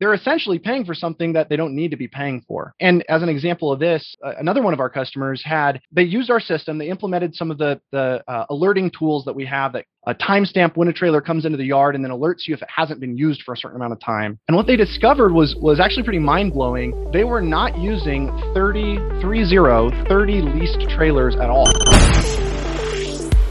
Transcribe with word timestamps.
they're 0.00 0.14
essentially 0.14 0.58
paying 0.58 0.84
for 0.84 0.94
something 0.94 1.32
that 1.34 1.48
they 1.48 1.56
don't 1.56 1.74
need 1.74 1.90
to 1.90 1.96
be 1.96 2.08
paying 2.08 2.44
for. 2.46 2.74
And 2.80 3.04
as 3.08 3.22
an 3.22 3.28
example 3.28 3.72
of 3.72 3.78
this, 3.78 4.14
uh, 4.24 4.32
another 4.38 4.62
one 4.62 4.74
of 4.74 4.80
our 4.80 4.90
customers 4.90 5.42
had 5.44 5.80
they 5.92 6.02
used 6.02 6.30
our 6.30 6.40
system, 6.40 6.78
they 6.78 6.88
implemented 6.88 7.34
some 7.34 7.50
of 7.50 7.58
the 7.58 7.80
the 7.92 8.22
uh, 8.28 8.46
alerting 8.50 8.90
tools 8.96 9.24
that 9.24 9.34
we 9.34 9.46
have 9.46 9.72
that 9.72 9.86
a 10.06 10.14
timestamp 10.14 10.76
when 10.76 10.86
a 10.86 10.92
trailer 10.92 11.20
comes 11.20 11.44
into 11.44 11.58
the 11.58 11.64
yard 11.64 11.96
and 11.96 12.04
then 12.04 12.12
alerts 12.12 12.46
you 12.46 12.54
if 12.54 12.62
it 12.62 12.68
hasn't 12.74 13.00
been 13.00 13.16
used 13.16 13.42
for 13.42 13.54
a 13.54 13.56
certain 13.56 13.76
amount 13.76 13.92
of 13.92 14.00
time. 14.00 14.38
And 14.46 14.56
what 14.56 14.66
they 14.66 14.76
discovered 14.76 15.32
was 15.32 15.56
was 15.56 15.80
actually 15.80 16.04
pretty 16.04 16.20
mind 16.20 16.52
blowing. 16.52 17.10
They 17.12 17.24
were 17.24 17.42
not 17.42 17.76
using 17.78 18.28
30 18.54 18.98
30 19.20 20.06
30 20.08 20.42
leased 20.42 20.88
trailers 20.90 21.34
at 21.36 21.50
all. 21.50 21.66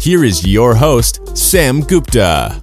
here 0.00 0.24
is 0.24 0.46
your 0.46 0.74
host, 0.74 1.36
Sam 1.36 1.80
Gupta. 1.80 2.60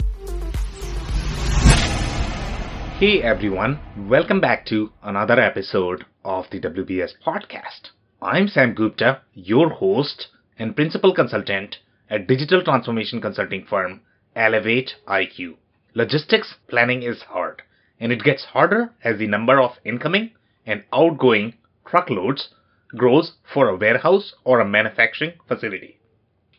Hey 2.99 3.22
everyone, 3.22 3.80
welcome 3.98 4.39
back 4.39 4.66
to 4.67 4.91
another 5.02 5.39
episode 5.39 6.05
of 6.23 6.45
the 6.52 6.59
WBS 6.59 7.13
podcast. 7.25 7.89
I'm 8.22 8.47
Sam 8.47 8.75
Gupta, 8.75 9.22
your 9.33 9.69
host 9.69 10.28
and 10.59 10.75
principal 10.75 11.16
consultant 11.16 11.78
at 12.09 12.28
digital 12.28 12.64
transformation 12.64 13.22
consulting 13.22 13.66
firm 13.66 14.02
Elevate 14.36 14.95
IQ. 15.08 15.56
Logistics 15.95 16.56
planning 16.69 17.02
is 17.02 17.23
hard, 17.23 17.63
and 18.00 18.11
it 18.11 18.23
gets 18.23 18.44
harder 18.45 18.94
as 19.03 19.17
the 19.17 19.28
number 19.28 19.59
of 19.59 19.72
incoming 19.84 20.31
and 20.66 20.84
outgoing 20.94 21.56
truckloads 21.88 22.50
grows 22.95 23.34
for 23.52 23.69
a 23.69 23.75
warehouse 23.78 24.34
or 24.44 24.59
a 24.59 24.67
manufacturing 24.67 25.34
facility. 25.47 25.97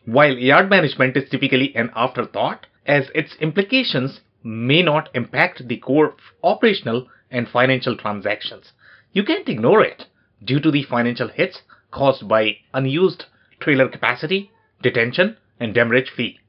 While 0.05 0.37
yard 0.37 0.69
management 0.69 1.15
is 1.15 1.29
typically 1.29 1.73
an 1.75 1.89
afterthought, 1.95 2.65
as 2.85 3.09
its 3.15 3.35
implications 3.37 4.19
may 4.43 4.81
not 4.81 5.09
impact 5.13 5.67
the 5.67 5.77
core 5.77 6.15
operational 6.43 7.07
and 7.31 7.47
financial 7.47 7.95
transactions. 7.95 8.73
You 9.13 9.23
can't 9.23 9.47
ignore 9.47 9.81
it 9.81 10.07
due 10.43 10.59
to 10.59 10.71
the 10.71 10.83
financial 10.83 11.29
hits 11.29 11.61
caused 11.91 12.27
by 12.27 12.57
unused 12.73 13.25
trailer 13.61 13.87
capacity, 13.87 14.51
detention, 14.81 15.37
and 15.59 15.73
demurrage 15.73 16.09
fee. 16.09 16.39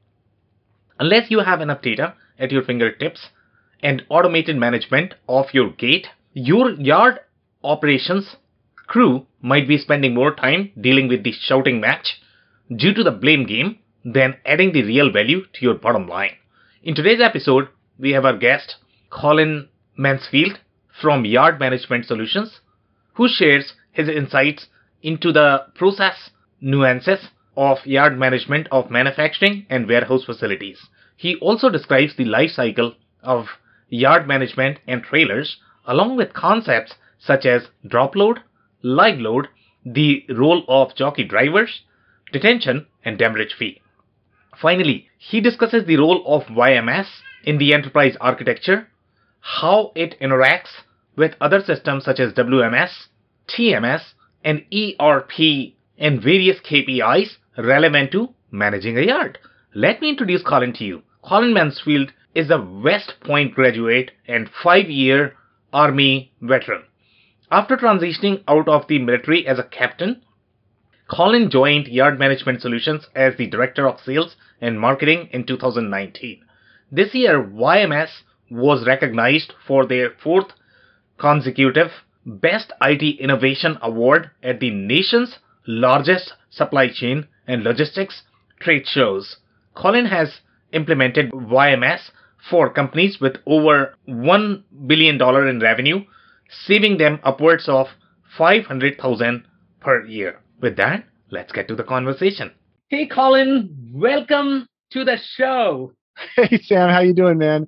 Unless 0.99 1.31
you 1.31 1.39
have 1.39 1.61
enough 1.61 1.81
data 1.81 2.15
at 2.37 2.51
your 2.51 2.63
fingertips 2.63 3.29
and 3.81 4.03
automated 4.09 4.57
management 4.57 5.13
of 5.29 5.53
your 5.53 5.69
gate, 5.69 6.07
your 6.33 6.71
yard 6.71 7.19
operations 7.63 8.35
crew 8.87 9.25
might 9.41 9.67
be 9.67 9.77
spending 9.77 10.13
more 10.13 10.35
time 10.35 10.71
dealing 10.79 11.07
with 11.07 11.23
the 11.23 11.31
shouting 11.31 11.79
match 11.79 12.19
due 12.73 12.93
to 12.93 13.03
the 13.03 13.11
blame 13.11 13.45
game 13.45 13.77
than 14.03 14.37
adding 14.45 14.71
the 14.71 14.83
real 14.83 15.11
value 15.11 15.41
to 15.53 15.61
your 15.65 15.75
bottom 15.75 16.07
line. 16.07 16.31
In 16.83 16.95
today's 16.95 17.21
episode, 17.21 17.67
we 17.99 18.11
have 18.11 18.25
our 18.25 18.37
guest, 18.37 18.75
Colin 19.09 19.67
Mansfield 19.97 20.59
from 21.01 21.25
Yard 21.25 21.59
Management 21.59 22.05
Solutions, 22.05 22.59
who 23.13 23.27
shares 23.27 23.73
his 23.91 24.09
insights 24.09 24.67
into 25.01 25.31
the 25.31 25.65
process 25.75 26.31
nuances 26.61 27.29
of 27.55 27.85
yard 27.85 28.17
management 28.17 28.67
of 28.71 28.89
manufacturing 28.89 29.65
and 29.69 29.87
warehouse 29.87 30.25
facilities. 30.25 30.79
He 31.15 31.35
also 31.35 31.69
describes 31.69 32.15
the 32.15 32.25
life 32.25 32.51
cycle 32.51 32.95
of 33.23 33.45
yard 33.89 34.27
management 34.27 34.79
and 34.87 35.03
trailers, 35.03 35.57
along 35.85 36.17
with 36.17 36.33
concepts 36.33 36.95
such 37.19 37.45
as 37.45 37.67
drop 37.87 38.15
load, 38.15 38.39
live 38.81 39.19
load, 39.19 39.47
the 39.85 40.25
role 40.29 40.63
of 40.67 40.95
jockey 40.95 41.23
drivers, 41.23 41.81
detention, 42.31 42.87
and 43.03 43.17
demurrage 43.17 43.53
fee. 43.57 43.81
Finally, 44.61 45.07
he 45.17 45.41
discusses 45.41 45.85
the 45.85 45.97
role 45.97 46.23
of 46.25 46.43
YMS 46.47 47.07
in 47.43 47.57
the 47.57 47.73
enterprise 47.73 48.15
architecture, 48.19 48.87
how 49.39 49.91
it 49.95 50.19
interacts 50.19 50.83
with 51.15 51.35
other 51.39 51.61
systems 51.61 52.03
such 52.03 52.19
as 52.19 52.33
WMS, 52.33 53.07
TMS, 53.47 54.01
and 54.43 54.63
ERP, 54.73 55.73
and 55.97 56.21
various 56.21 56.59
KPIs 56.59 57.37
relevant 57.57 58.11
to 58.11 58.33
managing 58.51 58.97
a 58.97 59.01
yard. 59.01 59.37
Let 59.73 60.01
me 60.01 60.09
introduce 60.09 60.41
Colin 60.41 60.73
to 60.73 60.83
you. 60.83 61.03
Colin 61.23 61.53
Mansfield 61.53 62.11
is 62.33 62.49
a 62.49 62.61
West 62.61 63.13
Point 63.21 63.53
graduate 63.53 64.11
and 64.27 64.49
five 64.63 64.89
year 64.89 65.35
Army 65.73 66.31
veteran. 66.41 66.83
After 67.51 67.77
transitioning 67.77 68.43
out 68.47 68.67
of 68.67 68.87
the 68.87 68.99
military 68.99 69.45
as 69.47 69.59
a 69.59 69.63
captain, 69.63 70.21
Colin 71.07 71.51
joined 71.51 71.87
Yard 71.87 72.17
Management 72.17 72.61
Solutions 72.61 73.07
as 73.15 73.35
the 73.35 73.45
Director 73.45 73.87
of 73.87 73.99
Sales 73.99 74.35
and 74.59 74.79
Marketing 74.79 75.29
in 75.31 75.45
2019. 75.45 76.43
This 76.91 77.13
year, 77.13 77.43
YMS 77.43 78.23
was 78.49 78.87
recognized 78.87 79.53
for 79.67 79.85
their 79.85 80.09
fourth 80.09 80.53
consecutive 81.19 81.91
Best 82.25 82.71
IT 82.81 83.19
Innovation 83.19 83.77
Award 83.83 84.31
at 84.41 84.59
the 84.59 84.71
nation's 84.71 85.37
largest 85.67 86.33
supply 86.49 86.89
chain 86.89 87.27
and 87.45 87.63
logistics 87.63 88.23
trade 88.59 88.87
shows. 88.87 89.37
Colin 89.75 90.07
has 90.07 90.39
implemented 90.71 91.29
YMS 91.31 92.09
for 92.49 92.73
companies 92.73 93.19
with 93.21 93.37
over 93.45 93.93
$1 94.07 94.63
billion 94.87 95.21
in 95.21 95.59
revenue, 95.59 96.03
saving 96.49 96.97
them 96.97 97.19
upwards 97.23 97.69
of 97.69 97.89
500,000 98.35 99.45
per 99.79 100.03
year. 100.05 100.39
With 100.61 100.77
that, 100.77 101.05
let's 101.31 101.51
get 101.51 101.67
to 101.67 101.75
the 101.75 101.83
conversation. 101.83 102.51
Hey 102.87 103.07
Colin, 103.07 103.91
welcome 103.93 104.67
to 104.91 105.03
the 105.03 105.17
show. 105.35 105.91
Hey 106.35 106.59
Sam, 106.63 106.89
how 106.89 107.01
you 107.01 107.13
doing, 107.13 107.37
man? 107.37 107.67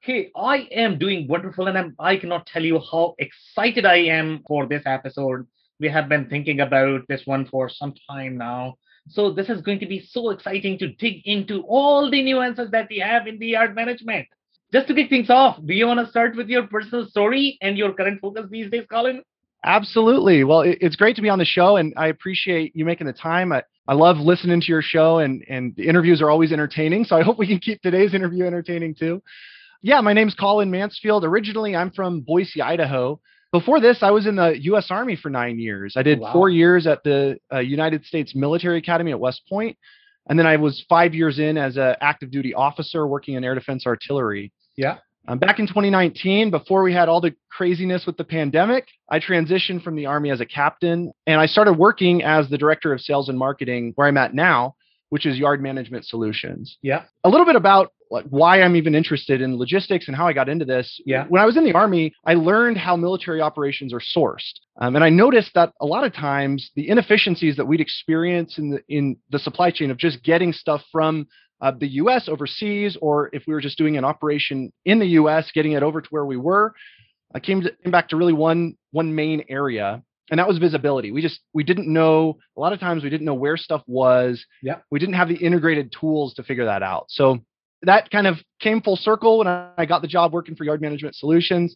Hey, 0.00 0.30
I 0.36 0.68
am 0.70 0.96
doing 0.96 1.26
wonderful, 1.26 1.66
and 1.66 1.76
I'm, 1.76 1.96
I 1.98 2.16
cannot 2.16 2.46
tell 2.46 2.64
you 2.64 2.80
how 2.90 3.16
excited 3.18 3.84
I 3.84 3.96
am 3.96 4.44
for 4.46 4.66
this 4.66 4.82
episode. 4.86 5.46
We 5.80 5.88
have 5.88 6.08
been 6.08 6.28
thinking 6.28 6.60
about 6.60 7.00
this 7.08 7.22
one 7.24 7.46
for 7.46 7.68
some 7.68 7.94
time 8.08 8.38
now. 8.38 8.76
So 9.08 9.32
this 9.32 9.48
is 9.48 9.60
going 9.60 9.80
to 9.80 9.86
be 9.86 10.00
so 10.00 10.30
exciting 10.30 10.78
to 10.78 10.92
dig 10.94 11.22
into 11.24 11.62
all 11.62 12.10
the 12.10 12.22
nuances 12.22 12.70
that 12.70 12.86
we 12.88 12.98
have 13.00 13.26
in 13.26 13.40
the 13.40 13.48
yard 13.48 13.74
management. 13.74 14.28
Just 14.72 14.86
to 14.86 14.94
kick 14.94 15.10
things 15.10 15.30
off, 15.30 15.58
do 15.66 15.74
you 15.74 15.88
want 15.88 15.98
to 15.98 16.10
start 16.10 16.36
with 16.36 16.48
your 16.48 16.68
personal 16.68 17.08
story 17.08 17.58
and 17.60 17.76
your 17.76 17.92
current 17.92 18.20
focus 18.20 18.46
these 18.50 18.70
days, 18.70 18.86
Colin? 18.88 19.22
Absolutely. 19.64 20.42
Well, 20.42 20.62
it's 20.64 20.96
great 20.96 21.16
to 21.16 21.22
be 21.22 21.28
on 21.28 21.38
the 21.38 21.44
show, 21.44 21.76
and 21.76 21.92
I 21.96 22.06
appreciate 22.06 22.74
you 22.74 22.86
making 22.86 23.06
the 23.06 23.12
time. 23.12 23.52
I, 23.52 23.62
I 23.86 23.92
love 23.92 24.16
listening 24.16 24.60
to 24.60 24.66
your 24.66 24.80
show, 24.80 25.18
and 25.18 25.44
and 25.48 25.74
the 25.76 25.86
interviews 25.86 26.22
are 26.22 26.30
always 26.30 26.50
entertaining. 26.50 27.04
So 27.04 27.16
I 27.16 27.22
hope 27.22 27.38
we 27.38 27.46
can 27.46 27.58
keep 27.58 27.82
today's 27.82 28.14
interview 28.14 28.44
entertaining 28.46 28.94
too. 28.94 29.22
Yeah, 29.82 30.00
my 30.00 30.14
name's 30.14 30.34
Colin 30.34 30.70
Mansfield. 30.70 31.24
Originally, 31.24 31.76
I'm 31.76 31.90
from 31.90 32.20
Boise, 32.20 32.62
Idaho. 32.62 33.20
Before 33.52 33.80
this, 33.80 33.98
I 34.02 34.10
was 34.10 34.26
in 34.26 34.36
the 34.36 34.56
U.S. 34.62 34.86
Army 34.90 35.16
for 35.16 35.28
nine 35.28 35.58
years. 35.58 35.94
I 35.96 36.02
did 36.02 36.20
wow. 36.20 36.32
four 36.32 36.48
years 36.48 36.86
at 36.86 37.02
the 37.02 37.38
uh, 37.52 37.58
United 37.58 38.04
States 38.04 38.34
Military 38.34 38.78
Academy 38.78 39.10
at 39.10 39.20
West 39.20 39.42
Point, 39.48 39.76
and 40.28 40.38
then 40.38 40.46
I 40.46 40.56
was 40.56 40.84
five 40.88 41.14
years 41.14 41.38
in 41.38 41.58
as 41.58 41.76
an 41.76 41.96
active 42.00 42.30
duty 42.30 42.54
officer 42.54 43.06
working 43.06 43.34
in 43.34 43.44
air 43.44 43.54
defense 43.54 43.86
artillery. 43.86 44.52
Yeah. 44.76 44.98
Um, 45.28 45.38
back 45.38 45.58
in 45.58 45.66
2019, 45.66 46.50
before 46.50 46.82
we 46.82 46.92
had 46.92 47.08
all 47.08 47.20
the 47.20 47.34
craziness 47.50 48.06
with 48.06 48.16
the 48.16 48.24
pandemic, 48.24 48.86
I 49.08 49.20
transitioned 49.20 49.82
from 49.82 49.96
the 49.96 50.06
Army 50.06 50.30
as 50.30 50.40
a 50.40 50.46
captain 50.46 51.12
and 51.26 51.40
I 51.40 51.46
started 51.46 51.74
working 51.74 52.22
as 52.22 52.48
the 52.48 52.58
director 52.58 52.92
of 52.92 53.00
sales 53.00 53.28
and 53.28 53.38
marketing 53.38 53.92
where 53.96 54.08
I'm 54.08 54.16
at 54.16 54.34
now, 54.34 54.76
which 55.10 55.26
is 55.26 55.38
Yard 55.38 55.62
Management 55.62 56.06
Solutions. 56.06 56.78
Yeah. 56.82 57.04
A 57.24 57.28
little 57.28 57.46
bit 57.46 57.56
about 57.56 57.92
like 58.10 58.24
why 58.28 58.62
I'm 58.62 58.74
even 58.74 58.94
interested 58.94 59.40
in 59.40 59.56
logistics 59.56 60.08
and 60.08 60.16
how 60.16 60.26
I 60.26 60.32
got 60.32 60.48
into 60.48 60.64
this. 60.64 61.00
Yeah. 61.06 61.26
When 61.28 61.40
I 61.40 61.44
was 61.44 61.56
in 61.56 61.64
the 61.64 61.74
Army, 61.74 62.12
I 62.24 62.34
learned 62.34 62.76
how 62.76 62.96
military 62.96 63.40
operations 63.40 63.92
are 63.92 64.00
sourced. 64.00 64.52
Um, 64.80 64.96
and 64.96 65.04
I 65.04 65.10
noticed 65.10 65.52
that 65.54 65.72
a 65.80 65.86
lot 65.86 66.04
of 66.04 66.12
times 66.12 66.70
the 66.74 66.88
inefficiencies 66.88 67.56
that 67.56 67.66
we'd 67.66 67.80
experience 67.80 68.58
in 68.58 68.70
the 68.70 68.82
in 68.88 69.16
the 69.30 69.38
supply 69.38 69.70
chain 69.70 69.90
of 69.90 69.96
just 69.96 70.24
getting 70.24 70.52
stuff 70.52 70.82
from 70.90 71.28
uh, 71.60 71.72
the 71.78 71.88
US 71.88 72.28
overseas, 72.28 72.96
or 73.00 73.30
if 73.32 73.44
we 73.46 73.54
were 73.54 73.60
just 73.60 73.78
doing 73.78 73.96
an 73.96 74.04
operation 74.04 74.72
in 74.84 74.98
the 74.98 75.06
US, 75.08 75.50
getting 75.52 75.72
it 75.72 75.82
over 75.82 76.00
to 76.00 76.08
where 76.10 76.24
we 76.24 76.36
were, 76.36 76.74
I 77.34 77.40
came, 77.40 77.60
to, 77.62 77.70
came 77.82 77.92
back 77.92 78.08
to 78.08 78.16
really 78.16 78.32
one 78.32 78.76
one 78.90 79.14
main 79.14 79.44
area, 79.48 80.02
and 80.30 80.38
that 80.38 80.48
was 80.48 80.58
visibility. 80.58 81.12
We 81.12 81.22
just 81.22 81.40
we 81.52 81.62
didn't 81.62 81.92
know 81.92 82.38
a 82.56 82.60
lot 82.60 82.72
of 82.72 82.80
times 82.80 83.02
we 83.02 83.10
didn't 83.10 83.26
know 83.26 83.34
where 83.34 83.56
stuff 83.56 83.82
was. 83.86 84.44
Yeah. 84.62 84.78
We 84.90 84.98
didn't 84.98 85.14
have 85.14 85.28
the 85.28 85.36
integrated 85.36 85.92
tools 85.98 86.34
to 86.34 86.42
figure 86.42 86.64
that 86.64 86.82
out. 86.82 87.06
So 87.08 87.40
that 87.82 88.10
kind 88.10 88.26
of 88.26 88.36
came 88.60 88.80
full 88.82 88.96
circle 88.96 89.38
when 89.38 89.46
I 89.46 89.86
got 89.86 90.02
the 90.02 90.08
job 90.08 90.32
working 90.32 90.56
for 90.56 90.64
Yard 90.64 90.80
Management 90.80 91.14
Solutions. 91.14 91.74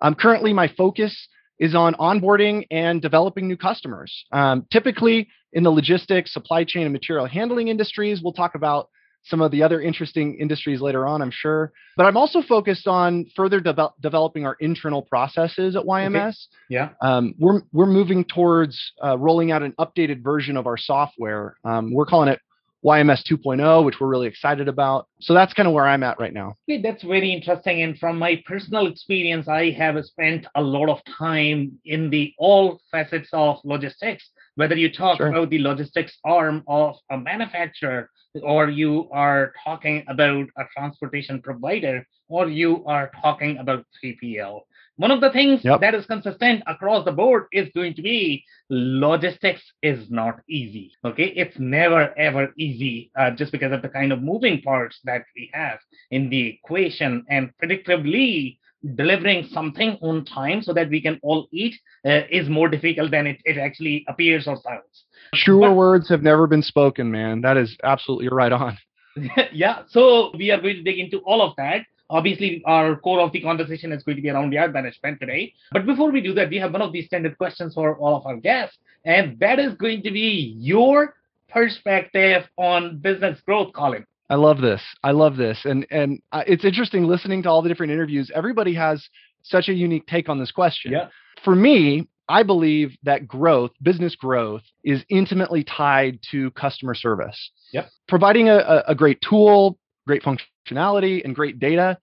Um, 0.00 0.14
currently, 0.14 0.52
my 0.52 0.68
focus 0.76 1.28
is 1.58 1.74
on 1.74 1.94
onboarding 1.94 2.66
and 2.70 3.00
developing 3.00 3.46
new 3.46 3.56
customers. 3.56 4.24
Um, 4.32 4.66
typically, 4.72 5.28
in 5.52 5.62
the 5.62 5.70
logistics, 5.70 6.32
supply 6.32 6.64
chain, 6.64 6.82
and 6.82 6.92
material 6.92 7.26
handling 7.26 7.68
industries, 7.68 8.20
we'll 8.22 8.32
talk 8.32 8.56
about 8.56 8.88
some 9.24 9.40
of 9.40 9.50
the 9.50 9.62
other 9.62 9.80
interesting 9.80 10.36
industries 10.38 10.80
later 10.80 11.06
on, 11.06 11.22
I'm 11.22 11.30
sure. 11.30 11.72
But 11.96 12.06
I'm 12.06 12.16
also 12.16 12.42
focused 12.42 12.86
on 12.86 13.26
further 13.34 13.60
de- 13.60 13.90
developing 14.00 14.46
our 14.46 14.56
internal 14.60 15.02
processes 15.02 15.76
at 15.76 15.84
YMS. 15.84 16.28
Okay. 16.28 16.36
Yeah. 16.68 16.90
Um, 17.00 17.34
we're 17.38 17.62
we're 17.72 17.86
moving 17.86 18.24
towards 18.24 18.78
uh, 19.02 19.16
rolling 19.18 19.50
out 19.50 19.62
an 19.62 19.72
updated 19.78 20.22
version 20.22 20.56
of 20.56 20.66
our 20.66 20.76
software. 20.76 21.56
Um, 21.64 21.92
we're 21.92 22.06
calling 22.06 22.28
it 22.28 22.40
YMS 22.84 23.22
2.0, 23.30 23.84
which 23.84 23.98
we're 23.98 24.08
really 24.08 24.26
excited 24.26 24.68
about. 24.68 25.08
So 25.20 25.32
that's 25.32 25.54
kind 25.54 25.66
of 25.66 25.72
where 25.72 25.86
I'm 25.86 26.02
at 26.02 26.20
right 26.20 26.34
now. 26.34 26.56
Okay, 26.68 26.82
that's 26.82 27.02
very 27.02 27.32
interesting. 27.32 27.82
And 27.82 27.98
from 27.98 28.18
my 28.18 28.42
personal 28.46 28.86
experience, 28.86 29.48
I 29.48 29.70
have 29.70 29.96
spent 30.04 30.46
a 30.54 30.60
lot 30.60 30.90
of 30.90 30.98
time 31.18 31.78
in 31.86 32.10
the 32.10 32.34
all 32.38 32.80
facets 32.90 33.30
of 33.32 33.56
logistics. 33.64 34.28
Whether 34.56 34.76
you 34.76 34.92
talk 34.92 35.18
sure. 35.18 35.28
about 35.28 35.50
the 35.50 35.58
logistics 35.58 36.16
arm 36.24 36.62
of 36.68 36.96
a 37.10 37.18
manufacturer, 37.18 38.10
or 38.42 38.68
you 38.68 39.08
are 39.12 39.52
talking 39.64 40.04
about 40.08 40.46
a 40.56 40.64
transportation 40.76 41.42
provider, 41.42 42.06
or 42.28 42.48
you 42.48 42.84
are 42.86 43.10
talking 43.22 43.58
about 43.58 43.84
3PL. 44.02 44.60
One 44.96 45.10
of 45.10 45.20
the 45.20 45.30
things 45.30 45.64
yep. 45.64 45.80
that 45.80 45.94
is 45.94 46.06
consistent 46.06 46.62
across 46.68 47.04
the 47.04 47.10
board 47.10 47.46
is 47.50 47.68
going 47.74 47.94
to 47.94 48.02
be 48.02 48.44
logistics 48.70 49.62
is 49.82 50.08
not 50.08 50.40
easy. 50.48 50.92
Okay, 51.04 51.32
it's 51.34 51.58
never 51.58 52.16
ever 52.16 52.52
easy 52.56 53.10
uh, 53.18 53.32
just 53.32 53.50
because 53.50 53.72
of 53.72 53.82
the 53.82 53.88
kind 53.88 54.12
of 54.12 54.22
moving 54.22 54.62
parts 54.62 55.00
that 55.02 55.24
we 55.34 55.50
have 55.52 55.80
in 56.12 56.30
the 56.30 56.46
equation 56.46 57.24
and 57.28 57.50
predictably 57.60 58.58
delivering 58.94 59.48
something 59.50 59.96
on 60.02 60.24
time 60.24 60.62
so 60.62 60.72
that 60.72 60.90
we 60.90 61.00
can 61.00 61.18
all 61.22 61.48
eat 61.52 61.74
uh, 62.04 62.20
is 62.30 62.48
more 62.48 62.68
difficult 62.68 63.10
than 63.10 63.26
it, 63.26 63.40
it 63.44 63.58
actually 63.58 64.04
appears 64.08 64.46
or 64.46 64.56
sounds. 64.56 65.04
Truer 65.34 65.70
but, 65.70 65.76
words 65.76 66.08
have 66.08 66.22
never 66.22 66.46
been 66.46 66.62
spoken, 66.62 67.10
man. 67.10 67.40
That 67.40 67.56
is 67.56 67.76
absolutely 67.82 68.28
right 68.28 68.52
on. 68.52 68.78
yeah, 69.52 69.82
so 69.88 70.32
we 70.36 70.50
are 70.50 70.60
going 70.60 70.76
to 70.76 70.82
dig 70.82 70.98
into 70.98 71.18
all 71.18 71.40
of 71.40 71.54
that. 71.56 71.86
Obviously, 72.10 72.62
our 72.66 72.96
core 72.96 73.20
of 73.20 73.32
the 73.32 73.40
conversation 73.40 73.90
is 73.90 74.02
going 74.02 74.16
to 74.16 74.22
be 74.22 74.28
around 74.28 74.52
yard 74.52 74.72
management 74.72 75.20
today. 75.20 75.54
But 75.72 75.86
before 75.86 76.10
we 76.10 76.20
do 76.20 76.34
that, 76.34 76.50
we 76.50 76.58
have 76.58 76.72
one 76.72 76.82
of 76.82 76.92
these 76.92 77.06
standard 77.06 77.38
questions 77.38 77.74
for 77.74 77.96
all 77.96 78.16
of 78.16 78.26
our 78.26 78.36
guests, 78.36 78.76
and 79.04 79.38
that 79.40 79.58
is 79.58 79.74
going 79.74 80.02
to 80.02 80.10
be 80.10 80.54
your 80.58 81.14
perspective 81.48 82.46
on 82.58 82.98
business 82.98 83.40
growth, 83.40 83.72
Colin. 83.72 84.04
I 84.30 84.36
love 84.36 84.60
this. 84.60 84.80
I 85.02 85.10
love 85.10 85.36
this, 85.36 85.58
and 85.64 85.86
and 85.90 86.22
it's 86.32 86.64
interesting 86.64 87.04
listening 87.04 87.42
to 87.42 87.50
all 87.50 87.62
the 87.62 87.68
different 87.68 87.92
interviews. 87.92 88.30
Everybody 88.34 88.74
has 88.74 89.06
such 89.42 89.68
a 89.68 89.74
unique 89.74 90.06
take 90.06 90.28
on 90.28 90.38
this 90.38 90.50
question. 90.50 90.92
Yeah. 90.92 91.08
For 91.44 91.54
me, 91.54 92.08
I 92.28 92.42
believe 92.42 92.96
that 93.02 93.28
growth, 93.28 93.72
business 93.82 94.16
growth, 94.16 94.62
is 94.82 95.04
intimately 95.10 95.62
tied 95.62 96.20
to 96.30 96.50
customer 96.52 96.94
service. 96.94 97.50
Yep. 97.72 97.90
Providing 98.08 98.48
a, 98.48 98.82
a 98.88 98.94
great 98.94 99.20
tool, 99.20 99.78
great 100.06 100.22
functionality, 100.22 101.22
and 101.22 101.34
great 101.34 101.58
data 101.58 101.98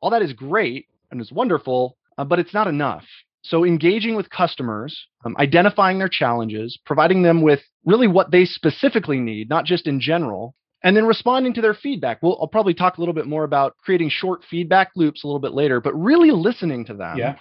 all 0.00 0.10
that 0.10 0.22
is 0.22 0.32
great 0.32 0.86
and 1.10 1.20
is 1.20 1.32
wonderful, 1.32 1.96
uh, 2.18 2.24
but 2.24 2.38
it's 2.38 2.54
not 2.54 2.66
enough. 2.66 3.04
So, 3.42 3.64
engaging 3.64 4.16
with 4.16 4.30
customers, 4.30 5.06
um, 5.24 5.36
identifying 5.38 5.98
their 5.98 6.08
challenges, 6.08 6.78
providing 6.84 7.22
them 7.22 7.42
with 7.42 7.60
really 7.84 8.08
what 8.08 8.32
they 8.32 8.44
specifically 8.44 9.18
need, 9.18 9.48
not 9.48 9.64
just 9.64 9.86
in 9.86 10.00
general, 10.00 10.54
and 10.86 10.96
then 10.96 11.04
responding 11.04 11.52
to 11.52 11.60
their 11.60 11.74
feedback. 11.74 12.22
We'll, 12.22 12.38
I'll 12.40 12.46
probably 12.46 12.72
talk 12.72 12.96
a 12.96 13.00
little 13.00 13.12
bit 13.12 13.26
more 13.26 13.42
about 13.42 13.76
creating 13.78 14.08
short 14.08 14.42
feedback 14.48 14.92
loops 14.94 15.24
a 15.24 15.26
little 15.26 15.40
bit 15.40 15.52
later, 15.52 15.80
but 15.80 15.92
really 15.94 16.30
listening 16.30 16.84
to 16.84 16.94
them. 16.94 17.18
Yeah. 17.18 17.34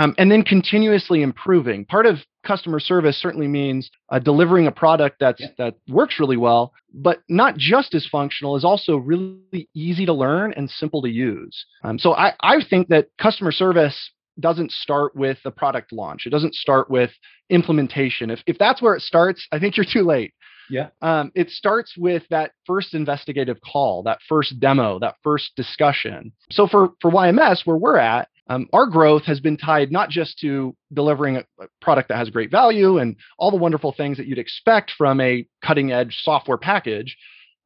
Um, 0.00 0.12
and 0.18 0.28
then 0.28 0.42
continuously 0.42 1.22
improving. 1.22 1.84
Part 1.84 2.04
of 2.04 2.16
customer 2.44 2.80
service 2.80 3.16
certainly 3.16 3.46
means 3.46 3.92
uh, 4.08 4.18
delivering 4.18 4.66
a 4.66 4.72
product 4.72 5.18
that's 5.20 5.40
yeah. 5.40 5.50
that 5.56 5.76
works 5.88 6.18
really 6.18 6.36
well, 6.36 6.72
but 6.92 7.22
not 7.28 7.56
just 7.56 7.94
as 7.94 8.04
functional 8.10 8.56
is 8.56 8.64
also 8.64 8.96
really 8.96 9.68
easy 9.72 10.04
to 10.04 10.12
learn 10.12 10.52
and 10.56 10.68
simple 10.68 11.00
to 11.02 11.08
use. 11.08 11.64
Um, 11.84 11.96
so 11.96 12.14
I, 12.14 12.32
I 12.40 12.56
think 12.68 12.88
that 12.88 13.06
customer 13.22 13.52
service 13.52 14.10
doesn't 14.40 14.72
start 14.72 15.14
with 15.14 15.38
a 15.44 15.52
product 15.52 15.92
launch. 15.92 16.26
It 16.26 16.30
doesn't 16.30 16.56
start 16.56 16.90
with 16.90 17.12
implementation. 17.50 18.30
If 18.30 18.40
if 18.48 18.58
that's 18.58 18.82
where 18.82 18.96
it 18.96 19.02
starts, 19.02 19.46
I 19.52 19.60
think 19.60 19.76
you're 19.76 19.86
too 19.88 20.02
late. 20.02 20.34
Yeah. 20.70 20.88
Um, 21.02 21.30
it 21.34 21.50
starts 21.50 21.96
with 21.96 22.22
that 22.30 22.52
first 22.66 22.94
investigative 22.94 23.58
call, 23.60 24.02
that 24.04 24.18
first 24.28 24.58
demo, 24.60 24.98
that 25.00 25.16
first 25.22 25.52
discussion. 25.56 26.32
So 26.50 26.66
for 26.66 26.90
for 27.00 27.10
YMS, 27.10 27.66
where 27.66 27.76
we're 27.76 27.98
at, 27.98 28.28
um, 28.48 28.68
our 28.72 28.86
growth 28.86 29.24
has 29.24 29.40
been 29.40 29.56
tied 29.56 29.90
not 29.90 30.10
just 30.10 30.38
to 30.40 30.76
delivering 30.92 31.36
a, 31.36 31.44
product 31.80 32.08
that 32.08 32.18
has 32.18 32.30
great 32.30 32.50
value 32.50 32.98
and 32.98 33.16
all 33.38 33.50
the 33.50 33.56
wonderful 33.56 33.92
things 33.92 34.16
that 34.16 34.26
you'd 34.26 34.38
expect 34.38 34.92
from 34.96 35.20
a 35.20 35.46
cutting 35.62 35.92
edge 35.92 36.18
software 36.22 36.58
package, 36.58 37.16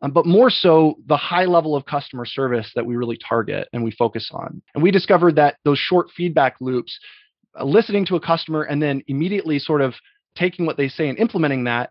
um, 0.03 0.13
but 0.13 0.27
more 0.27 0.51
so 0.51 0.97
the 1.07 1.17
high 1.17 1.45
level 1.45 1.75
of 1.75 1.85
customer 1.85 2.25
service 2.25 2.71
that 2.77 2.87
we 2.87 2.97
really 2.97 3.19
target 3.29 3.69
and 3.73 3.83
we 3.83 3.91
focus 3.91 4.31
on. 4.33 4.63
And 4.75 4.83
we 4.83 4.91
discovered 4.91 5.37
that 5.37 5.57
those 5.65 5.79
short 5.79 6.11
feedback 6.17 6.57
loops, 6.61 6.97
uh, 7.59 7.65
listening 7.65 8.07
to 8.07 8.17
a 8.17 8.21
customer 8.21 8.63
and 8.63 8.81
then 8.81 9.03
immediately 9.09 9.59
sort 9.59 9.81
of 9.81 9.95
taking 10.37 10.67
what 10.67 10.77
they 10.77 10.89
say 10.89 11.09
and 11.09 11.19
implementing 11.19 11.65
that 11.65 11.91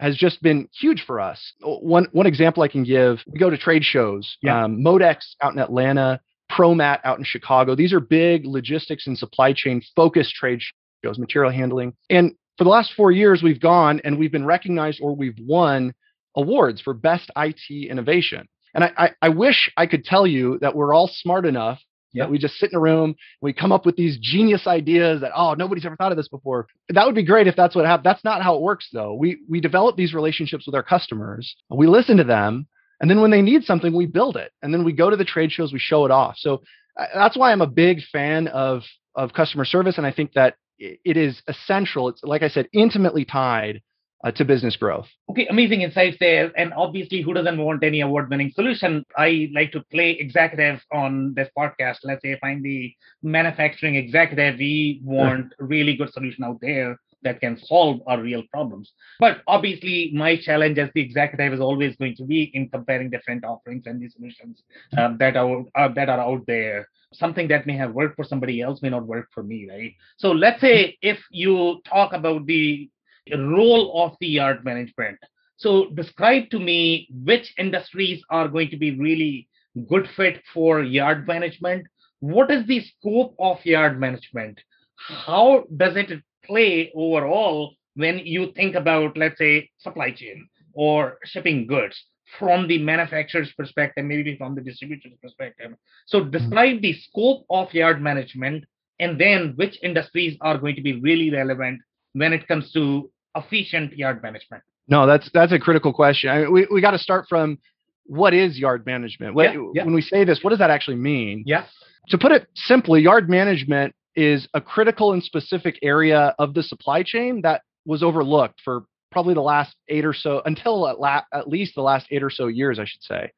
has 0.00 0.16
just 0.16 0.42
been 0.42 0.68
huge 0.78 1.04
for 1.06 1.20
us. 1.20 1.52
One 1.60 2.06
one 2.12 2.26
example 2.26 2.62
I 2.62 2.68
can 2.68 2.84
give: 2.84 3.18
we 3.26 3.38
go 3.38 3.50
to 3.50 3.58
trade 3.58 3.84
shows. 3.84 4.36
Yeah. 4.42 4.64
Um, 4.64 4.82
Modex 4.82 5.34
out 5.42 5.52
in 5.52 5.58
Atlanta, 5.58 6.20
ProMat 6.50 7.00
out 7.04 7.18
in 7.18 7.24
Chicago. 7.24 7.74
These 7.74 7.92
are 7.92 8.00
big 8.00 8.46
logistics 8.46 9.06
and 9.06 9.18
supply 9.18 9.52
chain 9.52 9.82
focused 9.94 10.34
trade 10.34 10.60
shows, 11.04 11.18
material 11.18 11.52
handling. 11.52 11.94
And 12.10 12.32
for 12.56 12.64
the 12.64 12.70
last 12.70 12.92
four 12.94 13.12
years, 13.12 13.42
we've 13.42 13.60
gone 13.60 14.00
and 14.04 14.18
we've 14.18 14.32
been 14.32 14.46
recognized 14.46 15.00
or 15.02 15.14
we've 15.14 15.38
won 15.40 15.94
awards 16.36 16.80
for 16.80 16.94
best 16.94 17.30
IT 17.36 17.70
innovation. 17.70 18.48
And 18.74 18.84
I, 18.84 18.92
I, 18.96 19.10
I 19.22 19.28
wish 19.30 19.70
I 19.76 19.86
could 19.86 20.04
tell 20.04 20.26
you 20.26 20.58
that 20.60 20.74
we're 20.74 20.94
all 20.94 21.08
smart 21.12 21.46
enough 21.46 21.80
That 22.14 22.30
we 22.30 22.38
just 22.38 22.54
sit 22.54 22.72
in 22.72 22.76
a 22.76 22.80
room, 22.80 23.14
we 23.40 23.52
come 23.52 23.70
up 23.70 23.84
with 23.86 23.96
these 23.96 24.18
genius 24.18 24.66
ideas 24.66 25.20
that 25.20 25.32
oh 25.34 25.54
nobody's 25.54 25.84
ever 25.84 25.96
thought 25.96 26.12
of 26.12 26.16
this 26.16 26.28
before. 26.28 26.66
That 26.88 27.06
would 27.06 27.14
be 27.14 27.24
great 27.24 27.46
if 27.46 27.54
that's 27.54 27.74
what 27.74 27.86
happened. 27.86 28.06
That's 28.06 28.24
not 28.24 28.42
how 28.42 28.54
it 28.56 28.62
works 28.62 28.88
though. 28.92 29.14
We 29.14 29.40
we 29.48 29.60
develop 29.60 29.96
these 29.96 30.14
relationships 30.14 30.66
with 30.66 30.74
our 30.74 30.82
customers. 30.82 31.54
We 31.70 31.86
listen 31.86 32.16
to 32.16 32.24
them, 32.24 32.66
and 33.00 33.10
then 33.10 33.20
when 33.20 33.30
they 33.30 33.42
need 33.42 33.64
something, 33.64 33.94
we 33.94 34.06
build 34.06 34.36
it, 34.36 34.52
and 34.62 34.72
then 34.72 34.84
we 34.84 34.92
go 34.92 35.10
to 35.10 35.16
the 35.16 35.24
trade 35.24 35.52
shows, 35.52 35.72
we 35.72 35.78
show 35.78 36.04
it 36.04 36.10
off. 36.10 36.36
So 36.38 36.62
uh, 36.98 37.06
that's 37.14 37.36
why 37.36 37.52
I'm 37.52 37.60
a 37.62 37.66
big 37.66 38.00
fan 38.10 38.48
of 38.48 38.82
of 39.14 39.32
customer 39.32 39.64
service, 39.64 39.98
and 39.98 40.06
I 40.06 40.12
think 40.12 40.32
that 40.32 40.56
it 40.78 41.16
is 41.16 41.42
essential. 41.46 42.08
It's 42.08 42.22
like 42.22 42.42
I 42.42 42.48
said, 42.48 42.68
intimately 42.72 43.24
tied 43.24 43.82
uh, 44.24 44.30
to 44.32 44.44
business 44.44 44.76
growth. 44.76 45.06
Okay, 45.30 45.46
amazing 45.46 45.82
insights 45.82 46.16
there. 46.18 46.52
And 46.56 46.72
obviously, 46.74 47.22
who 47.22 47.34
doesn't 47.34 47.58
want 47.58 47.84
any 47.84 48.00
award 48.00 48.30
winning 48.30 48.52
solution? 48.54 49.04
I 49.16 49.50
like 49.54 49.72
to 49.72 49.84
play 49.92 50.10
executive 50.12 50.80
on 50.92 51.34
this 51.34 51.48
podcast. 51.56 51.98
Let's 52.04 52.22
say 52.22 52.32
if 52.32 52.40
I'm 52.42 52.62
the 52.62 52.92
manufacturing 53.22 53.94
executive, 53.94 54.58
we 54.58 55.00
want 55.04 55.52
a 55.60 55.64
really 55.64 55.96
good 55.96 56.12
solution 56.12 56.44
out 56.44 56.60
there 56.60 56.98
that 57.22 57.40
can 57.40 57.58
solve 57.58 58.00
our 58.06 58.20
real 58.20 58.42
problems. 58.52 58.92
But 59.18 59.38
obviously, 59.46 60.12
my 60.14 60.36
challenge 60.36 60.78
as 60.78 60.90
the 60.94 61.00
executive 61.00 61.52
is 61.52 61.60
always 61.60 61.96
going 61.96 62.16
to 62.16 62.24
be 62.24 62.50
in 62.54 62.68
comparing 62.68 63.10
different 63.10 63.44
offerings 63.44 63.84
and 63.86 64.00
the 64.00 64.08
solutions 64.08 64.62
uh, 64.96 65.14
that 65.18 65.36
are 65.36 65.64
uh, 65.74 65.88
that 65.94 66.08
are 66.08 66.20
out 66.20 66.46
there. 66.46 66.88
Something 67.12 67.48
that 67.48 67.66
may 67.66 67.76
have 67.76 67.94
worked 67.94 68.16
for 68.16 68.24
somebody 68.24 68.60
else 68.60 68.82
may 68.82 68.90
not 68.90 69.06
work 69.06 69.28
for 69.32 69.42
me, 69.42 69.66
right? 69.68 69.94
So 70.18 70.30
let's 70.30 70.60
say 70.60 70.98
if 71.00 71.18
you 71.30 71.80
talk 71.88 72.12
about 72.12 72.46
the 72.46 72.90
role 73.36 74.02
of 74.04 74.16
the 74.20 74.26
yard 74.26 74.64
management. 74.64 75.18
So 75.56 75.90
describe 75.90 76.50
to 76.50 76.58
me 76.58 77.08
which 77.24 77.52
industries 77.58 78.22
are 78.30 78.48
going 78.48 78.70
to 78.70 78.76
be 78.76 78.92
really 78.92 79.48
good 79.88 80.08
fit 80.16 80.42
for 80.54 80.82
yard 80.82 81.26
management. 81.26 81.86
What 82.20 82.50
is 82.50 82.66
the 82.66 82.80
scope 82.80 83.34
of 83.38 83.64
yard 83.64 84.00
management? 84.00 84.60
How 84.96 85.64
does 85.76 85.96
it 85.96 86.22
play 86.44 86.92
overall 86.94 87.74
when 87.94 88.18
you 88.18 88.52
think 88.52 88.74
about, 88.74 89.16
let's 89.16 89.38
say, 89.38 89.70
supply 89.78 90.12
chain 90.12 90.48
or 90.72 91.18
shipping 91.24 91.66
goods 91.66 92.00
from 92.38 92.68
the 92.68 92.78
manufacturer's 92.78 93.52
perspective, 93.52 94.04
maybe 94.04 94.36
from 94.36 94.54
the 94.54 94.60
distributor's 94.60 95.18
perspective? 95.22 95.72
So 96.06 96.20
mm-hmm. 96.20 96.30
describe 96.30 96.82
the 96.82 96.94
scope 96.94 97.46
of 97.50 97.72
yard 97.74 98.00
management 98.00 98.64
and 99.00 99.20
then 99.20 99.54
which 99.56 99.78
industries 99.82 100.36
are 100.40 100.58
going 100.58 100.76
to 100.76 100.82
be 100.82 101.00
really 101.00 101.30
relevant 101.30 101.80
when 102.14 102.32
it 102.32 102.48
comes 102.48 102.72
to 102.72 103.10
efficient 103.36 103.96
yard 103.96 104.22
management? 104.22 104.62
No, 104.88 105.06
that's 105.06 105.28
that's 105.32 105.52
a 105.52 105.58
critical 105.58 105.92
question. 105.92 106.30
I 106.30 106.38
mean, 106.40 106.52
we 106.52 106.66
we 106.70 106.80
got 106.80 106.92
to 106.92 106.98
start 106.98 107.26
from 107.28 107.58
what 108.06 108.32
is 108.32 108.58
yard 108.58 108.86
management? 108.86 109.34
What, 109.34 109.52
yeah, 109.52 109.60
yeah. 109.74 109.84
When 109.84 109.94
we 109.94 110.00
say 110.00 110.24
this, 110.24 110.40
what 110.42 110.50
does 110.50 110.58
that 110.60 110.70
actually 110.70 110.96
mean? 110.96 111.42
Yeah. 111.46 111.66
To 112.08 112.16
put 112.18 112.32
it 112.32 112.46
simply, 112.54 113.02
yard 113.02 113.28
management 113.28 113.94
is 114.16 114.48
a 114.54 114.60
critical 114.62 115.12
and 115.12 115.22
specific 115.22 115.78
area 115.82 116.34
of 116.38 116.54
the 116.54 116.62
supply 116.62 117.02
chain 117.02 117.42
that 117.42 117.62
was 117.84 118.02
overlooked 118.02 118.60
for 118.64 118.84
probably 119.12 119.34
the 119.34 119.42
last 119.42 119.74
eight 119.88 120.04
or 120.06 120.14
so 120.14 120.40
until 120.46 120.88
at, 120.88 120.98
la- 121.00 121.22
at 121.32 121.48
least 121.48 121.74
the 121.74 121.82
last 121.82 122.06
eight 122.10 122.22
or 122.22 122.30
so 122.30 122.46
years, 122.46 122.78
I 122.78 122.84
should 122.84 123.02
say. 123.02 123.30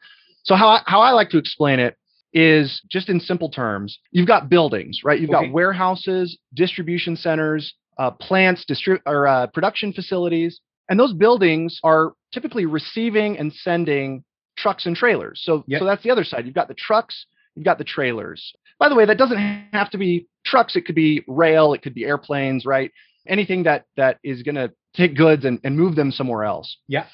So 0.44 0.54
how 0.54 0.68
I, 0.68 0.82
how 0.86 1.00
I 1.00 1.10
like 1.10 1.30
to 1.30 1.38
explain 1.38 1.80
it 1.80 1.96
is 2.32 2.80
just 2.88 3.08
in 3.08 3.18
simple 3.20 3.50
terms, 3.50 3.98
you've 4.12 4.26
got 4.28 4.48
buildings, 4.48 5.00
right? 5.04 5.20
You've 5.20 5.30
Okay. 5.30 5.46
got 5.46 5.52
warehouses, 5.52 6.38
distribution 6.54 7.16
centers, 7.16 7.74
uh, 8.00 8.10
plants, 8.12 8.64
distri- 8.68 9.00
or 9.06 9.28
uh, 9.28 9.46
production 9.48 9.92
facilities, 9.92 10.60
and 10.88 10.98
those 10.98 11.12
buildings 11.12 11.78
are 11.84 12.14
typically 12.32 12.64
receiving 12.64 13.38
and 13.38 13.52
sending 13.52 14.24
trucks 14.56 14.86
and 14.86 14.96
trailers. 14.96 15.40
So, 15.44 15.64
Yep. 15.66 15.78
so 15.80 15.84
that's 15.84 16.02
the 16.02 16.10
other 16.10 16.24
side. 16.24 16.46
You've 16.46 16.54
got 16.54 16.68
the 16.68 16.74
trucks, 16.74 17.26
you've 17.54 17.64
got 17.64 17.78
the 17.78 17.84
trailers. 17.84 18.52
By 18.78 18.88
the 18.88 18.94
way, 18.94 19.04
that 19.04 19.18
doesn't 19.18 19.38
have 19.72 19.90
to 19.90 19.98
be 19.98 20.26
trucks. 20.46 20.74
It 20.76 20.86
could 20.86 20.94
be 20.94 21.22
rail, 21.28 21.74
it 21.74 21.82
could 21.82 21.94
be 21.94 22.04
airplanes, 22.04 22.64
right? 22.64 22.90
Anything 23.28 23.64
that 23.64 23.84
that 23.96 24.18
is 24.24 24.42
going 24.42 24.54
to 24.54 24.72
take 24.94 25.14
goods 25.14 25.44
and, 25.44 25.60
and 25.62 25.76
move 25.78 25.94
them 25.94 26.10
somewhere 26.10 26.44
else. 26.44 26.78
Yeah. 26.88 27.04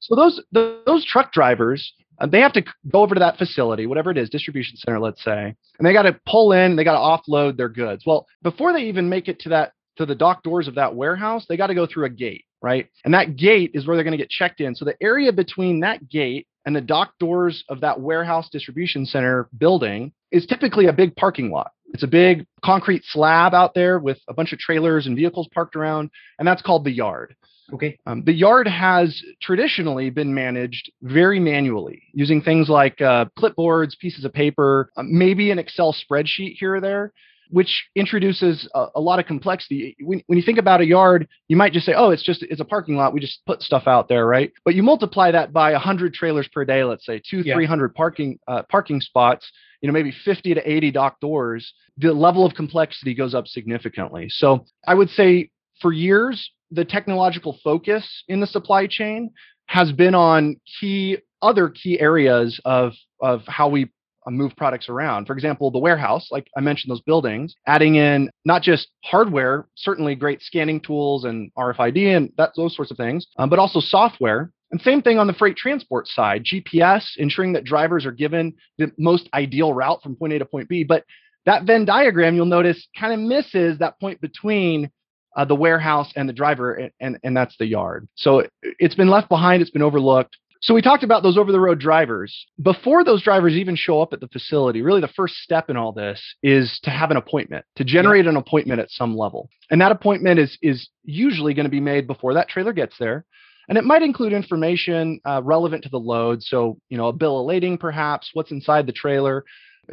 So 0.00 0.14
those 0.14 0.40
those 0.52 1.04
truck 1.04 1.32
drivers, 1.32 1.92
uh, 2.20 2.26
they 2.26 2.40
have 2.40 2.52
to 2.52 2.62
go 2.92 3.00
over 3.02 3.14
to 3.16 3.18
that 3.18 3.36
facility, 3.36 3.86
whatever 3.86 4.12
it 4.12 4.18
is, 4.18 4.30
distribution 4.30 4.76
center, 4.76 5.00
let's 5.00 5.24
say, 5.24 5.54
and 5.78 5.86
they 5.86 5.92
got 5.92 6.02
to 6.02 6.18
pull 6.24 6.52
in, 6.52 6.76
they 6.76 6.84
got 6.84 6.92
to 6.92 6.98
offload 7.32 7.56
their 7.56 7.68
goods. 7.68 8.04
Well, 8.06 8.26
before 8.42 8.72
they 8.72 8.84
even 8.84 9.08
make 9.08 9.26
it 9.26 9.40
to 9.40 9.48
that 9.48 9.72
to 9.96 10.06
the 10.06 10.14
dock 10.14 10.42
doors 10.42 10.68
of 10.68 10.74
that 10.76 10.94
warehouse, 10.94 11.46
they 11.48 11.56
got 11.56 11.68
to 11.68 11.74
go 11.74 11.86
through 11.86 12.06
a 12.06 12.10
gate, 12.10 12.44
right? 12.62 12.88
And 13.04 13.14
that 13.14 13.36
gate 13.36 13.72
is 13.74 13.86
where 13.86 13.96
they're 13.96 14.04
going 14.04 14.12
to 14.12 14.22
get 14.22 14.30
checked 14.30 14.60
in. 14.60 14.74
So 14.74 14.84
the 14.84 14.96
area 15.02 15.32
between 15.32 15.80
that 15.80 16.08
gate 16.08 16.46
and 16.64 16.74
the 16.74 16.80
dock 16.80 17.14
doors 17.18 17.64
of 17.68 17.80
that 17.80 18.00
warehouse 18.00 18.48
distribution 18.50 19.06
center 19.06 19.48
building 19.58 20.12
is 20.32 20.46
typically 20.46 20.86
a 20.86 20.92
big 20.92 21.14
parking 21.16 21.50
lot. 21.50 21.70
It's 21.92 22.02
a 22.02 22.08
big 22.08 22.46
concrete 22.64 23.04
slab 23.04 23.54
out 23.54 23.72
there 23.74 23.98
with 23.98 24.18
a 24.28 24.34
bunch 24.34 24.52
of 24.52 24.58
trailers 24.58 25.06
and 25.06 25.16
vehicles 25.16 25.48
parked 25.54 25.76
around, 25.76 26.10
and 26.38 26.46
that's 26.46 26.62
called 26.62 26.84
the 26.84 26.90
yard. 26.90 27.36
Okay. 27.72 27.98
Um, 28.06 28.22
the 28.24 28.32
yard 28.32 28.68
has 28.68 29.20
traditionally 29.42 30.10
been 30.10 30.34
managed 30.34 30.92
very 31.02 31.40
manually 31.40 32.02
using 32.12 32.40
things 32.40 32.68
like 32.68 33.00
uh, 33.00 33.26
clipboards, 33.38 33.98
pieces 33.98 34.24
of 34.24 34.32
paper, 34.32 34.90
uh, 34.96 35.02
maybe 35.04 35.50
an 35.50 35.58
Excel 35.58 35.94
spreadsheet 35.94 36.56
here 36.58 36.76
or 36.76 36.80
there, 36.80 37.12
which 37.50 37.86
introduces 37.94 38.68
a, 38.74 38.86
a 38.96 39.00
lot 39.00 39.18
of 39.18 39.26
complexity. 39.26 39.96
When, 40.00 40.22
when 40.26 40.38
you 40.38 40.44
think 40.44 40.58
about 40.58 40.80
a 40.80 40.86
yard, 40.86 41.28
you 41.48 41.56
might 41.56 41.72
just 41.72 41.86
say, 41.86 41.94
"Oh, 41.96 42.10
it's 42.10 42.22
just 42.22 42.42
it's 42.42 42.60
a 42.60 42.64
parking 42.64 42.96
lot. 42.96 43.12
We 43.12 43.20
just 43.20 43.44
put 43.46 43.62
stuff 43.62 43.84
out 43.86 44.08
there, 44.08 44.26
right?" 44.26 44.52
But 44.64 44.74
you 44.74 44.82
multiply 44.82 45.30
that 45.30 45.52
by 45.52 45.72
100 45.72 46.14
trailers 46.14 46.48
per 46.48 46.64
day, 46.64 46.84
let's 46.84 47.06
say 47.06 47.20
two, 47.28 47.42
Yeah. 47.44 47.54
300 47.54 47.94
parking 47.94 48.38
uh, 48.48 48.62
parking 48.70 49.00
spots. 49.00 49.50
You 49.82 49.88
know, 49.88 49.92
maybe 49.92 50.12
50 50.24 50.54
to 50.54 50.70
80 50.70 50.90
dock 50.90 51.20
doors. 51.20 51.72
The 51.98 52.12
level 52.12 52.46
of 52.46 52.54
complexity 52.54 53.14
goes 53.14 53.34
up 53.34 53.46
significantly. 53.46 54.26
So 54.30 54.64
I 54.86 54.94
would 54.94 55.10
say 55.10 55.50
for 55.80 55.92
years, 55.92 56.50
the 56.70 56.84
technological 56.84 57.58
focus 57.62 58.24
in 58.26 58.40
the 58.40 58.46
supply 58.46 58.86
chain 58.86 59.30
has 59.66 59.92
been 59.92 60.14
on 60.14 60.56
key 60.80 61.18
other 61.42 61.68
key 61.68 62.00
areas 62.00 62.60
of 62.64 62.92
of 63.20 63.42
how 63.46 63.68
we 63.68 63.90
move 64.30 64.56
products 64.56 64.88
around. 64.88 65.26
For 65.26 65.32
example, 65.32 65.70
the 65.70 65.78
warehouse, 65.78 66.28
like 66.30 66.48
I 66.56 66.60
mentioned, 66.60 66.90
those 66.90 67.02
buildings, 67.02 67.54
adding 67.66 67.96
in 67.96 68.30
not 68.44 68.62
just 68.62 68.88
hardware, 69.04 69.66
certainly 69.74 70.14
great 70.14 70.42
scanning 70.42 70.80
tools 70.80 71.24
and 71.24 71.50
RFID 71.56 72.16
and 72.16 72.32
that 72.36 72.52
those 72.56 72.74
sorts 72.74 72.90
of 72.90 72.96
things, 72.96 73.26
um, 73.38 73.48
but 73.48 73.58
also 73.58 73.80
software. 73.80 74.50
And 74.72 74.80
same 74.80 75.00
thing 75.00 75.18
on 75.18 75.28
the 75.28 75.32
freight 75.32 75.56
transport 75.56 76.08
side, 76.08 76.44
GPS, 76.44 77.04
ensuring 77.16 77.52
that 77.52 77.64
drivers 77.64 78.04
are 78.04 78.12
given 78.12 78.54
the 78.78 78.90
most 78.98 79.28
ideal 79.32 79.72
route 79.72 80.02
from 80.02 80.16
point 80.16 80.32
A 80.32 80.38
to 80.40 80.44
point 80.44 80.68
B. 80.68 80.82
But 80.82 81.04
that 81.44 81.62
Venn 81.64 81.84
diagram, 81.84 82.34
you'll 82.34 82.46
notice, 82.46 82.88
kind 82.98 83.14
of 83.14 83.20
misses 83.20 83.78
that 83.78 83.98
point 84.00 84.20
between 84.20 84.90
uh, 85.36 85.44
the 85.44 85.54
warehouse 85.54 86.10
and 86.16 86.28
the 86.28 86.32
driver, 86.32 86.74
and, 86.74 86.90
and, 86.98 87.18
and 87.22 87.36
that's 87.36 87.56
the 87.58 87.66
yard. 87.66 88.08
So 88.16 88.40
it, 88.40 88.50
it's 88.62 88.94
been 88.94 89.08
left 89.08 89.28
behind, 89.28 89.62
it's 89.62 89.70
been 89.70 89.82
overlooked. 89.82 90.36
So 90.62 90.74
we 90.74 90.82
talked 90.82 91.04
about 91.04 91.22
those 91.22 91.36
over 91.36 91.52
the 91.52 91.60
road 91.60 91.78
drivers. 91.78 92.46
Before 92.60 93.04
those 93.04 93.22
drivers 93.22 93.54
even 93.54 93.76
show 93.76 94.00
up 94.00 94.12
at 94.12 94.20
the 94.20 94.28
facility, 94.28 94.82
really 94.82 95.00
the 95.00 95.08
first 95.08 95.34
step 95.36 95.70
in 95.70 95.76
all 95.76 95.92
this 95.92 96.22
is 96.42 96.78
to 96.84 96.90
have 96.90 97.10
an 97.10 97.16
appointment, 97.16 97.64
to 97.76 97.84
generate 97.84 98.26
an 98.26 98.36
appointment 98.36 98.80
at 98.80 98.90
some 98.90 99.16
level. 99.16 99.50
And 99.70 99.80
that 99.80 99.92
appointment 99.92 100.40
is 100.40 100.56
is 100.62 100.88
usually 101.04 101.54
going 101.54 101.64
to 101.64 101.70
be 101.70 101.80
made 101.80 102.06
before 102.06 102.34
that 102.34 102.48
trailer 102.48 102.72
gets 102.72 102.96
there. 102.98 103.24
And 103.68 103.76
it 103.76 103.84
might 103.84 104.02
include 104.02 104.32
information 104.32 105.20
uh, 105.24 105.42
relevant 105.44 105.82
to 105.84 105.88
the 105.88 105.98
load. 105.98 106.42
So, 106.42 106.78
you 106.88 106.96
know, 106.96 107.08
a 107.08 107.12
bill 107.12 107.40
of 107.40 107.46
lading, 107.46 107.78
perhaps, 107.78 108.30
what's 108.32 108.52
inside 108.52 108.86
the 108.86 108.92
trailer. 108.92 109.44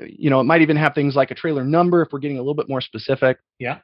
You 0.06 0.30
know, 0.30 0.40
it 0.40 0.46
might 0.46 0.62
even 0.62 0.78
have 0.78 0.94
things 0.94 1.16
like 1.16 1.32
a 1.32 1.36
trailer 1.36 1.64
number 1.64 2.02
if 2.02 2.10
we're 2.12 2.20
getting 2.20 2.38
a 2.38 2.42
little 2.42 2.56
bit 2.56 2.70
more 2.70 2.82
specific. 2.82 3.40
Yeah. 3.60 3.80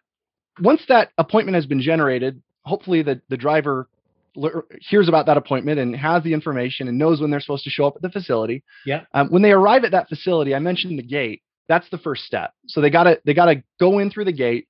Once 0.60 0.82
that 0.90 1.10
appointment 1.18 1.56
has 1.56 1.66
been 1.66 1.82
generated, 1.82 2.42
hopefully 2.66 3.02
the, 3.02 3.22
the 3.30 3.38
driver 3.38 3.88
hears 4.82 5.08
about 5.08 5.26
that 5.26 5.38
appointment 5.38 5.80
and 5.80 5.96
has 5.96 6.24
the 6.24 6.34
information 6.34 6.88
and 6.88 6.98
knows 6.98 7.22
when 7.22 7.30
they're 7.32 7.40
supposed 7.40 7.64
to 7.66 7.70
show 7.70 7.86
up 7.86 7.96
at 7.96 8.02
the 8.02 8.10
facility. 8.10 8.64
Yeah. 8.86 9.04
Um, 9.14 9.30
when 9.30 9.42
they 9.42 9.52
arrive 9.52 9.84
at 9.84 9.92
that 9.92 10.10
facility, 10.10 10.54
I 10.56 10.60
mentioned 10.60 10.98
the 10.98 11.04
gate. 11.04 11.42
That's 11.68 11.90
the 11.90 11.98
first 11.98 12.24
step. 12.24 12.52
So 12.68 12.82
they 12.82 12.90
gotta 12.90 13.20
they 13.26 13.34
gotta 13.34 13.64
go 13.80 14.00
in 14.00 14.10
through 14.10 14.26
the 14.26 14.32
gate. 14.34 14.68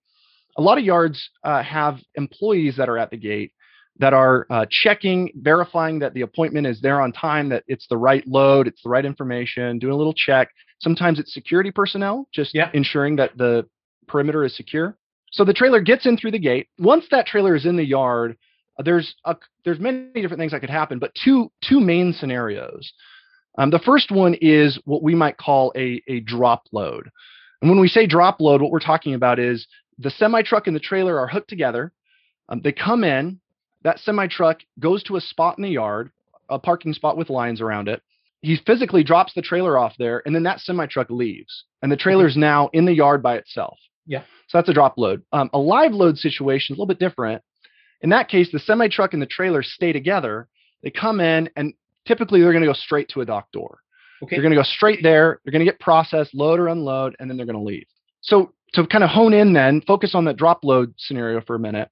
A 0.57 0.61
lot 0.61 0.77
of 0.77 0.83
yards 0.83 1.29
uh, 1.43 1.63
have 1.63 1.99
employees 2.15 2.75
that 2.77 2.89
are 2.89 2.97
at 2.97 3.11
the 3.11 3.17
gate 3.17 3.53
that 3.99 4.13
are 4.13 4.47
uh, 4.49 4.65
checking, 4.69 5.29
verifying 5.35 5.99
that 5.99 6.13
the 6.13 6.21
appointment 6.21 6.65
is 6.65 6.79
there 6.81 7.01
on 7.01 7.11
time, 7.11 7.49
that 7.49 7.63
it's 7.67 7.85
the 7.89 7.97
right 7.97 8.25
load, 8.27 8.65
it's 8.67 8.81
the 8.81 8.89
right 8.89 9.03
information, 9.05 9.77
doing 9.77 9.93
a 9.93 9.97
little 9.97 10.13
check. 10.13 10.49
Sometimes 10.79 11.19
it's 11.19 11.33
security 11.33 11.69
personnel, 11.69 12.25
just 12.33 12.55
Yeah. 12.55 12.69
ensuring 12.73 13.17
that 13.17 13.37
the 13.37 13.65
perimeter 14.07 14.45
is 14.45 14.55
secure. 14.55 14.97
So 15.31 15.43
the 15.43 15.53
trailer 15.53 15.81
gets 15.81 16.05
in 16.05 16.15
through 16.17 16.31
the 16.31 16.39
gate. 16.39 16.67
Once 16.79 17.05
that 17.11 17.27
trailer 17.27 17.55
is 17.55 17.65
in 17.65 17.75
the 17.75 17.83
yard, 17.85 18.37
there's 18.83 19.15
a, 19.25 19.35
there's 19.65 19.79
many 19.79 20.21
different 20.21 20.39
things 20.39 20.51
that 20.51 20.61
could 20.61 20.69
happen, 20.69 20.99
but 20.99 21.13
two 21.15 21.51
two 21.63 21.79
main 21.79 22.13
scenarios. 22.13 22.91
Um, 23.57 23.71
the 23.71 23.79
first 23.79 24.11
one 24.11 24.35
is 24.35 24.79
what 24.85 25.03
we 25.03 25.15
might 25.15 25.37
call 25.37 25.73
a, 25.75 26.01
a 26.07 26.21
drop 26.21 26.63
load. 26.71 27.09
And 27.61 27.69
when 27.69 27.79
we 27.79 27.87
say 27.87 28.07
drop 28.07 28.39
load, 28.39 28.61
what 28.61 28.71
we're 28.71 28.79
talking 28.79 29.13
about 29.13 29.39
is 29.39 29.67
the 29.97 30.09
semi 30.09 30.41
truck 30.43 30.67
and 30.67 30.75
the 30.75 30.79
trailer 30.79 31.19
are 31.19 31.27
hooked 31.27 31.49
together. 31.49 31.91
Um, 32.47 32.61
they 32.63 32.71
come 32.71 33.03
in, 33.03 33.39
that 33.83 33.99
semi 33.99 34.27
truck 34.27 34.59
goes 34.79 35.03
to 35.03 35.17
a 35.17 35.21
spot 35.21 35.57
in 35.57 35.63
the 35.63 35.69
yard, 35.69 36.11
a 36.49 36.59
parking 36.59 36.93
spot 36.93 37.17
with 37.17 37.29
lines 37.29 37.61
around 37.61 37.87
it. 37.87 38.01
He 38.41 38.57
physically 38.65 39.03
drops 39.03 39.33
the 39.33 39.41
trailer 39.41 39.77
off 39.77 39.93
there, 39.99 40.23
and 40.25 40.33
then 40.33 40.43
that 40.43 40.61
semi 40.61 40.85
truck 40.85 41.09
leaves. 41.09 41.65
And 41.81 41.91
the 41.91 41.97
trailer 41.97 42.27
is 42.27 42.37
now 42.37 42.69
in 42.71 42.85
the 42.85 42.93
yard 42.93 43.21
by 43.21 43.35
itself. 43.35 43.77
Yeah. 44.05 44.23
So 44.47 44.57
that's 44.57 44.69
a 44.69 44.73
drop 44.73 44.97
load. 44.97 45.23
Um, 45.33 45.49
a 45.53 45.59
live 45.59 45.91
load 45.91 46.17
situation 46.17 46.73
is 46.73 46.77
a 46.77 46.81
little 46.81 46.93
bit 46.93 46.99
different. 46.99 47.43
In 48.01 48.09
that 48.11 48.29
case, 48.29 48.49
the 48.51 48.59
semi 48.59 48.87
truck 48.87 49.13
and 49.13 49.21
the 49.21 49.27
trailer 49.27 49.63
stay 49.63 49.91
together. 49.91 50.47
They 50.83 50.89
come 50.91 51.19
in, 51.19 51.49
and 51.55 51.73
typically 52.05 52.41
they're 52.41 52.53
going 52.53 52.63
to 52.63 52.69
go 52.69 52.73
straight 52.73 53.09
to 53.09 53.21
a 53.21 53.25
dock 53.25 53.51
door. 53.51 53.79
Okay. 54.23 54.35
They're 54.35 54.43
going 54.43 54.53
to 54.53 54.59
go 54.59 54.63
straight 54.63 55.03
there. 55.03 55.39
They're 55.43 55.51
going 55.51 55.65
to 55.65 55.71
get 55.71 55.79
processed, 55.79 56.33
load 56.33 56.59
or 56.59 56.67
unload, 56.67 57.15
and 57.19 57.29
then 57.29 57.37
they're 57.37 57.45
going 57.45 57.57
to 57.57 57.63
leave. 57.63 57.87
So 58.21 58.53
to 58.73 58.85
kind 58.87 59.03
of 59.03 59.09
hone 59.09 59.33
in, 59.33 59.53
then 59.53 59.81
focus 59.81 60.13
on 60.13 60.25
that 60.25 60.37
drop 60.37 60.63
load 60.63 60.93
scenario 60.97 61.41
for 61.41 61.55
a 61.55 61.59
minute. 61.59 61.89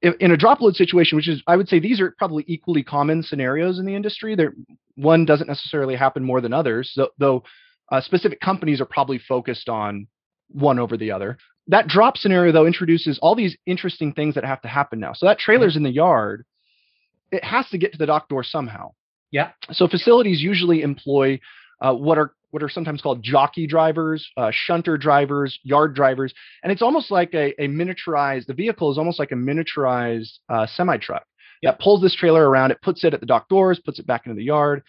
If, 0.00 0.14
in 0.20 0.30
a 0.30 0.36
drop 0.36 0.60
load 0.60 0.76
situation, 0.76 1.16
which 1.16 1.28
is 1.28 1.42
I 1.46 1.56
would 1.56 1.68
say 1.68 1.80
these 1.80 2.00
are 2.00 2.14
probably 2.18 2.44
equally 2.46 2.82
common 2.82 3.22
scenarios 3.22 3.78
in 3.78 3.86
the 3.86 3.94
industry. 3.94 4.36
There, 4.36 4.54
one 4.94 5.24
doesn't 5.24 5.48
necessarily 5.48 5.96
happen 5.96 6.22
more 6.22 6.40
than 6.40 6.52
others, 6.52 6.92
though, 6.96 7.08
though 7.18 7.42
uh, 7.90 8.00
specific 8.00 8.40
companies 8.40 8.80
are 8.80 8.86
probably 8.86 9.18
focused 9.18 9.68
on 9.68 10.06
one 10.50 10.78
over 10.78 10.96
the 10.96 11.10
other. 11.10 11.36
That 11.68 11.86
drop 11.86 12.16
scenario 12.16 12.52
though 12.52 12.66
introduces 12.66 13.18
all 13.20 13.34
these 13.34 13.56
interesting 13.66 14.12
things 14.12 14.34
that 14.34 14.44
have 14.44 14.60
to 14.62 14.68
happen 14.68 14.98
now. 15.00 15.12
So 15.12 15.26
that 15.26 15.38
trailer's 15.38 15.76
in 15.76 15.82
the 15.82 15.90
yard, 15.90 16.44
it 17.30 17.44
has 17.44 17.68
to 17.70 17.78
get 17.78 17.92
to 17.92 17.98
the 17.98 18.06
dock 18.06 18.28
door 18.28 18.42
somehow. 18.42 18.92
Yeah. 19.30 19.50
So 19.72 19.86
facilities 19.86 20.40
usually 20.40 20.82
employ 20.82 21.40
uh, 21.80 21.94
what 21.94 22.18
are 22.18 22.32
what 22.50 22.62
are 22.62 22.68
sometimes 22.70 23.02
called 23.02 23.22
jockey 23.22 23.66
drivers, 23.66 24.26
uh, 24.38 24.50
shunter 24.52 24.96
drivers, 24.96 25.58
yard 25.62 25.94
drivers, 25.94 26.32
and 26.62 26.72
it's 26.72 26.80
almost 26.80 27.10
like 27.10 27.34
a, 27.34 27.52
a 27.62 27.68
miniaturized. 27.68 28.46
The 28.46 28.54
vehicle 28.54 28.90
is 28.90 28.96
almost 28.96 29.18
like 29.18 29.32
a 29.32 29.34
miniaturized 29.34 30.38
uh, 30.48 30.66
semi 30.66 30.96
truck 30.96 31.26
that 31.62 31.78
pulls 31.78 32.00
this 32.00 32.14
trailer 32.14 32.48
around. 32.48 32.70
It 32.70 32.80
puts 32.82 33.04
it 33.04 33.14
at 33.14 33.20
the 33.20 33.26
dock 33.26 33.48
doors, 33.48 33.80
puts 33.84 33.98
it 33.98 34.06
back 34.06 34.26
into 34.26 34.36
the 34.36 34.44
yard. 34.44 34.82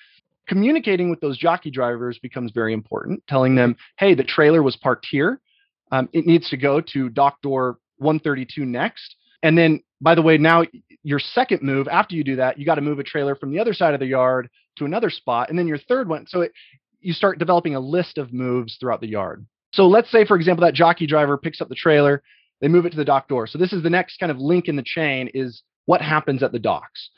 Communicating 0.48 1.10
with 1.10 1.20
those 1.20 1.38
jockey 1.38 1.70
drivers 1.70 2.18
becomes 2.20 2.52
very 2.52 2.74
important. 2.74 3.22
Telling 3.28 3.56
them, 3.56 3.76
hey, 3.98 4.16
the 4.16 4.24
trailer 4.24 4.64
was 4.64 4.76
parked 4.78 5.08
here. 5.10 5.42
Um, 5.92 6.10
it 6.14 6.26
needs 6.26 6.50
to 6.50 6.58
go 6.58 6.82
to 6.94 7.10
dock 7.10 7.42
door 7.42 7.80
132 7.98 8.66
next. 8.66 9.16
And 9.44 9.58
then, 9.58 9.82
by 10.02 10.16
the 10.16 10.22
way, 10.22 10.38
now 10.38 10.64
your 11.04 11.20
second 11.20 11.62
move 11.62 11.88
after 11.88 12.16
you 12.16 12.24
do 12.24 12.36
that, 12.38 12.58
you 12.58 12.66
got 12.66 12.76
to 12.76 12.82
move 12.82 13.00
a 13.00 13.04
trailer 13.04 13.36
from 13.36 13.52
the 13.52 13.60
other 13.60 13.74
side 13.74 13.94
of 13.94 14.00
the 14.00 14.06
yard 14.06 14.50
to 14.78 14.86
another 14.86 15.10
spot, 15.10 15.50
and 15.50 15.58
then 15.58 15.68
your 15.68 15.78
third 15.78 16.08
one. 16.10 16.26
So 16.28 16.42
it, 16.42 16.52
you 17.02 17.14
start 17.14 17.40
developing 17.40 17.76
a 17.76 17.80
list 17.80 18.18
of 18.18 18.34
moves 18.34 18.78
throughout 18.80 19.02
the 19.02 19.10
yard. 19.10 19.46
So 19.74 19.88
let's 19.88 20.12
say, 20.12 20.26
for 20.26 20.36
example, 20.36 20.66
that 20.66 20.74
jockey 20.74 21.06
driver 21.06 21.38
picks 21.38 21.62
up 21.62 21.70
the 21.70 21.76
trailer, 21.76 22.24
they 22.62 22.68
move 22.68 22.86
it 22.86 22.92
to 22.92 22.98
the 22.98 23.06
dock 23.06 23.28
door. 23.28 23.48
So 23.48 23.58
this 23.58 23.72
is 23.72 23.84
the 23.84 23.90
next 23.90 24.18
kind 24.20 24.32
of 24.32 24.38
link 24.38 24.68
in 24.68 24.76
the 24.76 24.84
chain 24.84 25.30
is 25.34 25.64
what 25.86 26.02
happens 26.02 26.44
at 26.44 26.52
the 26.52 26.60
docks. 26.60 27.10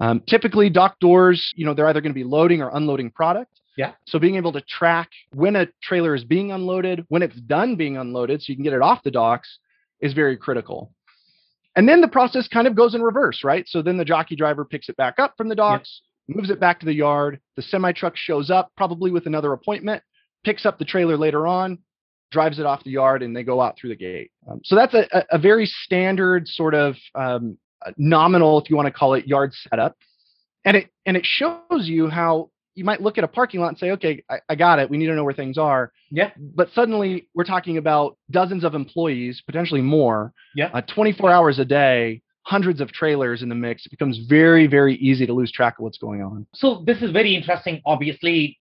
Um, 0.00 0.22
typically, 0.26 0.70
dock 0.70 0.98
doors, 1.00 1.52
you 1.54 1.64
know, 1.64 1.74
they're 1.74 1.86
either 1.86 2.00
going 2.00 2.12
to 2.12 2.18
be 2.18 2.24
loading 2.24 2.62
or 2.62 2.70
unloading 2.74 3.10
product. 3.10 3.60
Yeah. 3.76 3.92
So 4.06 4.18
being 4.18 4.36
able 4.36 4.52
to 4.52 4.60
track 4.60 5.10
when 5.34 5.56
a 5.56 5.66
trailer 5.82 6.14
is 6.14 6.24
being 6.24 6.52
unloaded, 6.52 7.04
when 7.08 7.22
it's 7.22 7.40
done 7.40 7.76
being 7.76 7.96
unloaded, 7.96 8.42
so 8.42 8.50
you 8.50 8.56
can 8.56 8.64
get 8.64 8.74
it 8.74 8.82
off 8.82 9.02
the 9.02 9.10
docks, 9.10 9.58
is 10.00 10.12
very 10.12 10.36
critical. 10.36 10.92
And 11.74 11.88
then 11.88 12.00
the 12.02 12.08
process 12.08 12.48
kind 12.48 12.66
of 12.66 12.74
goes 12.74 12.94
in 12.94 13.02
reverse, 13.02 13.42
right? 13.44 13.66
So 13.66 13.80
then 13.80 13.96
the 13.96 14.04
jockey 14.04 14.36
driver 14.36 14.64
picks 14.64 14.88
it 14.88 14.96
back 14.96 15.18
up 15.18 15.34
from 15.36 15.48
the 15.48 15.54
docks, 15.54 16.02
moves 16.28 16.50
it 16.50 16.60
back 16.60 16.80
to 16.80 16.86
the 16.86 16.92
yard. 16.92 17.40
The 17.56 17.62
semi 17.62 17.92
truck 17.92 18.16
shows 18.16 18.50
up, 18.50 18.70
probably 18.76 19.10
with 19.10 19.26
another 19.26 19.52
appointment. 19.52 20.02
picks 20.44 20.66
up 20.66 20.78
the 20.78 20.84
trailer 20.84 21.16
later 21.16 21.46
on, 21.46 21.78
drives 22.30 22.58
it 22.58 22.66
off 22.66 22.84
the 22.84 22.90
yard, 22.90 23.22
and 23.22 23.34
they 23.34 23.42
go 23.42 23.60
out 23.60 23.78
through 23.78 23.90
the 23.90 23.96
gate. 23.96 24.30
Um, 24.50 24.60
so 24.64 24.74
that's 24.76 24.92
a, 24.92 25.24
a, 25.30 25.38
very 25.38 25.66
standard 25.66 26.48
sort 26.48 26.74
of 26.74 26.96
um, 27.14 27.56
nominal, 27.96 28.60
if 28.60 28.68
you 28.68 28.76
want 28.76 28.86
to 28.86 28.92
call 28.92 29.14
it, 29.14 29.26
yard 29.26 29.54
setup. 29.54 29.96
And 30.64 30.76
it 30.76 30.90
and 31.06 31.16
it 31.16 31.24
shows 31.24 31.88
you 31.88 32.08
how 32.08 32.50
you 32.74 32.84
might 32.84 33.02
look 33.02 33.18
at 33.18 33.24
a 33.24 33.28
parking 33.28 33.60
lot 33.60 33.68
and 33.68 33.78
say, 33.78 33.90
okay, 33.92 34.24
I, 34.30 34.38
I, 34.48 34.54
got 34.54 34.78
it. 34.78 34.88
We 34.88 34.96
need 34.96 35.06
to 35.06 35.14
know 35.14 35.24
where 35.24 35.34
things 35.34 35.58
are. 35.58 35.92
Yeah. 36.10 36.30
But 36.38 36.70
suddenly 36.74 37.28
we're 37.34 37.44
talking 37.44 37.76
about 37.76 38.16
dozens 38.30 38.64
of 38.64 38.74
employees, 38.74 39.42
potentially 39.44 39.82
more. 39.82 40.32
Yeah. 40.54 40.70
Uh, 40.72 40.80
24 40.82 41.30
hours 41.30 41.58
a 41.58 41.64
day, 41.64 42.22
hundreds 42.42 42.80
of 42.80 42.90
trailers 42.92 43.42
in 43.42 43.48
the 43.48 43.54
mix. 43.54 43.86
It 43.86 43.90
becomes 43.90 44.18
very, 44.28 44.66
very 44.66 44.96
easy 44.96 45.26
to 45.26 45.32
lose 45.32 45.52
track 45.52 45.78
of 45.78 45.84
what's 45.84 45.98
going 45.98 46.22
on. 46.22 46.46
So 46.54 46.82
this 46.86 47.02
is 47.02 47.10
very 47.10 47.36
interesting. 47.36 47.80
Obviously, 47.84 48.58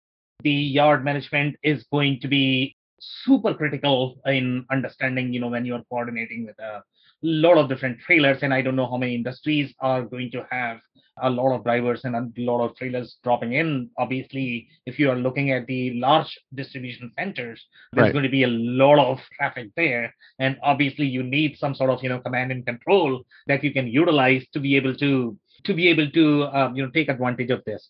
the 0.43 0.51
yard 0.51 1.03
management 1.03 1.55
is 1.63 1.85
going 1.91 2.19
to 2.21 2.27
be 2.27 2.75
super 2.99 3.53
critical 3.53 4.19
in 4.25 4.65
understanding, 4.71 5.33
you 5.33 5.39
know, 5.39 5.49
when 5.49 5.65
you're 5.65 5.83
coordinating 5.89 6.45
with 6.45 6.57
a 6.59 6.83
lot 7.21 7.57
of 7.57 7.69
different 7.69 7.99
trailers. 7.99 8.39
And 8.41 8.53
I 8.53 8.61
don't 8.61 8.75
know 8.75 8.89
how 8.89 8.97
many 8.97 9.15
industries 9.15 9.73
are 9.79 10.03
going 10.03 10.31
to 10.31 10.45
have 10.49 10.79
a 11.21 11.29
lot 11.29 11.55
of 11.55 11.63
drivers 11.63 12.01
and 12.03 12.15
a 12.15 12.29
lot 12.41 12.63
of 12.63 12.75
trailers 12.75 13.17
dropping 13.23 13.53
in. 13.53 13.89
Obviously, 13.97 14.67
if 14.85 14.99
you 14.99 15.09
are 15.09 15.15
looking 15.15 15.51
at 15.51 15.65
the 15.67 15.93
large 15.99 16.37
distribution 16.53 17.11
centers, 17.17 17.65
there's 17.93 18.05
right. 18.05 18.13
going 18.13 18.23
to 18.23 18.29
be 18.29 18.43
a 18.43 18.47
lot 18.47 18.99
of 18.99 19.19
traffic 19.37 19.69
there. 19.75 20.13
And 20.39 20.57
obviously 20.63 21.05
you 21.05 21.23
need 21.23 21.57
some 21.57 21.75
sort 21.75 21.89
of, 21.89 22.03
you 22.03 22.09
know, 22.09 22.19
command 22.19 22.51
and 22.51 22.65
control 22.65 23.23
that 23.47 23.63
you 23.63 23.73
can 23.73 23.87
utilize 23.87 24.45
to 24.53 24.59
be 24.59 24.75
able 24.75 24.95
to 24.95 25.37
to 25.63 25.73
be 25.73 25.87
able 25.87 26.09
to 26.11 26.43
um, 26.45 26.75
you 26.75 26.83
know 26.83 26.91
take 26.91 27.09
advantage 27.09 27.49
of 27.49 27.63
this. 27.65 27.89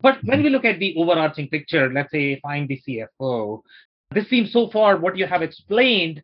But 0.00 0.18
when 0.24 0.42
we 0.42 0.50
look 0.50 0.64
at 0.64 0.78
the 0.78 0.94
overarching 0.96 1.48
picture, 1.48 1.92
let's 1.92 2.10
say 2.12 2.32
if 2.32 2.40
I'm 2.44 2.66
the 2.66 2.80
CFO, 2.86 3.62
this 4.12 4.28
seems 4.28 4.52
so 4.52 4.70
far 4.70 4.96
what 4.96 5.16
you 5.16 5.26
have 5.26 5.42
explained. 5.42 6.22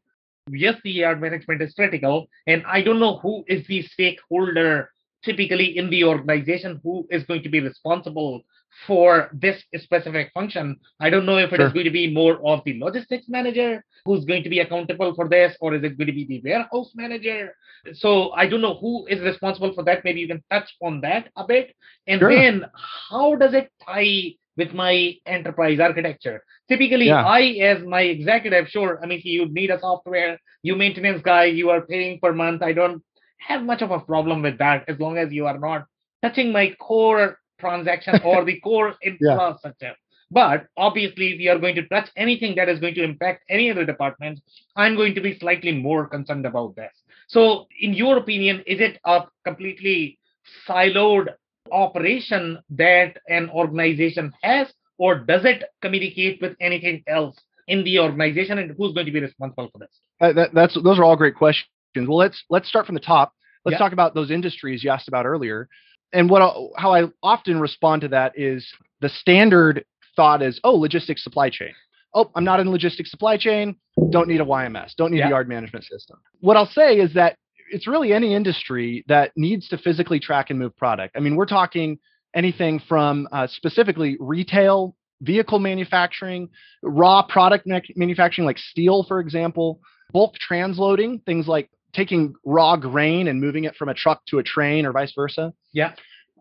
Yes, 0.50 0.76
the 0.84 0.90
yard 0.90 1.20
management 1.20 1.62
is 1.62 1.74
critical, 1.74 2.26
and 2.46 2.62
I 2.66 2.82
don't 2.82 3.00
know 3.00 3.18
who 3.18 3.44
is 3.48 3.66
the 3.66 3.82
stakeholder 3.82 4.90
typically 5.24 5.76
in 5.76 5.90
the 5.90 6.04
organization 6.04 6.80
who 6.82 7.06
is 7.10 7.24
going 7.24 7.42
to 7.42 7.48
be 7.48 7.60
responsible 7.60 8.42
for 8.86 9.30
this 9.32 9.62
specific 9.76 10.30
function. 10.34 10.76
I 11.00 11.08
don't 11.08 11.26
know 11.26 11.38
if 11.38 11.52
it 11.52 11.56
sure. 11.56 11.66
is 11.66 11.72
going 11.72 11.84
to 11.84 11.90
be 11.90 12.12
more 12.12 12.44
of 12.46 12.60
the 12.64 12.78
logistics 12.80 13.28
manager 13.28 13.84
who's 14.04 14.24
going 14.24 14.42
to 14.42 14.48
be 14.48 14.60
accountable 14.60 15.14
for 15.14 15.28
this, 15.28 15.56
or 15.60 15.74
is 15.74 15.84
it 15.84 15.96
going 15.96 16.08
to 16.08 16.12
be 16.12 16.26
the 16.26 16.42
warehouse 16.44 16.90
manager? 16.94 17.54
So 17.94 18.32
I 18.32 18.48
don't 18.48 18.60
know 18.60 18.74
who 18.74 19.06
is 19.06 19.20
responsible 19.20 19.72
for 19.74 19.84
that. 19.84 20.04
Maybe 20.04 20.20
you 20.20 20.28
can 20.28 20.42
touch 20.50 20.68
on 20.82 21.00
that 21.02 21.28
a 21.36 21.46
bit. 21.46 21.74
And 22.06 22.20
sure. 22.20 22.34
then 22.34 22.64
how 23.10 23.36
does 23.36 23.54
it 23.54 23.70
tie 23.86 24.34
with 24.56 24.72
my 24.72 25.14
enterprise 25.26 25.78
architecture? 25.80 26.42
Typically, 26.68 27.06
yeah. 27.06 27.24
I, 27.24 27.42
as 27.62 27.84
my 27.84 28.02
executive, 28.02 28.68
sure, 28.68 29.00
I 29.02 29.06
mean, 29.06 29.20
you 29.24 29.46
need 29.46 29.70
a 29.70 29.80
software, 29.80 30.38
you 30.62 30.76
maintenance 30.76 31.22
guy, 31.22 31.44
you 31.44 31.70
are 31.70 31.86
paying 31.86 32.18
per 32.20 32.32
month. 32.32 32.62
I 32.62 32.72
don't 32.72 33.02
have 33.46 33.62
much 33.62 33.82
of 33.82 33.90
a 33.90 34.00
problem 34.00 34.42
with 34.42 34.58
that 34.58 34.84
as 34.88 34.98
long 34.98 35.18
as 35.18 35.32
you 35.32 35.46
are 35.46 35.58
not 35.58 35.86
touching 36.22 36.52
my 36.52 36.74
core 36.80 37.38
transaction 37.60 38.20
or 38.24 38.44
the 38.44 38.60
core 38.64 38.94
infrastructure. 39.02 39.72
Yeah. 39.80 39.92
But 40.30 40.66
obviously, 40.76 41.32
if 41.32 41.40
you 41.40 41.50
are 41.50 41.58
going 41.58 41.74
to 41.76 41.86
touch 41.88 42.08
anything 42.16 42.56
that 42.56 42.68
is 42.68 42.80
going 42.80 42.94
to 42.94 43.04
impact 43.04 43.44
any 43.48 43.70
other 43.70 43.84
department, 43.84 44.40
I'm 44.74 44.96
going 44.96 45.14
to 45.14 45.20
be 45.20 45.38
slightly 45.38 45.72
more 45.72 46.06
concerned 46.08 46.46
about 46.46 46.74
this. 46.76 46.92
So, 47.28 47.66
in 47.80 47.94
your 47.94 48.16
opinion, 48.18 48.64
is 48.66 48.80
it 48.80 48.98
a 49.04 49.24
completely 49.44 50.18
siloed 50.66 51.28
operation 51.70 52.58
that 52.70 53.18
an 53.28 53.50
organization 53.50 54.32
has, 54.42 54.72
or 54.98 55.16
does 55.16 55.44
it 55.44 55.64
communicate 55.82 56.40
with 56.40 56.56
anything 56.60 57.02
else 57.06 57.36
in 57.68 57.84
the 57.84 57.98
organization, 58.00 58.58
and 58.58 58.74
who's 58.76 58.92
going 58.92 59.06
to 59.06 59.12
be 59.12 59.20
responsible 59.20 59.70
for 59.72 59.78
this? 59.78 60.00
Uh, 60.20 60.32
that, 60.32 60.54
that's 60.54 60.74
those 60.82 60.98
are 60.98 61.04
all 61.04 61.16
great 61.16 61.36
questions. 61.36 61.68
Well, 61.96 62.16
let's 62.16 62.42
let's 62.50 62.68
start 62.68 62.86
from 62.86 62.94
the 62.94 63.00
top. 63.00 63.32
Let's 63.64 63.78
talk 63.78 63.92
about 63.92 64.14
those 64.14 64.30
industries 64.30 64.84
you 64.84 64.90
asked 64.90 65.08
about 65.08 65.24
earlier. 65.24 65.68
And 66.12 66.28
what 66.28 66.42
how 66.76 66.94
I 66.94 67.04
often 67.22 67.60
respond 67.60 68.02
to 68.02 68.08
that 68.08 68.38
is 68.38 68.66
the 69.00 69.08
standard 69.08 69.84
thought 70.16 70.42
is, 70.42 70.60
oh, 70.64 70.74
logistics 70.74 71.24
supply 71.24 71.50
chain. 71.50 71.72
Oh, 72.14 72.30
I'm 72.36 72.44
not 72.44 72.60
in 72.60 72.70
logistics 72.70 73.10
supply 73.10 73.36
chain. 73.36 73.76
Don't 74.10 74.28
need 74.28 74.40
a 74.40 74.44
YMS. 74.44 74.94
Don't 74.96 75.12
need 75.12 75.22
a 75.22 75.28
yard 75.28 75.48
management 75.48 75.84
system. 75.84 76.18
What 76.40 76.56
I'll 76.56 76.66
say 76.66 76.98
is 76.98 77.14
that 77.14 77.36
it's 77.70 77.88
really 77.88 78.12
any 78.12 78.34
industry 78.34 79.04
that 79.08 79.32
needs 79.36 79.68
to 79.68 79.78
physically 79.78 80.20
track 80.20 80.50
and 80.50 80.58
move 80.58 80.76
product. 80.76 81.16
I 81.16 81.20
mean, 81.20 81.34
we're 81.34 81.46
talking 81.46 81.98
anything 82.34 82.80
from 82.88 83.26
uh, 83.32 83.46
specifically 83.48 84.16
retail, 84.20 84.94
vehicle 85.22 85.58
manufacturing, 85.58 86.50
raw 86.82 87.22
product 87.22 87.66
manufacturing 87.96 88.46
like 88.46 88.58
steel, 88.58 89.04
for 89.08 89.20
example, 89.20 89.80
bulk 90.12 90.34
transloading, 90.48 91.24
things 91.24 91.48
like 91.48 91.70
taking 91.94 92.34
raw 92.44 92.76
grain 92.76 93.28
and 93.28 93.40
moving 93.40 93.64
it 93.64 93.74
from 93.76 93.88
a 93.88 93.94
truck 93.94 94.22
to 94.26 94.38
a 94.38 94.42
train 94.42 94.84
or 94.86 94.92
vice 94.92 95.12
versa. 95.14 95.52
Yeah. 95.72 95.94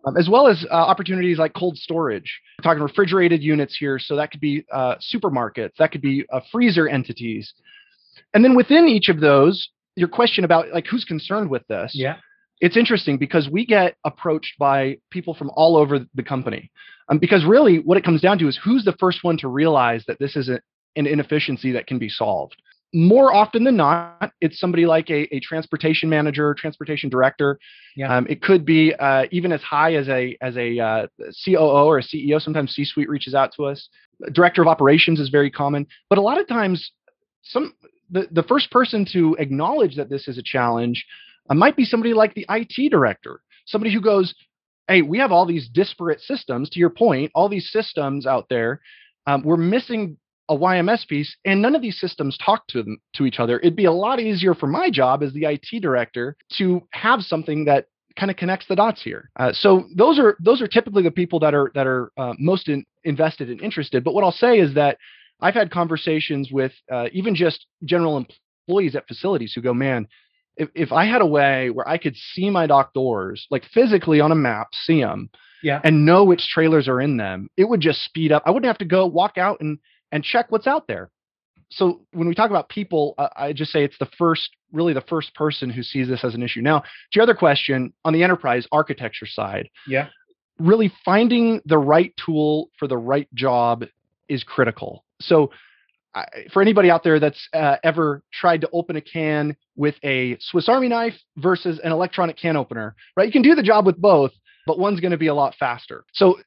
Um, 0.05 0.17
as 0.17 0.27
well 0.29 0.47
as 0.47 0.65
uh, 0.69 0.73
opportunities 0.73 1.37
like 1.37 1.53
cold 1.53 1.77
storage. 1.77 2.41
We're 2.59 2.63
talking 2.63 2.83
refrigerated 2.83 3.41
units 3.41 3.77
here, 3.77 3.99
so 3.99 4.17
that 4.17 4.31
could 4.31 4.41
be 4.41 4.65
uh, 4.71 4.95
supermarkets, 4.95 5.75
that 5.79 5.91
could 5.93 6.01
be 6.01 6.25
uh, 6.31 6.41
freezer 6.51 6.89
entities, 6.89 7.53
and 8.33 8.43
then 8.43 8.55
within 8.55 8.87
each 8.87 9.09
of 9.09 9.19
those, 9.19 9.69
your 9.95 10.07
question 10.07 10.43
about 10.43 10.69
like 10.73 10.87
who's 10.87 11.05
concerned 11.05 11.49
with 11.49 11.65
this. 11.67 11.91
Yeah. 11.93 12.17
It's 12.59 12.77
interesting 12.77 13.17
because 13.17 13.49
we 13.49 13.65
get 13.65 13.95
approached 14.05 14.57
by 14.57 14.97
people 15.09 15.33
from 15.33 15.51
all 15.53 15.75
over 15.75 15.99
the 16.13 16.23
company. 16.23 16.71
Um, 17.09 17.17
because 17.17 17.43
really, 17.45 17.79
what 17.79 17.97
it 17.97 18.05
comes 18.05 18.21
down 18.21 18.39
to 18.39 18.47
is 18.47 18.59
who's 18.63 18.85
the 18.85 18.95
first 18.99 19.23
one 19.23 19.37
to 19.39 19.49
realize 19.49 20.05
that 20.07 20.19
this 20.19 20.35
is 20.35 20.49
a, 20.49 20.61
an 20.95 21.05
inefficiency 21.05 21.71
that 21.73 21.87
can 21.87 21.99
be 21.99 22.07
solved 22.07 22.55
more 22.93 23.33
often 23.33 23.63
than 23.63 23.75
not, 23.75 24.31
it's 24.39 24.59
somebody 24.59 24.85
like 24.85 25.09
a, 25.09 25.33
a 25.35 25.39
transportation 25.39 26.09
manager, 26.09 26.53
transportation 26.53 27.09
director. 27.09 27.59
Yeah. 27.95 28.15
Um, 28.15 28.27
it 28.29 28.41
could 28.41 28.65
be 28.65 28.93
uh, 28.93 29.25
even 29.31 29.51
as 29.51 29.61
high 29.63 29.95
as 29.95 30.07
a 30.07 30.37
as 30.41 30.55
a 30.57 30.79
uh, 30.79 31.07
COO 31.43 31.85
or 31.85 31.97
a 31.97 32.03
CEO. 32.03 32.39
Sometimes 32.39 32.73
C-suite 32.73 33.09
reaches 33.09 33.33
out 33.33 33.51
to 33.55 33.65
us. 33.65 33.89
Director 34.31 34.61
of 34.61 34.67
operations 34.67 35.19
is 35.19 35.29
very 35.29 35.49
common, 35.49 35.87
but 36.09 36.19
a 36.19 36.21
lot 36.21 36.39
of 36.39 36.47
times, 36.47 36.91
some 37.41 37.73
the 38.11 38.27
the 38.31 38.43
first 38.43 38.69
person 38.69 39.05
to 39.13 39.35
acknowledge 39.39 39.95
that 39.95 40.09
this 40.09 40.27
is 40.27 40.37
a 40.37 40.43
challenge 40.43 41.03
uh, 41.49 41.55
might 41.55 41.75
be 41.75 41.85
somebody 41.85 42.13
like 42.13 42.35
the 42.35 42.45
IT 42.49 42.91
director, 42.91 43.41
somebody 43.65 43.91
who 43.91 44.01
goes, 44.01 44.35
"Hey, 44.87 45.01
we 45.01 45.17
have 45.17 45.31
all 45.31 45.47
these 45.47 45.67
disparate 45.67 46.21
systems. 46.21 46.69
To 46.69 46.79
your 46.79 46.91
point, 46.91 47.31
all 47.33 47.49
these 47.49 47.71
systems 47.71 48.27
out 48.27 48.45
there." 48.49 48.81
Um, 49.25 49.41
we're 49.43 49.57
missing 49.57 50.17
a 50.49 50.55
YMS 50.55 51.07
piece, 51.07 51.35
and 51.45 51.61
none 51.61 51.75
of 51.75 51.81
these 51.81 51.99
systems 51.99 52.37
talk 52.37 52.67
to 52.67 52.83
them 52.83 52.97
to 53.15 53.25
each 53.25 53.39
other. 53.39 53.59
It'd 53.59 53.75
be 53.75 53.85
a 53.85 53.91
lot 53.91 54.19
easier 54.19 54.53
for 54.53 54.67
my 54.67 54.89
job 54.89 55.23
as 55.23 55.33
the 55.33 55.45
IT 55.45 55.81
director 55.81 56.35
to 56.57 56.81
have 56.91 57.21
something 57.21 57.65
that 57.65 57.85
kind 58.17 58.29
of 58.29 58.37
connects 58.37 58.67
the 58.67 58.75
dots 58.75 59.01
here. 59.01 59.29
Uh, 59.37 59.51
so 59.53 59.87
those 59.95 60.19
are 60.19 60.37
those 60.39 60.61
are 60.61 60.67
typically 60.67 61.03
the 61.03 61.11
people 61.11 61.39
that 61.39 61.53
are 61.53 61.71
that 61.75 61.87
are 61.87 62.11
uh, 62.17 62.33
most 62.37 62.69
in, 62.69 62.85
invested 63.03 63.49
and 63.49 63.61
interested. 63.61 64.03
But 64.03 64.13
what 64.13 64.23
I'll 64.23 64.31
say 64.31 64.59
is 64.59 64.73
that 64.75 64.97
I've 65.41 65.55
had 65.55 65.71
conversations 65.71 66.49
with 66.51 66.71
uh, 66.91 67.07
even 67.11 67.35
just 67.35 67.65
general 67.83 68.25
employees 68.67 68.95
at 68.95 69.07
facilities 69.07 69.53
who 69.53 69.61
go, 69.61 69.73
man. 69.73 70.07
If, 70.55 70.69
if 70.75 70.91
I 70.91 71.05
had 71.05 71.21
a 71.23 71.25
way 71.25 71.71
where 71.71 71.87
I 71.89 71.97
could 71.97 72.15
see 72.15 72.51
my 72.51 72.67
dock 72.67 72.93
doors, 72.93 73.47
like 73.49 73.63
physically 73.73 74.19
on 74.19 74.31
a 74.31 74.35
map, 74.35 74.67
see 74.73 75.01
them, 75.01 75.31
yeah. 75.63 75.81
and 75.83 76.05
know 76.05 76.23
which 76.23 76.47
trailers 76.47 76.87
are 76.87 77.01
in 77.01 77.17
them, 77.17 77.49
it 77.57 77.67
would 77.67 77.81
just 77.81 78.03
speed 78.03 78.31
up. 78.31 78.43
I 78.45 78.51
wouldn't 78.51 78.67
have 78.67 78.77
to 78.77 78.85
go 78.85 79.07
walk 79.07 79.39
out 79.39 79.61
and 79.61 79.79
and 80.13 80.23
check 80.23 80.45
what's 80.49 80.67
out 80.67 80.87
there. 80.87 81.09
So 81.69 82.05
when 82.13 82.27
we 82.27 82.35
talk 82.35 82.51
about 82.51 82.69
people, 82.69 83.15
uh, 83.17 83.29
I 83.35 83.51
just 83.51 83.71
say 83.71 83.83
it's 83.83 83.97
the 83.97 84.07
first, 84.17 84.51
really 84.71 84.93
the 84.93 85.01
first 85.01 85.33
person 85.33 85.71
who 85.71 85.81
sees 85.81 86.07
this 86.07 86.23
as 86.23 86.35
an 86.35 86.43
issue. 86.43 86.61
Now, 86.61 86.81
to 86.81 86.85
your 87.15 87.23
other 87.23 87.33
question 87.33 87.93
on 88.05 88.13
the 88.13 88.21
enterprise 88.21 88.67
architecture 88.71 89.25
side, 89.25 89.69
yeah, 89.87 90.09
really 90.59 90.93
finding 91.03 91.61
the 91.65 91.79
right 91.79 92.13
tool 92.23 92.69
for 92.77 92.87
the 92.87 92.97
right 92.97 93.27
job 93.33 93.85
is 94.29 94.43
critical. 94.43 95.03
So 95.19 95.49
I, 96.13 96.25
for 96.53 96.61
anybody 96.61 96.91
out 96.91 97.03
there 97.03 97.19
that's 97.19 97.49
uh, 97.53 97.77
ever 97.83 98.21
tried 98.31 98.61
to 98.61 98.69
open 98.71 98.95
a 98.95 99.01
can 99.01 99.57
with 99.75 99.95
a 100.03 100.37
Swiss 100.39 100.69
Army 100.69 100.89
knife 100.89 101.15
versus 101.37 101.79
an 101.83 101.91
electronic 101.91 102.37
can 102.37 102.55
opener, 102.55 102.95
right? 103.17 103.25
You 103.25 103.31
can 103.31 103.41
do 103.41 103.55
the 103.55 103.63
job 103.63 103.87
with 103.87 103.99
both, 103.99 104.31
but 104.67 104.77
one's 104.77 104.99
going 104.99 105.11
to 105.11 105.17
be 105.17 105.27
a 105.27 105.33
lot 105.33 105.55
faster. 105.59 106.05
So 106.13 106.37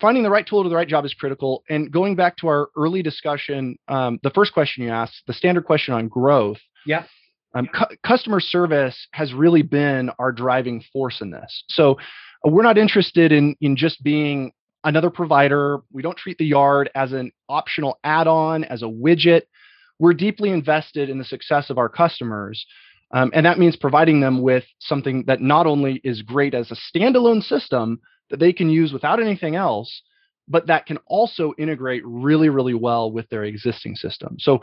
finding 0.00 0.22
the 0.22 0.30
right 0.30 0.46
tool 0.46 0.62
to 0.62 0.68
the 0.68 0.76
right 0.76 0.88
job 0.88 1.04
is 1.04 1.14
critical. 1.14 1.64
And 1.68 1.90
going 1.90 2.16
back 2.16 2.36
to 2.38 2.48
our 2.48 2.68
early 2.76 3.02
discussion, 3.02 3.78
um, 3.88 4.18
the 4.22 4.30
first 4.30 4.52
question 4.52 4.84
you 4.84 4.90
asked, 4.90 5.22
the 5.26 5.32
standard 5.32 5.64
question 5.64 5.94
on 5.94 6.08
growth. 6.08 6.58
Yeah. 6.84 7.04
Um, 7.54 7.68
cu- 7.68 7.96
customer 8.04 8.40
service 8.40 9.06
has 9.12 9.32
really 9.32 9.62
been 9.62 10.10
our 10.18 10.32
driving 10.32 10.82
force 10.92 11.20
in 11.20 11.30
this. 11.30 11.64
So 11.68 11.92
uh, 12.46 12.50
we're 12.50 12.62
not 12.62 12.78
interested 12.78 13.32
in 13.32 13.56
in 13.60 13.76
just 13.76 14.02
being 14.02 14.52
another 14.84 15.10
provider. 15.10 15.78
We 15.90 16.02
don't 16.02 16.16
treat 16.16 16.38
the 16.38 16.46
yard 16.46 16.90
as 16.94 17.12
an 17.12 17.32
optional 17.48 17.98
add-on, 18.04 18.64
as 18.64 18.82
a 18.82 18.86
widget. 18.86 19.42
We're 19.98 20.14
deeply 20.14 20.50
invested 20.50 21.08
in 21.08 21.18
the 21.18 21.24
success 21.24 21.70
of 21.70 21.78
our 21.78 21.88
customers. 21.88 22.64
Um, 23.12 23.30
and 23.34 23.46
that 23.46 23.58
means 23.58 23.76
providing 23.76 24.20
them 24.20 24.42
with 24.42 24.64
something 24.80 25.24
that 25.26 25.40
not 25.40 25.66
only 25.66 26.00
is 26.04 26.22
great 26.22 26.54
as 26.54 26.70
a 26.70 26.76
standalone 26.76 27.42
system, 27.42 28.00
that 28.30 28.40
they 28.40 28.52
can 28.52 28.68
use 28.68 28.92
without 28.92 29.20
anything 29.20 29.56
else, 29.56 30.02
but 30.48 30.66
that 30.66 30.86
can 30.86 30.98
also 31.06 31.52
integrate 31.58 32.02
really, 32.04 32.48
really 32.48 32.74
well 32.74 33.10
with 33.10 33.28
their 33.28 33.44
existing 33.44 33.96
system. 33.96 34.36
So, 34.38 34.60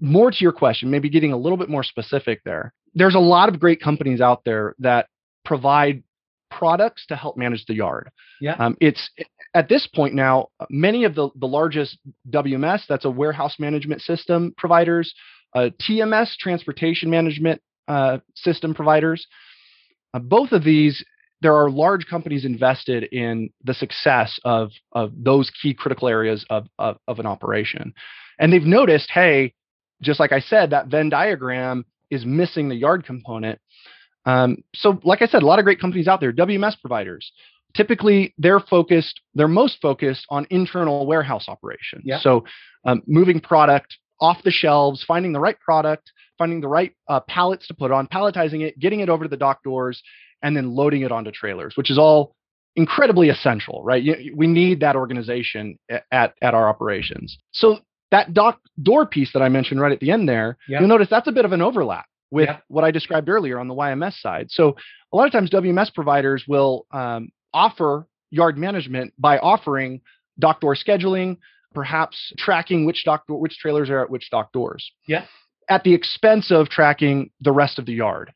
more 0.00 0.30
to 0.30 0.36
your 0.40 0.52
question, 0.52 0.90
maybe 0.90 1.08
getting 1.08 1.32
a 1.32 1.36
little 1.36 1.56
bit 1.56 1.68
more 1.68 1.84
specific 1.84 2.42
there. 2.44 2.74
There's 2.94 3.14
a 3.14 3.20
lot 3.20 3.48
of 3.48 3.60
great 3.60 3.80
companies 3.80 4.20
out 4.20 4.42
there 4.44 4.74
that 4.80 5.06
provide 5.44 6.02
products 6.50 7.06
to 7.06 7.16
help 7.16 7.36
manage 7.36 7.64
the 7.66 7.74
yard. 7.74 8.10
Yeah. 8.40 8.54
Um, 8.58 8.76
it's 8.80 9.10
at 9.54 9.68
this 9.68 9.86
point 9.86 10.14
now, 10.14 10.48
many 10.68 11.04
of 11.04 11.14
the, 11.14 11.30
the 11.36 11.46
largest 11.46 11.98
WMS, 12.30 12.82
that's 12.88 13.04
a 13.04 13.10
warehouse 13.10 13.56
management 13.58 14.02
system 14.02 14.54
providers, 14.56 15.14
uh, 15.54 15.70
TMS, 15.80 16.34
transportation 16.38 17.10
management 17.10 17.60
uh, 17.88 18.18
system 18.34 18.74
providers, 18.74 19.26
uh, 20.12 20.18
both 20.18 20.52
of 20.52 20.64
these, 20.64 21.04
there 21.40 21.54
are 21.54 21.70
large 21.70 22.06
companies 22.06 22.44
invested 22.44 23.04
in 23.04 23.50
the 23.64 23.74
success 23.74 24.38
of, 24.44 24.70
of 24.92 25.12
those 25.16 25.50
key 25.50 25.74
critical 25.74 26.08
areas 26.08 26.44
of, 26.50 26.66
of, 26.78 26.96
of 27.06 27.18
an 27.18 27.26
operation. 27.26 27.92
And 28.38 28.52
they've 28.52 28.62
noticed, 28.62 29.10
hey, 29.10 29.54
just 30.02 30.20
like 30.20 30.32
I 30.32 30.40
said, 30.40 30.70
that 30.70 30.88
Venn 30.88 31.08
diagram 31.08 31.84
is 32.10 32.24
missing 32.24 32.68
the 32.68 32.76
yard 32.76 33.04
component. 33.04 33.60
Um, 34.26 34.58
so, 34.74 35.00
like 35.04 35.22
I 35.22 35.26
said, 35.26 35.42
a 35.42 35.46
lot 35.46 35.58
of 35.58 35.64
great 35.64 35.80
companies 35.80 36.08
out 36.08 36.20
there, 36.20 36.32
WMS 36.32 36.80
providers. 36.80 37.30
Typically, 37.76 38.34
they're 38.38 38.60
focused, 38.60 39.20
they're 39.34 39.48
most 39.48 39.78
focused 39.82 40.26
on 40.30 40.46
internal 40.50 41.06
warehouse 41.06 41.46
operations. 41.48 42.02
Yeah. 42.04 42.20
So, 42.20 42.44
um, 42.84 43.02
moving 43.06 43.40
product 43.40 43.96
off 44.20 44.42
the 44.44 44.50
shelves, 44.50 45.04
finding 45.06 45.32
the 45.32 45.40
right 45.40 45.58
product, 45.60 46.10
finding 46.38 46.60
the 46.60 46.68
right 46.68 46.92
uh, 47.08 47.20
pallets 47.20 47.66
to 47.66 47.74
put 47.74 47.90
on, 47.90 48.06
palletizing 48.06 48.62
it, 48.62 48.78
getting 48.78 49.00
it 49.00 49.08
over 49.08 49.24
to 49.24 49.28
the 49.28 49.36
dock 49.36 49.62
doors, 49.62 50.02
and 50.44 50.56
then 50.56 50.74
loading 50.74 51.02
it 51.02 51.10
onto 51.10 51.32
trailers, 51.32 51.76
which 51.76 51.90
is 51.90 51.98
all 51.98 52.36
incredibly 52.76 53.30
essential, 53.30 53.82
right? 53.82 54.04
We 54.36 54.46
need 54.46 54.80
that 54.80 54.94
organization 54.94 55.78
at, 55.88 56.34
at 56.40 56.54
our 56.54 56.68
operations. 56.68 57.38
So 57.52 57.78
that 58.10 58.34
dock 58.34 58.60
door 58.80 59.06
piece 59.06 59.32
that 59.32 59.42
I 59.42 59.48
mentioned 59.48 59.80
right 59.80 59.90
at 59.90 60.00
the 60.00 60.10
end 60.10 60.28
there, 60.28 60.58
yeah. 60.68 60.78
you'll 60.78 60.88
notice 60.88 61.08
that's 61.10 61.26
a 61.26 61.32
bit 61.32 61.46
of 61.46 61.52
an 61.52 61.62
overlap 61.62 62.06
with 62.30 62.48
yeah. 62.48 62.58
what 62.68 62.84
I 62.84 62.90
described 62.90 63.28
earlier 63.28 63.58
on 63.58 63.68
the 63.68 63.74
YMS 63.74 64.20
side. 64.20 64.50
So 64.50 64.76
a 65.12 65.16
lot 65.16 65.26
of 65.26 65.32
times 65.32 65.50
WMS 65.50 65.92
providers 65.94 66.44
will 66.46 66.86
um, 66.92 67.30
offer 67.54 68.06
yard 68.30 68.58
management 68.58 69.14
by 69.18 69.38
offering 69.38 70.02
dock 70.38 70.60
door 70.60 70.76
scheduling, 70.76 71.38
perhaps 71.72 72.34
tracking 72.36 72.84
which 72.84 73.04
dock 73.04 73.26
door, 73.26 73.40
which 73.40 73.58
trailers 73.58 73.88
are 73.88 74.02
at 74.02 74.10
which 74.10 74.30
dock 74.30 74.52
doors. 74.52 74.92
Yeah. 75.06 75.24
At 75.70 75.84
the 75.84 75.94
expense 75.94 76.50
of 76.50 76.68
tracking 76.68 77.30
the 77.40 77.52
rest 77.52 77.78
of 77.78 77.86
the 77.86 77.94
yard. 77.94 78.32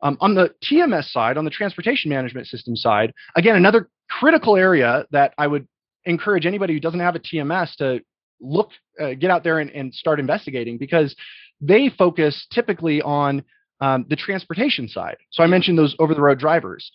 Um, 0.00 0.16
on 0.20 0.34
the 0.34 0.54
TMS 0.62 1.10
side, 1.10 1.36
on 1.36 1.44
the 1.44 1.50
transportation 1.50 2.08
management 2.08 2.46
system 2.46 2.76
side, 2.76 3.12
again, 3.36 3.56
another 3.56 3.88
critical 4.08 4.56
area 4.56 5.06
that 5.10 5.34
I 5.38 5.46
would 5.46 5.66
encourage 6.04 6.46
anybody 6.46 6.72
who 6.72 6.80
doesn't 6.80 7.00
have 7.00 7.16
a 7.16 7.20
TMS 7.20 7.74
to 7.76 8.00
look, 8.40 8.70
uh, 9.00 9.14
get 9.14 9.30
out 9.30 9.44
there 9.44 9.58
and, 9.58 9.70
and, 9.70 9.92
start 9.92 10.20
investigating 10.20 10.78
because 10.78 11.14
they 11.60 11.90
focus 11.98 12.46
typically 12.52 13.02
on 13.02 13.42
um, 13.80 14.06
the 14.08 14.16
transportation 14.16 14.88
side. 14.88 15.16
So 15.30 15.42
I 15.42 15.46
mentioned 15.46 15.76
those 15.76 15.96
over 15.98 16.14
the 16.14 16.20
road 16.20 16.38
drivers. 16.38 16.90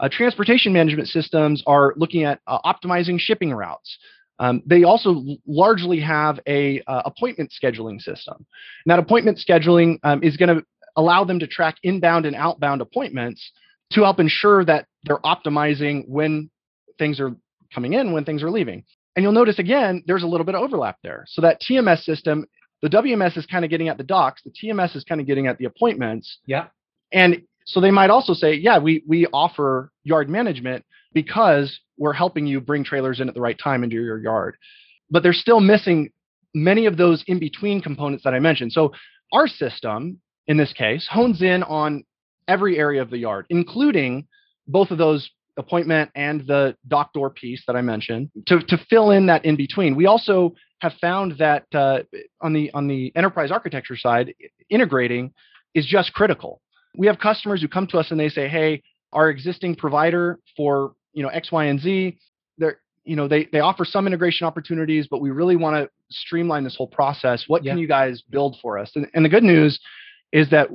Uh, 0.00 0.08
transportation 0.10 0.72
management 0.72 1.08
systems 1.08 1.62
are 1.66 1.94
looking 1.96 2.24
at 2.24 2.40
uh, 2.46 2.58
optimizing 2.64 3.18
shipping 3.18 3.52
routes. 3.52 3.98
Um, 4.40 4.62
they 4.66 4.82
also 4.82 5.22
largely 5.46 6.00
have 6.00 6.40
a 6.48 6.82
uh, 6.88 7.02
appointment 7.04 7.52
scheduling 7.52 8.00
system. 8.00 8.34
And 8.36 8.46
that 8.86 8.98
appointment 8.98 9.38
scheduling 9.38 9.98
um, 10.02 10.24
is 10.24 10.36
going 10.36 10.56
to 10.56 10.64
allow 10.96 11.24
them 11.24 11.38
to 11.40 11.46
track 11.46 11.76
inbound 11.82 12.26
and 12.26 12.36
outbound 12.36 12.80
appointments 12.80 13.50
to 13.92 14.02
help 14.02 14.18
ensure 14.20 14.64
that 14.64 14.86
they're 15.04 15.18
optimizing 15.18 16.04
when 16.08 16.50
things 16.98 17.20
are 17.20 17.34
coming 17.74 17.94
in, 17.94 18.12
when 18.12 18.24
things 18.24 18.42
are 18.42 18.50
leaving. 18.50 18.84
And 19.16 19.22
you'll 19.22 19.32
notice 19.32 19.58
again, 19.58 20.02
there's 20.06 20.22
a 20.22 20.26
little 20.26 20.44
bit 20.44 20.54
of 20.54 20.62
overlap 20.62 20.98
there. 21.02 21.24
So 21.28 21.42
that 21.42 21.60
TMS 21.60 22.02
system, 22.02 22.46
the 22.82 22.88
WMS 22.88 23.36
is 23.36 23.46
kind 23.46 23.64
of 23.64 23.70
getting 23.70 23.88
at 23.88 23.98
the 23.98 24.04
docks, 24.04 24.42
the 24.42 24.50
TMS 24.50 24.96
is 24.96 25.04
kind 25.04 25.20
of 25.20 25.26
getting 25.26 25.46
at 25.46 25.58
the 25.58 25.66
appointments. 25.66 26.38
Yeah. 26.46 26.66
And 27.12 27.42
so 27.66 27.80
they 27.80 27.90
might 27.90 28.10
also 28.10 28.34
say, 28.34 28.54
yeah, 28.54 28.78
we 28.78 29.02
we 29.06 29.26
offer 29.26 29.90
yard 30.02 30.28
management 30.28 30.84
because 31.12 31.78
we're 31.96 32.12
helping 32.12 32.46
you 32.46 32.60
bring 32.60 32.84
trailers 32.84 33.20
in 33.20 33.28
at 33.28 33.34
the 33.34 33.40
right 33.40 33.58
time 33.58 33.84
into 33.84 33.96
your 33.96 34.18
yard. 34.18 34.56
But 35.10 35.22
they're 35.22 35.32
still 35.32 35.60
missing 35.60 36.10
many 36.54 36.86
of 36.86 36.96
those 36.96 37.24
in 37.26 37.38
between 37.38 37.80
components 37.80 38.24
that 38.24 38.34
I 38.34 38.40
mentioned. 38.40 38.72
So 38.72 38.92
our 39.32 39.48
system 39.48 40.20
in 40.46 40.56
this 40.56 40.72
case 40.72 41.06
hones 41.10 41.42
in 41.42 41.62
on 41.62 42.04
every 42.48 42.78
area 42.78 43.00
of 43.00 43.10
the 43.10 43.18
yard, 43.18 43.46
including 43.50 44.26
both 44.66 44.90
of 44.90 44.98
those 44.98 45.30
appointment 45.56 46.10
and 46.14 46.46
the 46.46 46.76
dock 46.88 47.12
door 47.12 47.30
piece 47.30 47.62
that 47.66 47.76
I 47.76 47.80
mentioned 47.80 48.30
to, 48.46 48.60
to 48.60 48.78
fill 48.90 49.10
in 49.10 49.26
that 49.26 49.44
in 49.44 49.56
between. 49.56 49.94
We 49.94 50.06
also 50.06 50.54
have 50.80 50.92
found 51.00 51.38
that 51.38 51.64
uh, 51.72 52.00
on 52.40 52.52
the 52.52 52.70
on 52.74 52.88
the 52.88 53.12
enterprise 53.16 53.50
architecture 53.50 53.96
side, 53.96 54.34
integrating 54.68 55.32
is 55.74 55.86
just 55.86 56.12
critical. 56.12 56.60
We 56.96 57.06
have 57.06 57.18
customers 57.18 57.60
who 57.60 57.68
come 57.68 57.86
to 57.88 57.98
us 57.98 58.10
and 58.10 58.18
they 58.18 58.28
say, 58.28 58.48
"Hey, 58.48 58.82
our 59.12 59.30
existing 59.30 59.76
provider 59.76 60.40
for 60.56 60.94
you 61.12 61.22
know 61.22 61.28
X, 61.28 61.52
Y, 61.52 61.64
and 61.64 61.80
Z, 61.80 62.18
they're 62.58 62.78
you 63.04 63.16
know 63.16 63.28
they 63.28 63.46
they 63.52 63.60
offer 63.60 63.84
some 63.84 64.06
integration 64.06 64.46
opportunities, 64.46 65.06
but 65.08 65.20
we 65.20 65.30
really 65.30 65.56
want 65.56 65.76
to 65.76 65.90
streamline 66.10 66.64
this 66.64 66.76
whole 66.76 66.88
process. 66.88 67.44
What 67.46 67.64
yeah. 67.64 67.72
can 67.72 67.78
you 67.78 67.88
guys 67.88 68.22
build 68.28 68.56
for 68.60 68.78
us?" 68.78 68.92
And, 68.94 69.06
and 69.14 69.24
the 69.24 69.28
good 69.28 69.44
news 69.44 69.80
is 70.34 70.50
that 70.50 70.68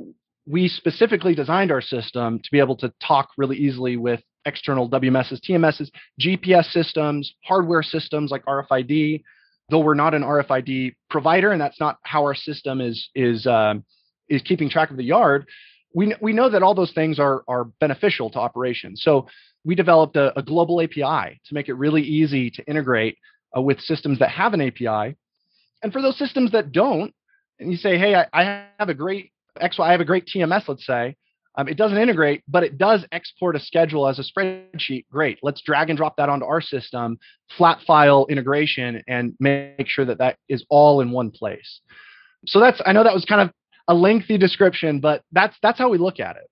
we 0.46 0.66
specifically 0.66 1.34
designed 1.34 1.70
our 1.70 1.82
system 1.82 2.40
to 2.40 2.50
be 2.50 2.58
able 2.58 2.76
to 2.76 2.92
talk 3.06 3.28
really 3.36 3.58
easily 3.58 3.96
with 3.96 4.20
external 4.46 4.88
WMSs, 4.88 5.38
TMSs, 5.48 5.90
GPS 6.18 6.64
systems, 6.72 7.34
hardware 7.44 7.82
systems 7.82 8.30
like 8.30 8.44
RFID. 8.46 9.22
Though 9.68 9.80
we're 9.80 9.94
not 9.94 10.14
an 10.14 10.22
RFID 10.22 10.94
provider, 11.10 11.52
and 11.52 11.60
that's 11.60 11.78
not 11.78 11.98
how 12.02 12.22
our 12.22 12.34
system 12.34 12.80
is 12.80 13.08
is 13.14 13.46
um, 13.46 13.84
is 14.28 14.42
keeping 14.42 14.68
track 14.68 14.90
of 14.90 14.96
the 14.96 15.04
yard. 15.04 15.46
We 15.94 16.16
we 16.20 16.32
know 16.32 16.48
that 16.50 16.62
all 16.62 16.74
those 16.74 16.92
things 16.92 17.20
are 17.20 17.44
are 17.46 17.64
beneficial 17.64 18.30
to 18.30 18.38
operations. 18.40 19.02
So 19.04 19.28
we 19.64 19.74
developed 19.74 20.16
a, 20.16 20.36
a 20.36 20.42
global 20.42 20.80
API 20.80 21.40
to 21.44 21.54
make 21.54 21.68
it 21.68 21.74
really 21.74 22.02
easy 22.02 22.50
to 22.50 22.64
integrate 22.64 23.18
uh, 23.56 23.60
with 23.60 23.78
systems 23.80 24.18
that 24.20 24.30
have 24.30 24.54
an 24.54 24.62
API. 24.62 25.16
And 25.82 25.92
for 25.92 26.02
those 26.02 26.18
systems 26.18 26.52
that 26.52 26.72
don't, 26.72 27.14
and 27.60 27.70
you 27.70 27.76
say, 27.76 27.98
hey, 27.98 28.14
I, 28.14 28.26
I 28.32 28.64
have 28.78 28.88
a 28.88 28.94
great 28.94 29.32
X, 29.60 29.78
I 29.78 29.92
have 29.92 30.00
a 30.00 30.04
great 30.04 30.26
TMS, 30.26 30.68
let's 30.68 30.86
say, 30.86 31.16
um, 31.56 31.68
it 31.68 31.76
doesn't 31.76 31.98
integrate, 31.98 32.42
but 32.46 32.62
it 32.62 32.78
does 32.78 33.04
export 33.12 33.56
a 33.56 33.60
schedule 33.60 34.06
as 34.06 34.18
a 34.18 34.22
spreadsheet. 34.22 35.06
Great. 35.10 35.38
Let's 35.42 35.60
drag 35.62 35.90
and 35.90 35.96
drop 35.96 36.16
that 36.16 36.28
onto 36.28 36.46
our 36.46 36.60
system, 36.60 37.18
flat 37.56 37.80
file 37.86 38.26
integration, 38.30 39.02
and 39.08 39.34
make 39.40 39.88
sure 39.88 40.04
that 40.04 40.18
that 40.18 40.36
is 40.48 40.64
all 40.70 41.00
in 41.00 41.10
one 41.10 41.30
place. 41.30 41.80
So 42.46 42.60
that's 42.60 42.80
I 42.86 42.92
know 42.92 43.04
that 43.04 43.12
was 43.12 43.24
kind 43.24 43.40
of 43.40 43.50
a 43.88 43.94
lengthy 43.94 44.38
description, 44.38 45.00
but 45.00 45.22
that's 45.32 45.56
that's 45.60 45.78
how 45.78 45.88
we 45.88 45.98
look 45.98 46.20
at 46.20 46.36
it. 46.36 46.48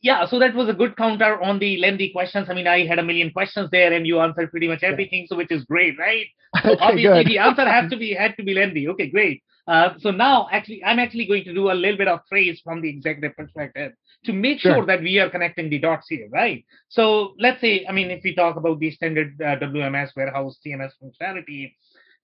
Yeah, 0.00 0.26
so 0.26 0.38
that 0.38 0.54
was 0.54 0.68
a 0.68 0.72
good 0.72 0.96
counter 0.96 1.42
on 1.42 1.58
the 1.58 1.78
lengthy 1.78 2.10
questions. 2.10 2.46
I 2.48 2.54
mean, 2.54 2.68
I 2.68 2.86
had 2.86 3.00
a 3.00 3.02
million 3.02 3.32
questions 3.32 3.68
there, 3.72 3.92
and 3.92 4.06
you 4.06 4.20
answered 4.20 4.52
pretty 4.52 4.68
much 4.68 4.84
everything, 4.84 5.26
so 5.28 5.36
which 5.36 5.50
is 5.50 5.64
great, 5.64 5.98
right? 5.98 6.26
So 6.62 6.72
okay, 6.72 6.80
obviously, 6.80 7.24
good. 7.24 7.30
the 7.32 7.38
answer 7.38 7.68
has 7.68 7.90
to 7.90 7.96
be 7.96 8.14
had 8.14 8.36
to 8.36 8.44
be 8.44 8.54
lengthy. 8.54 8.88
Okay, 8.88 9.10
great. 9.10 9.42
Uh, 9.66 9.94
so 9.98 10.10
now, 10.10 10.48
actually, 10.52 10.84
I'm 10.84 10.98
actually 10.98 11.26
going 11.26 11.44
to 11.44 11.54
do 11.54 11.70
a 11.70 11.74
little 11.74 11.96
bit 11.96 12.08
of 12.08 12.20
praise 12.28 12.60
from 12.62 12.80
the 12.80 12.88
executive 12.88 13.36
perspective 13.36 13.92
to 14.24 14.32
make 14.32 14.60
sure. 14.60 14.76
sure. 14.76 14.86
that 14.86 15.00
we 15.00 15.18
are 15.18 15.28
connecting 15.28 15.68
the 15.70 15.78
dots 15.78 16.06
here, 16.08 16.28
right? 16.30 16.64
So 16.88 17.34
let's 17.38 17.60
say, 17.60 17.84
I 17.88 17.92
mean, 17.92 18.10
if 18.10 18.22
we 18.22 18.34
talk 18.34 18.56
about 18.56 18.78
the 18.78 18.90
standard 18.90 19.40
uh, 19.40 19.56
WMS 19.56 20.10
warehouse 20.16 20.58
CMS 20.64 20.92
functionality, 21.02 21.74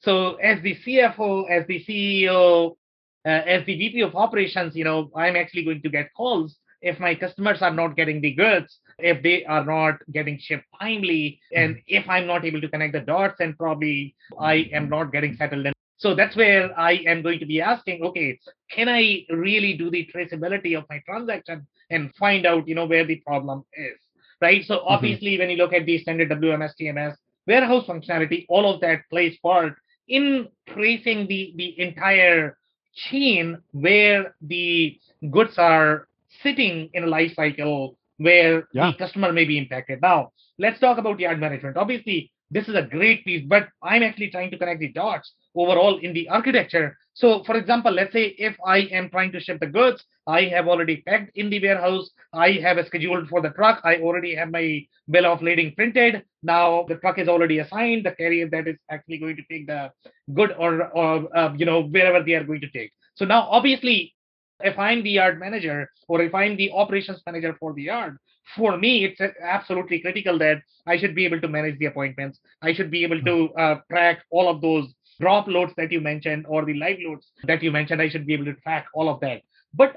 so 0.00 0.34
as 0.36 0.62
the 0.62 0.76
CFO, 0.86 1.50
as 1.50 1.66
the 1.66 1.84
CEO, 1.84 2.76
uh, 3.24 3.28
as 3.28 3.64
the 3.66 3.76
VP 3.76 4.00
of 4.00 4.16
operations, 4.16 4.74
you 4.74 4.84
know, 4.84 5.10
I'm 5.16 5.36
actually 5.36 5.64
going 5.64 5.82
to 5.82 5.88
get 5.88 6.10
calls 6.16 6.56
if 6.80 6.98
my 6.98 7.14
customers 7.14 7.62
are 7.62 7.72
not 7.72 7.96
getting 7.96 8.20
the 8.20 8.32
goods, 8.32 8.80
if 8.98 9.22
they 9.22 9.44
are 9.44 9.64
not 9.64 10.00
getting 10.12 10.38
shipped 10.40 10.64
timely, 10.80 11.40
and 11.54 11.78
if 11.86 12.08
I'm 12.08 12.26
not 12.26 12.44
able 12.44 12.60
to 12.60 12.68
connect 12.68 12.92
the 12.92 13.00
dots, 13.00 13.36
and 13.38 13.56
probably 13.56 14.16
I 14.38 14.68
am 14.72 14.88
not 14.88 15.12
getting 15.12 15.36
settled 15.36 15.66
in 15.66 15.72
so 16.02 16.16
that's 16.16 16.34
where 16.34 16.76
I 16.78 16.94
am 17.06 17.22
going 17.22 17.38
to 17.38 17.46
be 17.46 17.60
asking, 17.60 18.02
okay, 18.02 18.40
can 18.68 18.88
I 18.88 19.24
really 19.30 19.76
do 19.76 19.88
the 19.88 20.10
traceability 20.12 20.76
of 20.76 20.84
my 20.90 21.00
transaction 21.06 21.64
and 21.90 22.12
find 22.16 22.44
out, 22.44 22.66
you 22.66 22.74
know, 22.74 22.86
where 22.86 23.06
the 23.06 23.22
problem 23.24 23.64
is, 23.74 23.98
right? 24.40 24.64
So 24.64 24.78
mm-hmm. 24.78 24.88
obviously, 24.88 25.34
mm-hmm. 25.34 25.42
when 25.42 25.50
you 25.50 25.56
look 25.58 25.72
at 25.72 25.86
the 25.86 25.98
standard 25.98 26.28
WMS, 26.28 26.72
TMS, 26.80 27.14
warehouse 27.46 27.86
functionality, 27.86 28.46
all 28.48 28.74
of 28.74 28.80
that 28.80 29.08
plays 29.10 29.38
part 29.40 29.74
in 30.08 30.48
tracing 30.70 31.28
the, 31.28 31.54
the 31.56 31.78
entire 31.78 32.58
chain 32.94 33.58
where 33.70 34.34
the 34.42 34.98
goods 35.30 35.54
are 35.56 36.08
sitting 36.42 36.90
in 36.94 37.04
a 37.04 37.06
life 37.06 37.32
cycle 37.36 37.96
where 38.16 38.66
yeah. 38.72 38.90
the 38.90 38.98
customer 38.98 39.32
may 39.32 39.44
be 39.44 39.56
impacted. 39.56 40.02
Now, 40.02 40.32
let's 40.58 40.80
talk 40.80 40.98
about 40.98 41.20
yard 41.20 41.38
management. 41.38 41.76
Obviously, 41.76 42.32
this 42.50 42.66
is 42.66 42.74
a 42.74 42.82
great 42.82 43.24
piece, 43.24 43.44
but 43.46 43.68
I'm 43.80 44.02
actually 44.02 44.30
trying 44.30 44.50
to 44.50 44.58
connect 44.58 44.80
the 44.80 44.88
dots 44.88 45.32
overall 45.54 45.98
in 45.98 46.12
the 46.12 46.28
architecture 46.28 46.96
So, 47.14 47.44
for 47.44 47.56
example, 47.56 47.92
let's 47.92 48.12
say 48.12 48.34
if 48.38 48.56
I 48.64 48.78
am 48.98 49.10
trying 49.10 49.32
to 49.32 49.40
ship 49.40 49.60
the 49.60 49.66
goods, 49.66 50.02
I 50.26 50.44
have 50.44 50.66
already 50.66 51.02
packed 51.02 51.36
in 51.36 51.50
the 51.50 51.60
warehouse. 51.60 52.08
I 52.32 52.52
have 52.62 52.78
a 52.78 52.86
scheduled 52.86 53.28
for 53.28 53.42
the 53.42 53.50
truck. 53.50 53.80
I 53.84 53.96
already 53.96 54.34
have 54.34 54.50
my 54.50 54.86
bill 55.10 55.26
of 55.26 55.42
lading 55.42 55.74
printed. 55.74 56.22
Now 56.42 56.86
the 56.88 56.96
truck 56.96 57.18
is 57.18 57.28
already 57.28 57.58
assigned. 57.58 58.06
The 58.06 58.12
carrier 58.12 58.48
that 58.48 58.66
is 58.66 58.76
actually 58.90 59.18
going 59.18 59.36
to 59.36 59.42
take 59.50 59.66
the 59.66 59.90
good 60.34 60.52
or, 60.58 60.88
or 60.96 61.36
uh, 61.36 61.52
you 61.54 61.66
know 61.66 61.82
wherever 61.82 62.22
they 62.22 62.34
are 62.34 62.44
going 62.44 62.62
to 62.62 62.70
take. 62.70 62.92
So 63.14 63.24
now 63.26 63.42
obviously, 63.50 64.14
if 64.60 64.78
I'm 64.78 65.02
the 65.02 65.10
yard 65.10 65.38
manager 65.38 65.90
or 66.08 66.22
if 66.22 66.34
I'm 66.34 66.56
the 66.56 66.70
operations 66.72 67.20
manager 67.26 67.54
for 67.60 67.72
the 67.74 67.82
yard, 67.82 68.16
for 68.56 68.76
me 68.76 69.04
it's 69.04 69.20
absolutely 69.42 70.00
critical 70.00 70.38
that 70.38 70.62
I 70.86 70.96
should 70.98 71.14
be 71.14 71.24
able 71.24 71.40
to 71.40 71.48
manage 71.48 71.78
the 71.78 71.86
appointments. 71.86 72.38
I 72.62 72.72
should 72.72 72.90
be 72.90 73.04
able 73.04 73.20
to 73.22 73.54
uh, 73.54 73.80
track 73.90 74.22
all 74.30 74.48
of 74.48 74.60
those 74.60 74.92
drop 75.22 75.46
loads 75.46 75.72
that 75.76 75.92
you 75.92 76.00
mentioned 76.00 76.44
or 76.48 76.64
the 76.64 76.74
live 76.74 76.98
loads 77.06 77.26
that 77.44 77.62
you 77.62 77.70
mentioned, 77.70 78.02
I 78.02 78.08
should 78.08 78.26
be 78.26 78.34
able 78.34 78.46
to 78.46 78.54
track 78.64 78.86
all 78.92 79.08
of 79.08 79.20
that. 79.20 79.42
But 79.72 79.90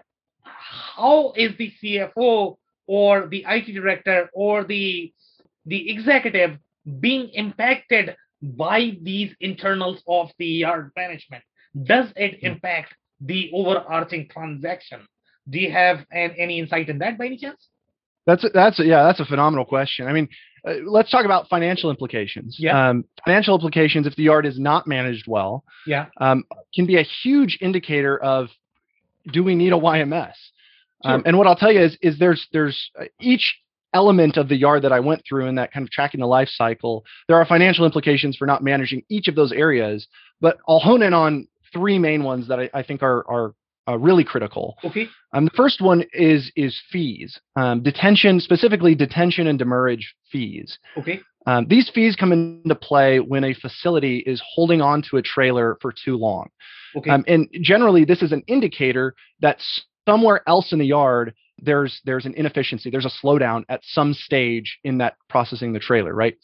how 0.43 1.33
is 1.35 1.51
the 1.57 1.71
CFO 1.79 2.57
or 2.87 3.27
the 3.27 3.43
IT 3.55 3.67
director 3.73 4.29
or 4.33 4.63
the 4.63 5.11
the 5.65 5.89
executive 5.93 6.51
being 6.99 7.29
impacted 7.43 8.15
by 8.41 8.79
these 9.01 9.31
internals 9.39 10.03
of 10.07 10.29
the 10.37 10.51
yard 10.63 10.91
management? 10.95 11.43
Does 11.91 12.07
it 12.15 12.39
hmm. 12.39 12.45
impact 12.49 12.93
the 13.19 13.49
overarching 13.51 14.27
transaction? 14.29 14.99
Do 15.49 15.57
you 15.59 15.71
have 15.71 15.97
an, 16.11 16.31
any 16.37 16.59
insight 16.59 16.89
in 16.89 16.99
that 16.99 17.17
by 17.17 17.25
any 17.25 17.37
chance? 17.37 17.61
That's 18.27 18.43
a, 18.43 18.49
that's 18.49 18.79
a, 18.79 18.85
yeah, 18.85 19.03
that's 19.03 19.19
a 19.19 19.25
phenomenal 19.25 19.65
question. 19.65 20.07
I 20.07 20.13
mean, 20.13 20.27
uh, 20.67 20.73
let's 20.85 21.11
talk 21.11 21.25
about 21.25 21.47
financial 21.47 21.89
implications. 21.89 22.57
Yeah. 22.59 22.89
Um, 22.89 23.05
financial 23.25 23.55
implications, 23.55 24.07
if 24.07 24.15
the 24.15 24.23
yard 24.23 24.45
is 24.45 24.59
not 24.59 24.87
managed 24.87 25.27
well, 25.27 25.63
yeah, 25.85 26.07
um, 26.17 26.43
can 26.73 26.85
be 26.85 26.97
a 26.97 27.05
huge 27.23 27.57
indicator 27.61 28.17
of 28.17 28.47
do 29.31 29.43
we 29.43 29.55
need 29.55 29.73
a 29.73 29.77
YMS? 29.77 30.33
Sure. 31.03 31.13
Um, 31.13 31.23
and 31.25 31.37
what 31.37 31.47
I'll 31.47 31.55
tell 31.55 31.71
you 31.71 31.81
is, 31.81 31.97
is 32.01 32.17
there's 32.19 32.47
there's 32.51 32.91
uh, 32.99 33.05
each 33.19 33.55
element 33.93 34.37
of 34.37 34.49
the 34.49 34.55
yard 34.55 34.83
that 34.83 34.91
I 34.91 34.99
went 34.99 35.23
through 35.27 35.47
in 35.47 35.55
that 35.55 35.71
kind 35.71 35.85
of 35.85 35.91
tracking 35.91 36.19
the 36.19 36.27
life 36.27 36.49
cycle. 36.49 37.05
There 37.27 37.37
are 37.37 37.45
financial 37.45 37.85
implications 37.85 38.35
for 38.35 38.45
not 38.45 38.63
managing 38.63 39.03
each 39.09 39.27
of 39.27 39.35
those 39.35 39.51
areas, 39.51 40.07
but 40.41 40.57
I'll 40.67 40.79
hone 40.79 41.01
in 41.01 41.13
on 41.13 41.47
three 41.71 41.97
main 41.97 42.23
ones 42.23 42.47
that 42.47 42.59
I, 42.59 42.69
I 42.73 42.83
think 42.83 43.03
are 43.03 43.23
are 43.29 43.53
uh, 43.87 43.97
really 43.97 44.23
critical. 44.23 44.77
Okay. 44.83 45.07
Um, 45.33 45.45
the 45.45 45.51
first 45.51 45.81
one 45.81 46.03
is 46.13 46.51
is 46.55 46.79
fees, 46.91 47.39
um, 47.55 47.83
detention, 47.83 48.39
specifically 48.39 48.95
detention 48.95 49.47
and 49.47 49.59
demurrage 49.59 50.15
fees. 50.35 50.77
Okay. 50.97 51.21
Um, 51.47 51.67
these 51.67 51.89
fees 51.93 52.15
come 52.15 52.31
into 52.31 52.75
play 52.75 53.19
when 53.19 53.43
a 53.43 53.53
facility 53.53 54.17
is 54.25 54.41
holding 54.45 54.81
on 54.81 55.03
to 55.09 55.17
a 55.17 55.21
trailer 55.21 55.77
for 55.81 55.93
too 55.93 56.17
long. 56.17 56.49
Okay. 56.95 57.09
Um, 57.09 57.23
and 57.27 57.47
generally, 57.61 58.03
this 58.03 58.21
is 58.21 58.31
an 58.31 58.43
indicator 58.47 59.15
that 59.41 59.59
somewhere 60.07 60.41
else 60.47 60.73
in 60.73 60.79
the 60.79 60.85
yard 60.85 61.33
there's 61.61 62.01
there's 62.03 62.25
an 62.25 62.33
inefficiency, 62.33 62.89
there's 62.89 63.05
a 63.05 63.25
slowdown 63.25 63.63
at 63.69 63.79
some 63.83 64.13
stage 64.13 64.77
in 64.83 64.97
that 64.97 65.15
processing 65.29 65.71
the 65.71 65.79
trailer, 65.79 66.13
right? 66.13 66.35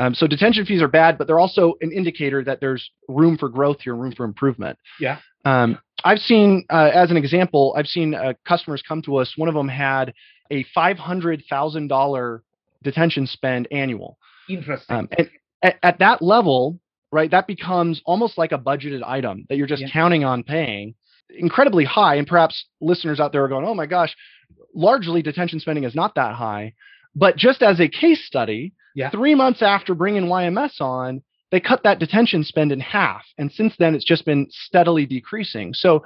Um, 0.00 0.14
so 0.14 0.26
detention 0.26 0.64
fees 0.64 0.82
are 0.82 0.88
bad, 0.88 1.18
but 1.18 1.26
they're 1.26 1.38
also 1.38 1.74
an 1.80 1.92
indicator 1.92 2.42
that 2.44 2.60
there's 2.60 2.90
room 3.08 3.36
for 3.36 3.48
growth 3.48 3.78
here, 3.80 3.94
room 3.94 4.12
for 4.16 4.24
improvement. 4.24 4.78
Yeah. 5.00 5.18
Um, 5.44 5.78
I've 6.04 6.18
seen, 6.18 6.64
uh, 6.70 6.90
as 6.94 7.10
an 7.10 7.16
example, 7.16 7.74
I've 7.76 7.86
seen 7.86 8.14
uh, 8.14 8.34
customers 8.46 8.82
come 8.86 9.02
to 9.02 9.16
us. 9.16 9.32
One 9.36 9.48
of 9.48 9.54
them 9.54 9.68
had 9.68 10.12
a 10.50 10.64
five 10.74 10.98
hundred 10.98 11.42
thousand 11.48 11.88
dollar 11.88 12.42
detention 12.82 13.26
spend 13.26 13.68
annual. 13.70 14.18
Interesting. 14.48 14.96
Um, 14.96 15.08
and 15.16 15.30
at, 15.62 15.76
at, 15.82 15.98
that 15.98 16.22
level, 16.22 16.78
right, 17.12 17.30
that 17.30 17.46
becomes 17.46 18.00
almost 18.04 18.38
like 18.38 18.52
a 18.52 18.58
budgeted 18.58 19.02
item 19.04 19.46
that 19.48 19.56
you're 19.56 19.66
just 19.66 19.82
yeah. 19.82 19.90
counting 19.92 20.24
on 20.24 20.42
paying. 20.42 20.94
Incredibly 21.30 21.84
high, 21.84 22.14
and 22.14 22.26
perhaps 22.26 22.64
listeners 22.80 23.20
out 23.20 23.32
there 23.32 23.44
are 23.44 23.48
going, 23.48 23.66
"Oh 23.66 23.74
my 23.74 23.84
gosh!" 23.84 24.16
Largely, 24.74 25.20
detention 25.20 25.60
spending 25.60 25.84
is 25.84 25.94
not 25.94 26.14
that 26.14 26.34
high, 26.34 26.72
but 27.14 27.36
just 27.36 27.62
as 27.62 27.80
a 27.80 27.88
case 27.88 28.24
study, 28.24 28.72
yeah. 28.94 29.10
three 29.10 29.34
months 29.34 29.60
after 29.60 29.94
bringing 29.94 30.24
YMS 30.24 30.80
on, 30.80 31.22
they 31.50 31.60
cut 31.60 31.82
that 31.82 31.98
detention 31.98 32.44
spend 32.44 32.72
in 32.72 32.80
half. 32.80 33.24
And 33.38 33.50
since 33.50 33.74
then, 33.78 33.94
it's 33.94 34.04
just 34.04 34.24
been 34.24 34.46
steadily 34.50 35.06
decreasing. 35.06 35.74
So 35.74 36.04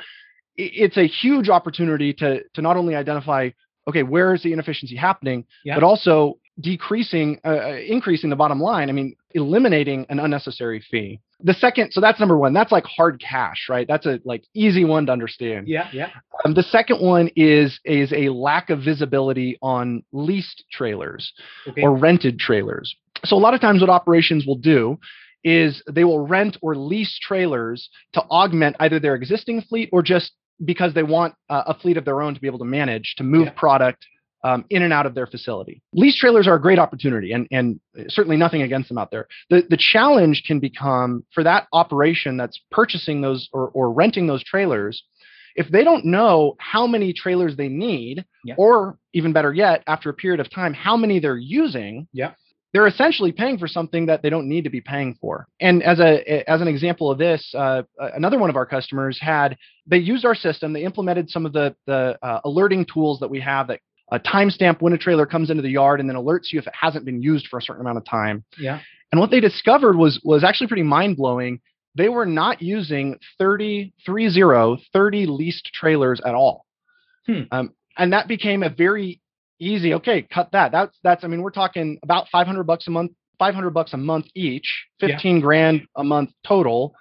it's 0.57 0.97
a 0.97 1.07
huge 1.07 1.49
opportunity 1.49 2.13
to, 2.15 2.43
to 2.55 2.63
not 2.63 2.77
only 2.77 2.95
identify, 2.95 3.51
okay, 3.89 4.03
where 4.03 4.35
is 4.35 4.43
the 4.43 4.53
inefficiency 4.53 4.97
happening, 4.97 5.45
yeah. 5.65 5.75
but 5.75 5.83
also 5.83 6.39
decreasing, 6.61 7.41
uh, 7.45 7.49
uh, 7.49 7.79
increasing 7.87 8.31
the 8.31 8.37
bottom 8.37 8.61
line. 8.61 8.89
I 8.89 8.93
mean, 8.93 9.17
eliminating 9.33 10.07
an 10.09 10.19
unnecessary 10.19 10.85
fee. 10.91 11.21
The 11.41 11.55
second, 11.55 11.93
so 11.93 12.01
that's 12.01 12.21
number 12.21 12.39
one. 12.39 12.53
That's 12.53 12.71
like 12.71 12.85
hard 12.85 13.21
cash, 13.21 13.67
right? 13.69 13.87
That's 13.89 14.07
a 14.07 14.21
like 14.25 14.45
easy 14.55 14.85
one 14.85 15.07
to 15.07 15.13
understand. 15.13 15.67
Yeah, 15.67 15.89
yeah. 15.93 16.11
Um, 16.45 16.55
the 16.55 16.63
second 16.63 17.01
one 17.01 17.31
is 17.35 17.81
is 17.85 18.13
a 18.13 18.29
lack 18.29 18.71
of 18.71 18.81
visibility 18.81 19.59
on 19.63 20.03
leased 20.13 20.65
trailers 20.71 21.33
okay. 21.67 21.83
or 21.83 21.97
rented 21.97 22.39
trailers. 22.39 22.95
So 23.25 23.37
a 23.37 23.39
lot 23.39 23.55
of 23.55 23.61
times, 23.61 23.81
what 23.81 23.91
operations 23.91 24.47
will 24.47 24.57
do 24.57 24.99
is 25.45 25.83
they 25.91 26.05
will 26.05 26.27
rent 26.27 26.57
or 26.63 26.77
lease 26.77 27.19
trailers 27.21 27.89
to 28.13 28.21
augment 28.23 28.77
either 28.79 29.01
their 29.01 29.17
existing 29.17 29.63
fleet 29.63 29.89
or 29.93 30.03
just 30.03 30.33
because 30.65 30.95
they 30.95 31.03
want 31.03 31.35
uh, 31.51 31.65
a 31.67 31.75
fleet 31.75 31.97
of 31.97 32.05
their 32.05 32.23
own 32.23 32.35
to 32.35 32.41
be 32.41 32.47
able 32.47 32.59
to 32.59 32.65
manage 32.65 33.15
to 33.17 33.25
move 33.25 33.47
yeah. 33.47 33.53
product 33.57 34.07
um, 34.45 34.65
in 34.71 34.83
and 34.83 34.93
out 34.93 35.07
of 35.07 35.15
their 35.15 35.27
facility. 35.27 35.83
Lease 35.93 36.19
trailers 36.19 36.47
are 36.47 36.55
a 36.55 36.61
great 36.61 36.79
opportunity, 36.79 37.33
and 37.33 37.47
and 37.51 37.81
certainly 38.09 38.37
nothing 38.37 38.63
against 38.63 38.89
them 38.89 38.99
out 38.99 39.11
there. 39.11 39.27
The 39.51 39.63
the 39.69 39.79
challenge 39.79 40.43
can 40.47 40.61
become 40.61 41.25
for 41.33 41.45
that 41.45 41.67
operation 41.73 42.37
that's 42.37 42.61
purchasing 42.71 43.21
those 43.21 43.49
or, 43.53 43.69
or 43.69 43.93
renting 43.93 44.27
those 44.27 44.45
trailers. 44.45 45.03
If 45.55 45.69
they 45.69 45.85
don't 45.85 46.07
know 46.07 46.57
how 46.59 46.87
many 46.87 47.13
trailers 47.13 47.57
they 47.57 47.69
need, 47.69 48.25
yeah. 48.45 48.55
or 48.57 48.97
even 49.13 49.35
better 49.35 49.53
yet, 49.53 49.83
after 49.87 50.09
a 50.09 50.15
period 50.15 50.41
of 50.41 50.51
time, 50.51 50.73
how 50.73 50.97
many 50.97 51.21
they're 51.21 51.37
using, 51.37 52.09
yeah 52.13 52.33
they're 52.73 52.87
essentially 52.87 53.33
paying 53.33 53.59
for 53.59 53.69
something 53.69 54.07
that 54.07 54.23
they 54.23 54.31
don't 54.31 54.49
need 54.49 54.65
to 54.65 54.71
be 54.71 54.81
paying 54.81 55.15
for. 55.21 55.47
And 55.61 55.83
as 55.83 56.01
a 56.01 56.49
as 56.51 56.61
an 56.61 56.69
example 56.69 57.11
of 57.11 57.19
this, 57.19 57.53
uh, 57.57 57.83
another 57.99 58.39
one 58.39 58.51
of 58.51 58.57
our 58.57 58.67
customers 58.67 59.19
had 59.21 59.57
they 59.87 59.99
used 59.99 60.25
our 60.25 60.35
system. 60.35 60.73
They 60.73 60.85
implemented 60.85 61.29
some 61.29 61.45
of 61.45 61.53
the 61.53 61.75
the 61.87 62.19
uh, 62.23 62.41
alerting 62.45 62.87
tools 62.87 63.21
that 63.21 63.29
we 63.29 63.41
have 63.41 63.69
that 63.69 63.81
uh, 64.13 64.19
timestamp 64.19 64.83
when 64.83 64.93
a 64.93 64.99
trailer 64.99 65.25
comes 65.25 65.49
into 65.49 65.63
the 65.63 65.71
yard 65.71 65.99
and 65.99 66.09
then 66.09 66.17
alerts 66.17 66.53
you 66.53 66.59
if 66.59 66.67
it 66.67 66.75
hasn't 66.79 67.05
been 67.05 67.23
used 67.23 67.49
for 67.49 67.59
a 67.59 67.63
certain 67.63 67.81
amount 67.81 67.97
of 67.97 68.05
time. 68.05 68.45
Yeah. 68.59 68.81
And 69.11 69.21
what 69.21 69.31
they 69.31 69.41
discovered 69.41 69.97
was 69.97 70.21
was 70.23 70.45
actually 70.45 70.69
pretty 70.69 70.83
mind 70.83 71.17
blowing. 71.17 71.61
They 71.95 72.09
were 72.09 72.27
not 72.27 72.63
using 72.63 73.19
30, 73.39 73.93
30, 74.07 74.77
30 74.93 75.27
leased 75.27 75.71
trailers 75.75 76.21
at 76.25 76.35
all. 76.35 76.67
Hmm. 77.27 77.43
Um, 77.51 77.75
and 77.97 78.13
that 78.13 78.29
became 78.29 78.63
a 78.63 78.71
very 78.71 79.21
easy. 79.59 79.95
Okay, 79.95 80.23
cut 80.23 80.53
that. 80.53 80.73
That's 80.73 80.97
that's. 81.03 81.25
I 81.25 81.29
mean, 81.29 81.43
we're 81.43 81.51
talking 81.51 81.99
about 82.03 82.29
500 82.31 82.65
bucks 82.65 82.87
a 82.87 82.91
month, 82.91 83.13
500 83.39 83.71
bucks 83.71 83.95
a 83.95 83.99
month 83.99 84.27
each, 84.35 84.87
15 85.01 85.37
yeah. 85.37 85.43
grand 85.43 85.87
a 85.97 86.05
month 86.05 86.31
total. 86.47 86.95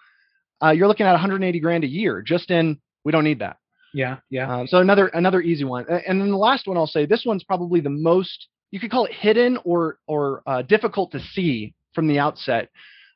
Uh, 0.64 0.72
you're 0.72 0.88
looking 0.88 1.06
at 1.06 1.12
180 1.12 1.60
grand 1.60 1.84
a 1.84 1.88
year 1.88 2.22
just 2.22 2.52
in. 2.52 2.80
We 3.04 3.12
don't 3.12 3.24
need 3.24 3.40
that. 3.40 3.58
Yeah, 3.94 4.18
yeah. 4.30 4.54
Um, 4.54 4.68
so 4.68 4.78
another 4.78 5.08
another 5.08 5.42
easy 5.42 5.64
one, 5.64 5.86
and 5.90 6.22
then 6.22 6.30
the 6.30 6.38
last 6.38 6.68
one 6.68 6.78
I'll 6.78 6.88
say. 6.88 7.06
This 7.06 7.24
one's 7.26 7.44
probably 7.44 7.82
the 7.82 7.90
most 7.90 8.48
you 8.72 8.80
could 8.80 8.92
call 8.92 9.06
it 9.06 9.14
hidden 9.14 9.58
or 9.64 9.98
or 10.08 10.42
uh, 10.46 10.62
difficult 10.62 11.12
to 11.12 11.20
see 11.20 11.74
from 11.94 12.08
the 12.08 12.20
outset, 12.20 12.70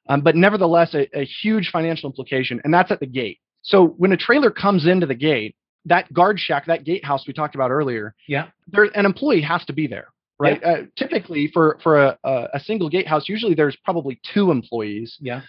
um, 0.10 0.22
but 0.22 0.36
nevertheless 0.36 0.94
a, 0.94 1.08
a 1.18 1.26
huge 1.26 1.70
financial 1.72 2.10
implication, 2.10 2.62
and 2.64 2.74
that's 2.74 2.92
at 2.92 3.00
the 3.00 3.06
gate. 3.06 3.40
So 3.62 3.88
when 3.98 4.12
a 4.12 4.18
trailer 4.18 4.52
comes 4.52 4.86
into 4.86 5.06
the 5.06 5.16
gate, 5.16 5.56
that 5.86 6.12
guard 6.14 6.40
shack, 6.40 6.66
that 6.68 6.84
gatehouse 6.84 7.26
we 7.26 7.34
talked 7.34 7.56
about 7.56 7.72
earlier, 7.72 8.14
yeah, 8.28 8.48
there 8.68 8.84
an 8.84 9.06
employee 9.06 9.42
has 9.42 9.64
to 9.66 9.74
be 9.74 9.88
there, 9.88 10.10
right? 10.38 10.60
Yeah. 10.62 10.70
Uh, 10.70 10.82
typically, 10.98 11.50
for 11.54 11.80
for 11.82 12.04
a, 12.04 12.18
a 12.54 12.60
single 12.60 12.90
gatehouse, 12.90 13.30
usually 13.30 13.56
there's 13.56 13.78
probably 13.84 14.20
two 14.34 14.52
employees. 14.52 15.18
Yeah. 15.22 15.42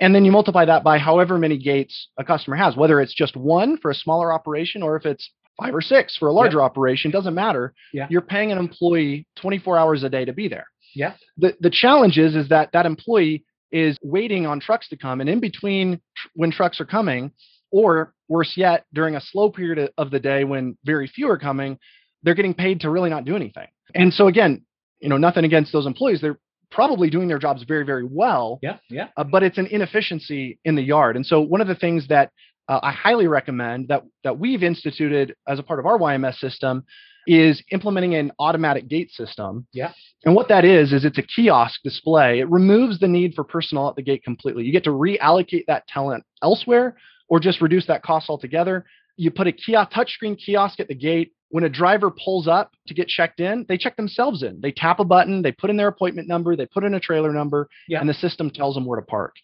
And 0.00 0.14
then 0.14 0.24
you 0.24 0.32
multiply 0.32 0.64
that 0.64 0.84
by 0.84 0.98
however 0.98 1.38
many 1.38 1.58
gates 1.58 2.08
a 2.18 2.24
customer 2.24 2.56
has, 2.56 2.76
whether 2.76 3.00
it's 3.00 3.14
just 3.14 3.36
one 3.36 3.78
for 3.78 3.90
a 3.90 3.94
smaller 3.94 4.32
operation 4.32 4.82
or 4.82 4.96
if 4.96 5.04
it's 5.04 5.28
five 5.60 5.74
or 5.74 5.80
six 5.80 6.16
for 6.16 6.28
a 6.28 6.32
larger 6.32 6.62
operation, 6.62 7.10
doesn't 7.10 7.34
matter. 7.34 7.74
Yeah. 7.92 8.06
You're 8.08 8.22
paying 8.22 8.52
an 8.52 8.58
employee 8.58 9.26
24 9.40 9.76
hours 9.76 10.02
a 10.04 10.08
day 10.08 10.24
to 10.24 10.32
be 10.32 10.48
there. 10.48 10.66
Yeah. 10.94 11.14
The 11.36 11.56
the 11.60 11.70
challenge 11.70 12.18
is 12.18 12.34
is 12.34 12.48
that 12.48 12.70
that 12.72 12.86
employee 12.86 13.44
is 13.70 13.98
waiting 14.02 14.46
on 14.46 14.60
trucks 14.60 14.88
to 14.88 14.96
come, 14.96 15.20
and 15.20 15.28
in 15.28 15.40
between 15.40 16.00
tr- 16.16 16.28
when 16.34 16.50
trucks 16.50 16.80
are 16.80 16.86
coming, 16.86 17.32
or 17.70 18.14
worse 18.28 18.54
yet, 18.56 18.86
during 18.94 19.16
a 19.16 19.20
slow 19.20 19.50
period 19.50 19.90
of 19.98 20.10
the 20.10 20.20
day 20.20 20.44
when 20.44 20.78
very 20.84 21.06
few 21.06 21.28
are 21.28 21.38
coming, 21.38 21.78
they're 22.22 22.34
getting 22.34 22.54
paid 22.54 22.80
to 22.80 22.90
really 22.90 23.10
not 23.10 23.24
do 23.24 23.36
anything. 23.36 23.66
And 23.94 24.12
so 24.12 24.28
again, 24.28 24.64
you 25.00 25.08
know, 25.08 25.16
nothing 25.16 25.44
against 25.44 25.72
those 25.72 25.86
employees. 25.86 26.20
They're 26.20 26.38
probably 26.70 27.10
doing 27.10 27.28
their 27.28 27.38
jobs 27.38 27.62
very, 27.64 27.84
very 27.84 28.04
well. 28.04 28.58
Yeah, 28.62 28.78
yeah. 28.90 29.08
Uh, 29.16 29.24
but 29.24 29.42
it's 29.42 29.58
an 29.58 29.66
inefficiency 29.66 30.58
in 30.64 30.74
the 30.74 30.82
yard. 30.82 31.16
And 31.16 31.24
so 31.24 31.40
one 31.40 31.60
of 31.60 31.68
the 31.68 31.74
things 31.74 32.08
that 32.08 32.30
uh, 32.68 32.80
I 32.82 32.92
highly 32.92 33.26
recommend 33.26 33.88
that 33.88 34.04
that 34.24 34.38
we've 34.38 34.62
instituted 34.62 35.34
as 35.46 35.58
a 35.58 35.62
part 35.62 35.80
of 35.80 35.86
our 35.86 35.98
YMS 35.98 36.38
system 36.38 36.84
is 37.26 37.62
implementing 37.72 38.14
an 38.14 38.32
automatic 38.38 38.88
gate 38.88 39.10
system. 39.10 39.66
Yeah. 39.72 39.92
And 40.24 40.34
what 40.34 40.48
that 40.48 40.64
is 40.64 40.92
is 40.92 41.04
it's 41.04 41.18
a 41.18 41.22
kiosk 41.22 41.80
display. 41.82 42.40
It 42.40 42.50
removes 42.50 42.98
the 42.98 43.08
need 43.08 43.34
for 43.34 43.44
personnel 43.44 43.88
at 43.88 43.96
the 43.96 44.02
gate 44.02 44.24
completely. 44.24 44.64
You 44.64 44.72
get 44.72 44.84
to 44.84 44.90
reallocate 44.90 45.66
that 45.66 45.86
talent 45.88 46.24
elsewhere 46.42 46.96
or 47.28 47.38
just 47.38 47.60
reduce 47.60 47.86
that 47.86 48.02
cost 48.02 48.30
altogether. 48.30 48.86
You 49.16 49.30
put 49.30 49.46
a 49.46 49.52
kiosk, 49.52 49.92
touchscreen 49.92 50.38
kiosk 50.38 50.80
at 50.80 50.88
the 50.88 50.94
gate. 50.94 51.32
When 51.50 51.64
a 51.64 51.68
driver 51.68 52.10
pulls 52.10 52.46
up 52.46 52.72
to 52.88 52.94
get 52.94 53.08
checked 53.08 53.40
in, 53.40 53.64
they 53.68 53.78
check 53.78 53.96
themselves 53.96 54.42
in. 54.42 54.60
They 54.60 54.70
tap 54.72 55.00
a 55.00 55.04
button, 55.04 55.40
they 55.42 55.52
put 55.52 55.70
in 55.70 55.76
their 55.76 55.88
appointment 55.88 56.28
number, 56.28 56.56
they 56.56 56.66
put 56.66 56.84
in 56.84 56.92
a 56.94 57.00
trailer 57.00 57.32
number, 57.32 57.68
Yeah. 57.88 58.00
and 58.00 58.08
the 58.08 58.14
system 58.14 58.50
tells 58.50 58.74
them 58.74 58.84
where 58.84 59.00
to 59.00 59.06
park. 59.06 59.34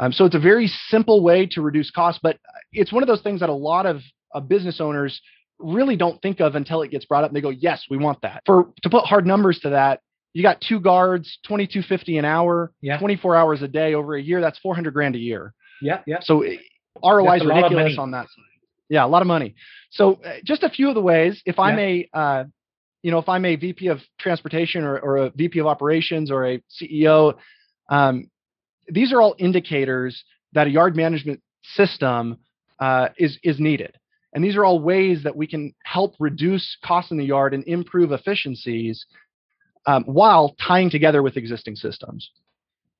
Um, 0.00 0.12
so 0.12 0.24
it's 0.24 0.34
a 0.34 0.40
very 0.40 0.66
simple 0.88 1.22
way 1.22 1.46
to 1.52 1.62
reduce 1.62 1.90
costs, 1.90 2.20
but 2.22 2.38
it's 2.72 2.92
one 2.92 3.02
of 3.02 3.06
those 3.06 3.22
things 3.22 3.40
that 3.40 3.48
a 3.48 3.54
lot 3.54 3.86
of 3.86 4.02
uh, 4.34 4.40
business 4.40 4.80
owners 4.80 5.20
really 5.58 5.96
don't 5.96 6.20
think 6.20 6.40
of 6.40 6.54
until 6.54 6.82
it 6.82 6.90
gets 6.90 7.04
brought 7.06 7.24
up. 7.24 7.30
And 7.30 7.36
they 7.36 7.40
go, 7.40 7.48
"Yes, 7.48 7.84
we 7.88 7.96
want 7.96 8.20
that." 8.22 8.42
For 8.44 8.68
to 8.82 8.90
put 8.90 9.04
hard 9.04 9.26
numbers 9.26 9.58
to 9.60 9.70
that, 9.70 10.00
you 10.34 10.42
got 10.42 10.60
two 10.60 10.80
guards, 10.80 11.38
twenty 11.46 11.66
two 11.66 11.80
fifty 11.80 12.18
an 12.18 12.26
hour, 12.26 12.72
Yeah. 12.82 12.98
twenty 12.98 13.16
four 13.16 13.34
hours 13.36 13.62
a 13.62 13.68
day 13.68 13.94
over 13.94 14.16
a 14.16 14.20
year. 14.22 14.42
That's 14.42 14.58
four 14.58 14.74
hundred 14.74 14.92
grand 14.92 15.14
a 15.14 15.18
year. 15.18 15.54
Yeah, 15.80 16.00
yeah. 16.06 16.18
So 16.20 16.42
ROI 16.42 16.48
is 16.48 16.52
That's 17.02 17.44
a 17.44 17.48
lot 17.48 17.56
of 17.56 17.62
ridiculous 17.70 17.98
on 17.98 18.10
that 18.10 18.26
side. 18.26 18.44
Yeah, 18.88 19.04
a 19.04 19.08
lot 19.08 19.22
of 19.22 19.28
money. 19.28 19.54
So 19.90 20.14
uh, 20.24 20.34
just 20.44 20.62
a 20.62 20.70
few 20.70 20.88
of 20.88 20.94
the 20.94 21.00
ways. 21.00 21.42
If 21.44 21.58
I'm 21.58 21.78
a, 21.78 22.08
uh, 22.12 22.44
you 23.02 23.10
know, 23.10 23.18
if 23.18 23.28
I'm 23.28 23.44
a 23.44 23.56
VP 23.56 23.88
of 23.88 23.98
transportation 24.18 24.84
or, 24.84 24.98
or 24.98 25.16
a 25.16 25.30
VP 25.30 25.58
of 25.58 25.66
operations 25.66 26.30
or 26.30 26.46
a 26.46 26.62
CEO, 26.70 27.34
um, 27.88 28.30
these 28.88 29.12
are 29.12 29.20
all 29.20 29.34
indicators 29.38 30.22
that 30.52 30.66
a 30.66 30.70
yard 30.70 30.96
management 30.96 31.40
system 31.62 32.38
uh, 32.78 33.08
is 33.18 33.38
is 33.42 33.58
needed. 33.58 33.96
And 34.32 34.44
these 34.44 34.56
are 34.56 34.64
all 34.64 34.80
ways 34.80 35.22
that 35.24 35.34
we 35.34 35.46
can 35.46 35.74
help 35.84 36.14
reduce 36.20 36.76
costs 36.84 37.10
in 37.10 37.16
the 37.16 37.24
yard 37.24 37.54
and 37.54 37.64
improve 37.64 38.12
efficiencies 38.12 39.06
um, 39.86 40.04
while 40.04 40.54
tying 40.60 40.90
together 40.90 41.22
with 41.22 41.36
existing 41.36 41.76
systems. 41.76 42.30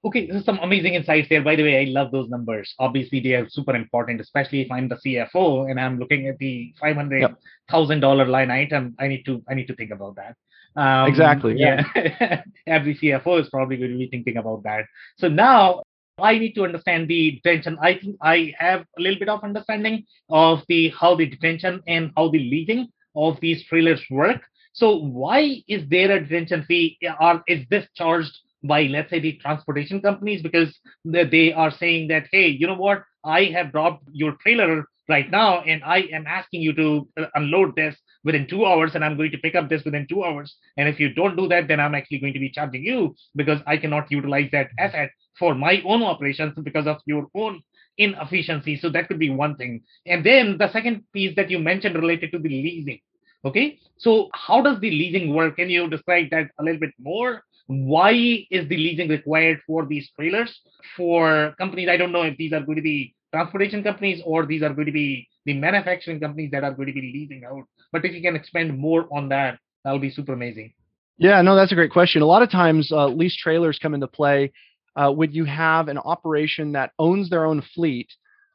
Okay, 0.07 0.27
this 0.29 0.37
is 0.37 0.45
some 0.45 0.61
amazing 0.62 0.95
insights 0.95 1.29
there. 1.29 1.42
By 1.42 1.57
the 1.57 1.64
way, 1.64 1.81
I 1.81 1.90
love 1.90 2.12
those 2.12 2.29
numbers. 2.29 2.73
Obviously, 2.79 3.19
they 3.19 3.35
are 3.35 3.49
super 3.49 3.75
important, 3.75 4.21
especially 4.21 4.61
if 4.61 4.71
I'm 4.71 4.88
the 4.88 5.01
CFO 5.05 5.69
and 5.69 5.81
I'm 5.81 5.99
looking 5.99 6.29
at 6.29 6.38
the 6.38 6.73
five 6.81 6.95
hundred 6.95 7.35
thousand 7.69 8.01
dollar 8.01 8.25
line 8.25 8.53
item. 8.53 8.95
I 9.01 9.09
need 9.09 9.25
to 9.25 9.42
I 9.49 9.55
need 9.55 9.66
to 9.66 9.75
think 9.75 9.90
about 9.90 10.14
that. 10.14 10.37
Um, 10.81 11.09
Exactly, 11.09 11.57
Yeah. 11.59 11.83
Every 12.69 12.95
CFO 12.95 13.40
is 13.40 13.49
probably 13.49 13.79
going 13.79 13.90
to 13.90 13.99
be 13.99 14.07
thinking 14.07 14.37
about 14.37 14.62
that. 14.62 14.85
So 15.19 15.27
now 15.27 15.83
I 16.19 16.38
need 16.38 16.53
to 16.53 16.64
understand 16.64 17.09
the 17.09 17.40
detention. 17.42 17.77
I 17.83 17.95
think 17.99 18.16
I 18.23 18.55
have 18.59 18.83
a 18.97 19.01
little 19.01 19.19
bit 19.19 19.29
of 19.29 19.42
understanding 19.42 20.05
of 20.31 20.61
the 20.69 20.90
how 20.90 21.16
the 21.16 21.27
detention 21.27 21.83
and 21.88 22.12
how 22.16 22.29
the 22.29 22.38
leasing 22.38 22.88
of 23.16 23.40
these 23.40 23.64
trailers 23.64 24.05
work. 24.09 24.42
So 24.73 24.95
why 24.95 25.64
is 25.66 25.88
there 25.88 26.12
a 26.12 26.21
detention 26.21 26.64
fee? 26.69 26.99
Or 27.21 27.42
is 27.49 27.66
this 27.71 27.88
charged 27.97 28.38
by 28.64 28.83
let's 28.85 29.11
say 29.11 29.21
the 29.21 29.38
transportation 29.38 30.01
companies 30.01 30.42
because 30.42 30.79
they 31.05 31.53
are 31.53 31.71
saying 31.71 32.09
that 32.09 32.27
hey, 32.33 32.49
you 32.49 32.66
know 32.66 32.75
what? 32.75 33.03
I 33.25 33.45
have 33.55 33.73
dropped 33.73 34.05
your 34.12 34.37
trailer 34.42 34.85
right 35.09 35.31
now, 35.31 35.61
and 35.61 35.83
I 35.85 35.99
am 36.12 36.27
asking 36.27 36.62
you 36.62 36.73
to 36.75 37.09
uh, 37.16 37.27
unload 37.35 37.77
this 37.77 37.97
within 38.25 38.47
two 38.49 38.64
hours, 38.64 38.95
and 38.95 39.05
I'm 39.05 39.16
going 39.16 39.31
to 39.33 39.38
pick 39.38 39.55
up 39.55 39.69
this 39.69 39.85
within 39.85 40.07
two 40.09 40.25
hours. 40.25 40.55
And 40.77 40.88
if 40.88 40.99
you 40.99 41.12
don't 41.14 41.37
do 41.37 41.49
that, 41.49 41.69
then 41.69 41.81
I'm 41.81 41.95
actually 41.95 42.19
going 42.19 42.33
to 42.33 42.40
be 42.40 42.51
charging 42.51 42.85
you 42.85 43.14
because 43.35 43.61
I 43.66 43.77
cannot 43.77 44.11
utilize 44.11 44.51
that 44.53 44.71
asset 44.79 45.11
for 45.38 45.55
my 45.55 45.83
own 45.85 46.03
operations 46.03 46.55
because 46.62 46.87
of 46.87 46.99
your 47.07 47.27
own 47.35 47.62
inefficiency. 47.99 48.79
So 48.79 48.90
that 48.90 49.09
could 49.09 49.19
be 49.19 49.31
one 49.31 49.57
thing. 49.57 49.83
And 50.07 50.25
then 50.25 50.57
the 50.59 50.71
second 50.73 51.05
piece 51.12 51.35
that 51.37 51.51
you 51.51 51.59
mentioned 51.59 51.95
related 51.95 52.33
to 52.33 52.38
the 52.38 52.49
leasing. 52.49 53.01
Okay, 53.45 53.79
so 53.97 54.29
how 54.33 54.61
does 54.61 54.81
the 54.81 54.90
leasing 54.90 55.33
work? 55.33 55.57
Can 55.57 55.71
you 55.71 55.88
describe 55.88 56.31
that 56.31 56.51
a 56.59 56.64
little 56.64 56.81
bit 56.81 56.90
more? 56.99 57.42
Why 57.66 58.12
is 58.50 58.68
the 58.68 58.76
leasing 58.76 59.09
required 59.09 59.61
for 59.66 59.87
these 59.87 60.11
trailers 60.14 60.61
for 60.96 61.55
companies? 61.59 61.88
I 61.88 61.96
don't 61.96 62.12
know 62.12 62.22
if 62.22 62.37
these 62.37 62.52
are 62.52 62.61
going 62.61 62.76
to 62.76 62.83
be 62.83 63.14
transportation 63.33 63.83
companies 63.83 64.22
or 64.24 64.46
these 64.46 64.62
are 64.62 64.72
going 64.72 64.87
to 64.87 64.92
be 64.92 65.29
the 65.44 65.55
manufacturing 65.55 66.20
companies 66.20 66.50
that 66.52 66.64
are 66.64 66.72
going 66.72 66.87
to 66.87 66.92
be 66.92 67.00
leasing 67.00 67.44
out. 67.44 67.64
But 67.92 68.05
if 68.05 68.12
you 68.12 68.22
can 68.22 68.37
expand 68.37 68.76
more 68.79 69.07
on 69.12 69.29
that, 69.31 69.59
that'll 69.85 69.98
be 69.98 70.11
super 70.11 70.33
amazing. 70.33 70.72
Yeah, 71.18 71.42
no, 71.42 71.57
that's 71.57 71.72
a 71.72 71.74
great 71.74 71.90
question. 71.90 72.22
A 72.22 72.26
lot 72.26 72.42
of 72.42 72.50
times, 72.50 72.92
uh, 72.92 73.07
lease 73.07 73.37
trailers 73.37 73.79
come 73.79 73.94
into 73.94 74.07
play 74.07 74.52
uh, 74.96 75.11
when 75.11 75.33
you 75.33 75.44
have 75.44 75.88
an 75.88 75.98
operation 75.98 76.72
that 76.72 76.92
owns 76.98 77.31
their 77.31 77.46
own 77.46 77.62
fleet, 77.74 78.09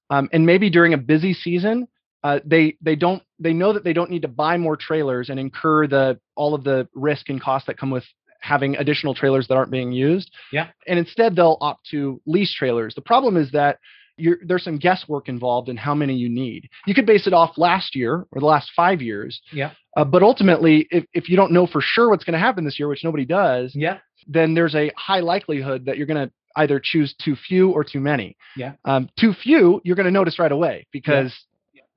um, 0.09 0.29
and 0.31 0.45
maybe 0.45 0.69
during 0.69 0.93
a 0.93 0.97
busy 0.97 1.33
season, 1.33 1.87
uh, 2.23 2.39
they 2.45 2.77
they 2.81 2.95
don't 2.95 3.23
they 3.39 3.53
know 3.53 3.73
that 3.73 3.83
they 3.83 3.93
don't 3.93 4.11
need 4.11 4.21
to 4.21 4.27
buy 4.27 4.57
more 4.57 4.77
trailers 4.77 5.29
and 5.29 5.39
incur 5.39 5.87
the 5.87 6.19
all 6.35 6.53
of 6.53 6.63
the 6.63 6.87
risk 6.93 7.29
and 7.29 7.41
costs 7.41 7.65
that 7.65 7.77
come 7.77 7.89
with 7.89 8.05
having 8.41 8.75
additional 8.75 9.13
trailers 9.15 9.47
that 9.47 9.55
aren't 9.55 9.71
being 9.71 9.91
used. 9.91 10.31
Yeah. 10.51 10.67
And 10.87 10.99
instead, 10.99 11.35
they'll 11.35 11.57
opt 11.61 11.87
to 11.91 12.21
lease 12.25 12.53
trailers. 12.53 12.93
The 12.95 13.01
problem 13.01 13.37
is 13.37 13.51
that 13.51 13.79
you're, 14.17 14.37
there's 14.45 14.63
some 14.63 14.77
guesswork 14.77 15.29
involved 15.29 15.69
in 15.69 15.77
how 15.77 15.95
many 15.95 16.13
you 16.15 16.29
need. 16.29 16.69
You 16.85 16.93
could 16.93 17.05
base 17.05 17.25
it 17.27 17.33
off 17.33 17.57
last 17.57 17.95
year 17.95 18.25
or 18.31 18.39
the 18.39 18.45
last 18.45 18.69
five 18.75 19.01
years. 19.01 19.41
Yeah. 19.51 19.71
Uh, 19.95 20.03
but 20.03 20.21
ultimately, 20.21 20.87
if, 20.91 21.05
if 21.13 21.29
you 21.29 21.35
don't 21.35 21.51
know 21.51 21.65
for 21.65 21.81
sure 21.81 22.09
what's 22.09 22.23
going 22.23 22.33
to 22.33 22.39
happen 22.39 22.63
this 22.65 22.77
year, 22.77 22.87
which 22.87 23.03
nobody 23.03 23.25
does, 23.25 23.73
Yeah. 23.75 23.97
then 24.27 24.53
there's 24.53 24.75
a 24.75 24.91
high 24.97 25.21
likelihood 25.21 25.85
that 25.85 25.97
you're 25.97 26.05
going 26.07 26.27
to 26.27 26.31
either 26.57 26.81
choose 26.83 27.15
too 27.23 27.35
few 27.35 27.71
or 27.71 27.83
too 27.83 27.99
many. 28.01 28.35
Yeah. 28.57 28.73
Um, 28.85 29.09
too 29.17 29.33
few, 29.33 29.81
you're 29.85 29.95
going 29.95 30.05
to 30.05 30.11
notice 30.11 30.37
right 30.37 30.51
away 30.51 30.85
because 30.91 31.33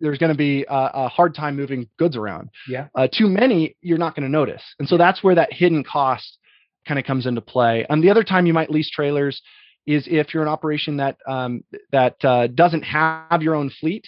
there's 0.01 0.19
going 0.19 0.33
to 0.33 0.39
be 0.39 0.65
a, 0.69 0.91
a 0.95 1.09
hard 1.09 1.35
time 1.35 1.57
moving 1.57 1.89
goods 1.99 2.17
around. 2.17 2.51
Yeah. 2.69 2.89
Uh, 2.95 3.09
too 3.13 3.29
many, 3.29 3.77
you're 3.81 3.99
not 3.99 4.15
going 4.15 4.25
to 4.25 4.29
notice. 4.31 4.63
And 4.79 4.89
so 4.89 4.97
that's 4.97 5.23
where 5.23 5.35
that 5.35 5.53
hidden 5.53 5.85
cost 5.85 6.39
kind 6.87 6.99
of 6.99 7.07
comes 7.07 7.27
into 7.27 7.41
play. 7.41 7.87
And 7.89 8.03
the 8.03 8.11
other 8.11 8.25
time 8.25 8.47
you 8.47 8.53
might 8.53 8.71
lease 8.71 8.91
trailers 8.91 9.41
is 9.87 10.07
if 10.11 10.33
you're 10.33 10.43
an 10.43 10.49
operation 10.49 10.97
that 10.97 11.17
um, 11.27 11.63
that 11.93 12.17
uh, 12.25 12.47
doesn't 12.49 12.83
have 12.83 13.43
your 13.43 13.55
own 13.55 13.71
fleet 13.81 14.07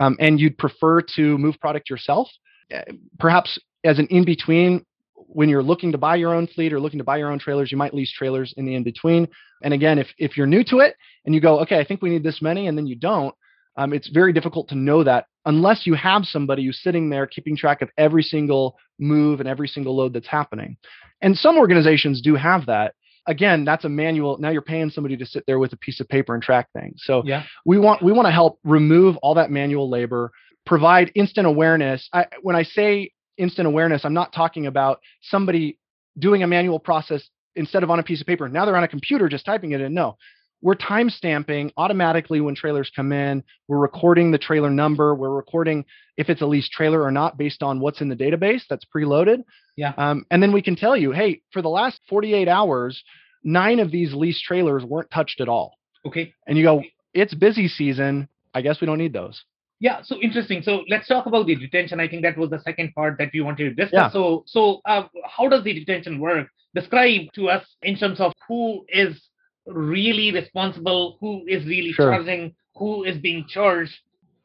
um, 0.00 0.16
and 0.20 0.40
you'd 0.40 0.58
prefer 0.58 1.02
to 1.16 1.38
move 1.38 1.58
product 1.60 1.90
yourself, 1.90 2.28
uh, 2.74 2.80
perhaps 3.18 3.58
as 3.84 3.98
an 3.98 4.06
in 4.08 4.24
between 4.24 4.84
when 5.14 5.48
you're 5.48 5.62
looking 5.62 5.92
to 5.92 5.98
buy 5.98 6.16
your 6.16 6.34
own 6.34 6.46
fleet 6.46 6.72
or 6.72 6.80
looking 6.80 6.98
to 6.98 7.04
buy 7.04 7.18
your 7.18 7.30
own 7.30 7.38
trailers, 7.38 7.70
you 7.70 7.76
might 7.76 7.92
lease 7.92 8.12
trailers 8.12 8.54
in 8.56 8.64
the 8.64 8.74
in 8.74 8.82
between. 8.82 9.28
And 9.62 9.74
again, 9.74 9.98
if 9.98 10.08
if 10.18 10.36
you're 10.36 10.46
new 10.46 10.64
to 10.64 10.78
it 10.78 10.96
and 11.26 11.34
you 11.34 11.40
go, 11.40 11.60
okay, 11.60 11.78
I 11.78 11.84
think 11.84 12.00
we 12.00 12.10
need 12.10 12.22
this 12.22 12.40
many, 12.40 12.66
and 12.66 12.78
then 12.78 12.86
you 12.86 12.96
don't, 12.96 13.34
um, 13.78 13.92
it's 13.94 14.08
very 14.08 14.32
difficult 14.32 14.68
to 14.68 14.74
know 14.74 15.04
that 15.04 15.26
unless 15.46 15.86
you 15.86 15.94
have 15.94 16.24
somebody 16.24 16.66
who's 16.66 16.82
sitting 16.82 17.08
there 17.08 17.26
keeping 17.26 17.56
track 17.56 17.80
of 17.80 17.88
every 17.96 18.22
single 18.22 18.76
move 18.98 19.38
and 19.40 19.48
every 19.48 19.68
single 19.68 19.96
load 19.96 20.12
that's 20.12 20.26
happening. 20.26 20.76
And 21.22 21.36
some 21.36 21.56
organizations 21.56 22.20
do 22.20 22.34
have 22.34 22.66
that. 22.66 22.94
Again, 23.26 23.64
that's 23.64 23.84
a 23.84 23.88
manual. 23.88 24.36
Now 24.38 24.50
you're 24.50 24.62
paying 24.62 24.90
somebody 24.90 25.16
to 25.18 25.24
sit 25.26 25.44
there 25.46 25.58
with 25.58 25.72
a 25.72 25.76
piece 25.76 26.00
of 26.00 26.08
paper 26.08 26.34
and 26.34 26.42
track 26.42 26.68
things. 26.72 27.02
So 27.04 27.22
Yeah. 27.24 27.44
we 27.64 27.78
want 27.78 28.02
we 28.02 28.12
want 28.12 28.26
to 28.26 28.32
help 28.32 28.58
remove 28.64 29.16
all 29.18 29.34
that 29.34 29.50
manual 29.50 29.88
labor, 29.88 30.32
provide 30.66 31.12
instant 31.14 31.46
awareness. 31.46 32.08
I, 32.12 32.26
when 32.42 32.56
I 32.56 32.64
say 32.64 33.12
instant 33.36 33.68
awareness, 33.68 34.04
I'm 34.04 34.14
not 34.14 34.32
talking 34.32 34.66
about 34.66 34.98
somebody 35.22 35.78
doing 36.18 36.42
a 36.42 36.46
manual 36.46 36.80
process 36.80 37.22
instead 37.54 37.82
of 37.82 37.90
on 37.90 37.98
a 37.98 38.02
piece 38.02 38.20
of 38.20 38.26
paper. 38.26 38.48
Now 38.48 38.64
they're 38.64 38.76
on 38.76 38.84
a 38.84 38.88
computer 38.88 39.28
just 39.28 39.44
typing 39.44 39.72
it 39.72 39.80
in. 39.80 39.94
No, 39.94 40.16
we're 40.60 40.74
time 40.74 41.08
stamping 41.10 41.72
automatically 41.76 42.40
when 42.40 42.54
trailers 42.54 42.90
come 42.94 43.12
in. 43.12 43.44
We're 43.68 43.78
recording 43.78 44.30
the 44.30 44.38
trailer 44.38 44.70
number. 44.70 45.14
We're 45.14 45.30
recording 45.30 45.84
if 46.16 46.28
it's 46.28 46.42
a 46.42 46.46
leased 46.46 46.72
trailer 46.72 47.02
or 47.02 47.10
not 47.10 47.38
based 47.38 47.62
on 47.62 47.80
what's 47.80 48.00
in 48.00 48.08
the 48.08 48.16
database 48.16 48.62
that's 48.68 48.84
preloaded. 48.84 49.44
Yeah. 49.76 49.92
Um, 49.96 50.26
and 50.30 50.42
then 50.42 50.52
we 50.52 50.62
can 50.62 50.74
tell 50.74 50.96
you, 50.96 51.12
hey, 51.12 51.42
for 51.52 51.62
the 51.62 51.68
last 51.68 52.00
48 52.08 52.48
hours, 52.48 53.02
nine 53.44 53.78
of 53.78 53.92
these 53.92 54.12
leased 54.14 54.42
trailers 54.42 54.84
weren't 54.84 55.10
touched 55.10 55.40
at 55.40 55.48
all. 55.48 55.74
Okay. 56.04 56.34
And 56.46 56.58
you 56.58 56.64
go, 56.64 56.82
it's 57.14 57.34
busy 57.34 57.68
season. 57.68 58.28
I 58.54 58.62
guess 58.62 58.80
we 58.80 58.86
don't 58.86 58.98
need 58.98 59.12
those. 59.12 59.44
Yeah, 59.80 60.02
so 60.02 60.20
interesting. 60.20 60.62
So 60.62 60.82
let's 60.88 61.06
talk 61.06 61.26
about 61.26 61.46
the 61.46 61.54
detention. 61.54 62.00
I 62.00 62.08
think 62.08 62.22
that 62.22 62.36
was 62.36 62.50
the 62.50 62.60
second 62.60 62.92
part 62.94 63.16
that 63.18 63.30
we 63.32 63.40
wanted 63.40 63.76
to 63.76 63.84
discuss. 63.84 63.92
Yeah. 63.92 64.10
So, 64.10 64.42
so 64.46 64.80
uh, 64.84 65.04
how 65.24 65.48
does 65.48 65.62
the 65.62 65.72
detention 65.72 66.18
work? 66.18 66.48
Describe 66.74 67.32
to 67.34 67.48
us 67.48 67.64
in 67.82 67.96
terms 67.96 68.20
of 68.20 68.32
who 68.48 68.84
is 68.88 69.22
really 69.68 70.32
responsible, 70.32 71.16
who 71.20 71.44
is 71.46 71.64
really 71.66 71.92
Sure. 71.92 72.12
charging, 72.12 72.54
who 72.76 73.04
is 73.04 73.18
being 73.18 73.44
charged. 73.48 73.94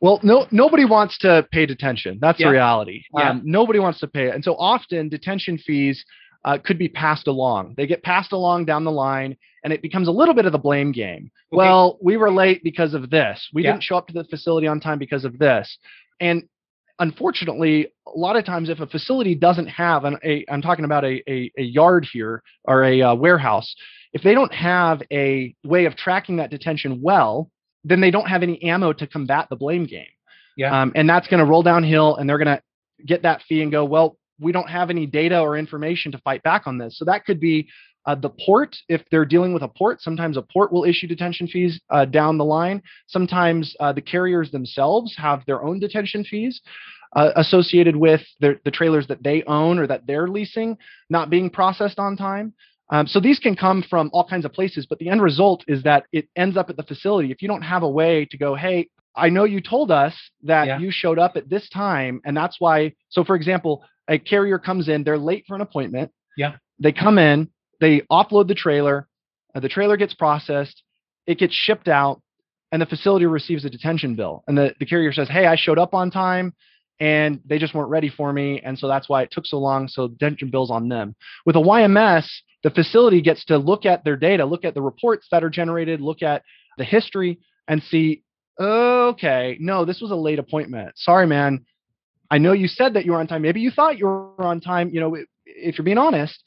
Well, 0.02 0.20
no, 0.22 0.48
nobody 0.52 0.86
wants 0.86 1.18
to 1.20 1.48
pay 1.52 1.66
detention. 1.66 2.18
That's 2.20 2.40
Yeah. 2.40 2.48
the 2.48 2.52
reality. 2.52 3.04
Yeah. 3.18 3.30
Um, 3.30 3.42
nobody 3.46 3.80
wants 3.80 4.00
to 4.02 4.08
pay 4.08 4.28
it, 4.28 4.36
and 4.36 4.44
so 4.44 4.56
often 4.56 5.10
detention 5.10 5.58
fees 5.58 6.04
uh, 6.46 6.58
could 6.58 6.78
be 6.78 6.90
passed 6.90 7.28
along. 7.28 7.74
They 7.78 7.88
get 7.88 8.04
passed 8.04 8.34
along 8.34 8.66
down 8.66 8.84
the 8.84 8.92
line, 8.92 9.38
and 9.64 9.72
it 9.72 9.82
becomes 9.82 10.10
a 10.10 10.12
little 10.12 10.34
bit 10.34 10.46
of 10.46 10.52
the 10.52 10.58
blame 10.58 10.92
game. 10.92 11.32
Okay. 11.54 11.58
Well, 11.58 11.98
we 12.02 12.18
were 12.18 12.30
late 12.30 12.62
because 12.66 12.94
of 12.94 13.10
this. 13.10 13.48
We 13.54 13.64
Yeah. 13.64 13.72
didn't 13.72 13.84
show 13.84 13.96
up 13.96 14.08
to 14.08 14.14
the 14.14 14.26
facility 14.26 14.68
on 14.68 14.82
time 14.82 15.00
because 15.00 15.24
of 15.24 15.40
this, 15.40 15.78
and 16.20 16.44
unfortunately, 17.00 17.88
a 18.08 18.18
lot 18.18 18.36
of 18.36 18.46
times 18.46 18.70
if 18.70 18.80
a 18.80 18.88
facility 18.88 19.36
doesn't 19.36 19.68
have 19.68 20.06
an, 20.06 20.18
a, 20.24 20.46
I'm 20.50 20.62
talking 20.62 20.86
about 20.86 21.04
a, 21.04 21.24
a, 21.30 21.52
a 21.58 21.64
yard 21.64 22.08
here 22.12 22.44
or 22.66 22.84
a 22.84 23.02
uh, 23.02 23.16
warehouse, 23.16 23.76
if 24.14 24.22
they 24.22 24.34
don't 24.34 24.54
have 24.54 25.02
a 25.12 25.56
way 25.64 25.86
of 25.86 25.96
tracking 25.96 26.38
that 26.38 26.52
detention 26.52 27.02
well, 27.02 27.50
then 27.84 28.00
they 28.00 28.12
don't 28.12 28.28
have 28.28 28.44
any 28.44 28.62
ammo 28.64 28.94
to 28.94 29.08
combat 29.08 29.48
the 29.50 29.56
blame 29.56 29.86
game. 29.86 30.06
Yeah. 30.56 30.82
Um, 30.82 30.92
and 30.96 31.10
that's 31.10 31.28
going 31.28 31.40
to 31.40 31.46
roll 31.46 31.64
downhill 31.64 32.16
and 32.16 32.30
they're 32.30 32.38
going 32.38 32.58
to 32.58 32.62
get 33.06 33.24
that 33.24 33.42
fee 33.48 33.62
and 33.62 33.72
go, 33.72 33.84
well, 33.86 34.18
we 34.40 34.52
don't 34.52 34.70
have 34.70 34.90
any 34.90 35.06
data 35.06 35.40
or 35.40 35.58
information 35.58 36.12
to 36.12 36.18
fight 36.20 36.44
back 36.44 36.68
on 36.68 36.78
this. 36.78 36.98
So 36.98 37.06
that 37.06 37.26
could 37.26 37.40
be 37.40 37.70
Uh, 38.06 38.16
the 38.16 38.32
port, 38.46 38.76
if 38.90 39.02
they're 39.10 39.26
dealing 39.26 39.54
with 39.54 39.64
a 39.64 39.68
port, 39.68 40.02
sometimes 40.02 40.38
a 40.38 40.42
port 40.42 40.72
will 40.72 40.84
issue 40.84 41.08
detention 41.08 41.48
fees 41.48 41.80
uh, 41.90 42.06
down 42.06 42.38
the 42.38 42.46
line. 42.46 42.82
Sometimes 43.08 43.76
uh, 43.80 43.94
the 43.94 44.02
carriers 44.02 44.52
themselves 44.52 45.16
have 45.18 45.44
their 45.46 45.64
own 45.64 45.80
detention 45.80 46.24
fees 46.24 46.62
uh, 47.16 47.32
associated 47.36 47.96
with 47.96 48.22
the, 48.40 48.60
the 48.66 48.72
trailers 48.72 49.08
that 49.08 49.24
they 49.24 49.44
own 49.44 49.80
or 49.80 49.88
that 49.88 50.06
they're 50.06 50.28
leasing 50.28 50.78
not 51.10 51.30
being 51.30 51.50
processed 51.50 52.00
on 52.00 52.18
time. 52.18 52.54
Um, 52.90 53.08
so 53.08 53.20
these 53.20 53.40
can 53.40 53.56
come 53.56 53.84
from 53.90 54.10
all 54.14 54.28
kinds 54.28 54.46
of 54.46 54.54
places, 54.54 54.86
but 54.88 55.00
the 55.00 55.10
end 55.10 55.22
result 55.22 55.64
is 55.68 55.84
that 55.84 56.06
it 56.12 56.28
ends 56.36 56.58
up 56.58 56.70
at 56.70 56.78
the 56.78 56.84
facility. 56.84 57.32
If 57.32 57.42
you 57.42 57.48
don't 57.48 57.62
have 57.62 57.84
a 57.84 57.90
way 57.90 58.26
to 58.30 58.38
go, 58.38 58.56
hey, 58.56 58.90
I 59.16 59.30
know 59.30 59.46
you 59.46 59.62
told 59.62 59.92
us 59.92 60.14
that 60.44 60.68
yeah. 60.68 60.80
you 60.80 60.90
showed 60.92 61.20
up 61.20 61.38
at 61.38 61.50
this 61.50 61.70
time, 61.70 62.20
and 62.26 62.36
that's 62.36 62.58
why. 62.60 62.94
So, 63.10 63.24
for 63.24 63.36
example, 63.36 63.84
a 64.08 64.18
carrier 64.18 64.60
comes 64.60 64.90
in, 64.90 65.04
they're 65.04 65.18
late 65.18 65.46
for 65.48 65.56
an 65.56 65.62
appointment. 65.62 66.12
Yeah. 66.36 66.56
They 66.80 66.92
come 66.92 67.18
in, 67.18 67.50
they 67.84 68.02
offload 68.12 68.48
the 68.48 68.56
trailer, 68.56 69.08
uh, 69.54 69.60
the 69.60 69.70
trailer 69.70 69.98
gets 69.98 70.14
processed, 70.14 70.82
it 71.28 71.38
gets 71.38 71.54
shipped 71.54 71.88
out, 71.88 72.22
and 72.72 72.82
the 72.82 72.86
facility 72.86 73.26
receives 73.26 73.66
a 73.66 73.70
detention 73.70 74.16
bill. 74.16 74.44
And 74.48 74.58
the, 74.58 74.74
the 74.80 74.86
carrier 74.86 75.12
says, 75.12 75.30
Hey, 75.30 75.46
I 75.46 75.56
showed 75.56 75.78
up 75.78 75.94
on 75.94 76.10
time 76.10 76.54
and 77.00 77.42
they 77.46 77.60
just 77.60 77.76
weren't 77.76 77.90
ready 77.90 78.10
for 78.10 78.32
me. 78.32 78.62
And 78.64 78.80
so 78.80 78.88
that's 78.88 79.10
why 79.10 79.22
it 79.24 79.30
took 79.32 79.46
so 79.46 79.58
long. 79.60 79.88
So 79.88 80.08
detention 80.08 80.50
bill's 80.50 80.72
on 80.72 80.90
them. 80.90 81.16
With 81.46 81.56
a 81.56 81.60
YMS, 81.60 82.28
the 82.64 82.70
facility 82.70 83.22
gets 83.22 83.46
to 83.46 83.58
look 83.58 83.86
at 83.86 84.04
their 84.04 84.16
data, 84.16 84.46
look 84.46 84.64
at 84.64 84.74
the 84.74 84.82
reports 84.82 85.28
that 85.32 85.44
are 85.44 85.50
generated, 85.50 86.02
look 86.02 86.24
at 86.24 86.44
the 86.78 86.86
history, 86.86 87.40
and 87.68 87.84
see, 87.84 88.24
okay, 88.60 89.58
no, 89.60 89.86
this 89.86 90.02
was 90.02 90.12
a 90.12 90.16
late 90.16 90.40
appointment. 90.40 90.94
Sorry, 90.96 91.28
man. 91.28 91.66
I 92.32 92.38
know 92.38 92.54
you 92.54 92.68
said 92.68 92.94
that 92.94 93.06
you 93.06 93.12
were 93.12 93.20
on 93.20 93.28
time. 93.28 93.42
Maybe 93.42 93.60
you 93.60 93.72
thought 93.72 94.00
you 94.00 94.06
were 94.06 94.46
on 94.46 94.62
time. 94.62 94.90
You 94.92 95.02
know, 95.02 95.18
if 95.46 95.78
you're 95.78 95.86
being 95.86 95.98
honest, 95.98 96.42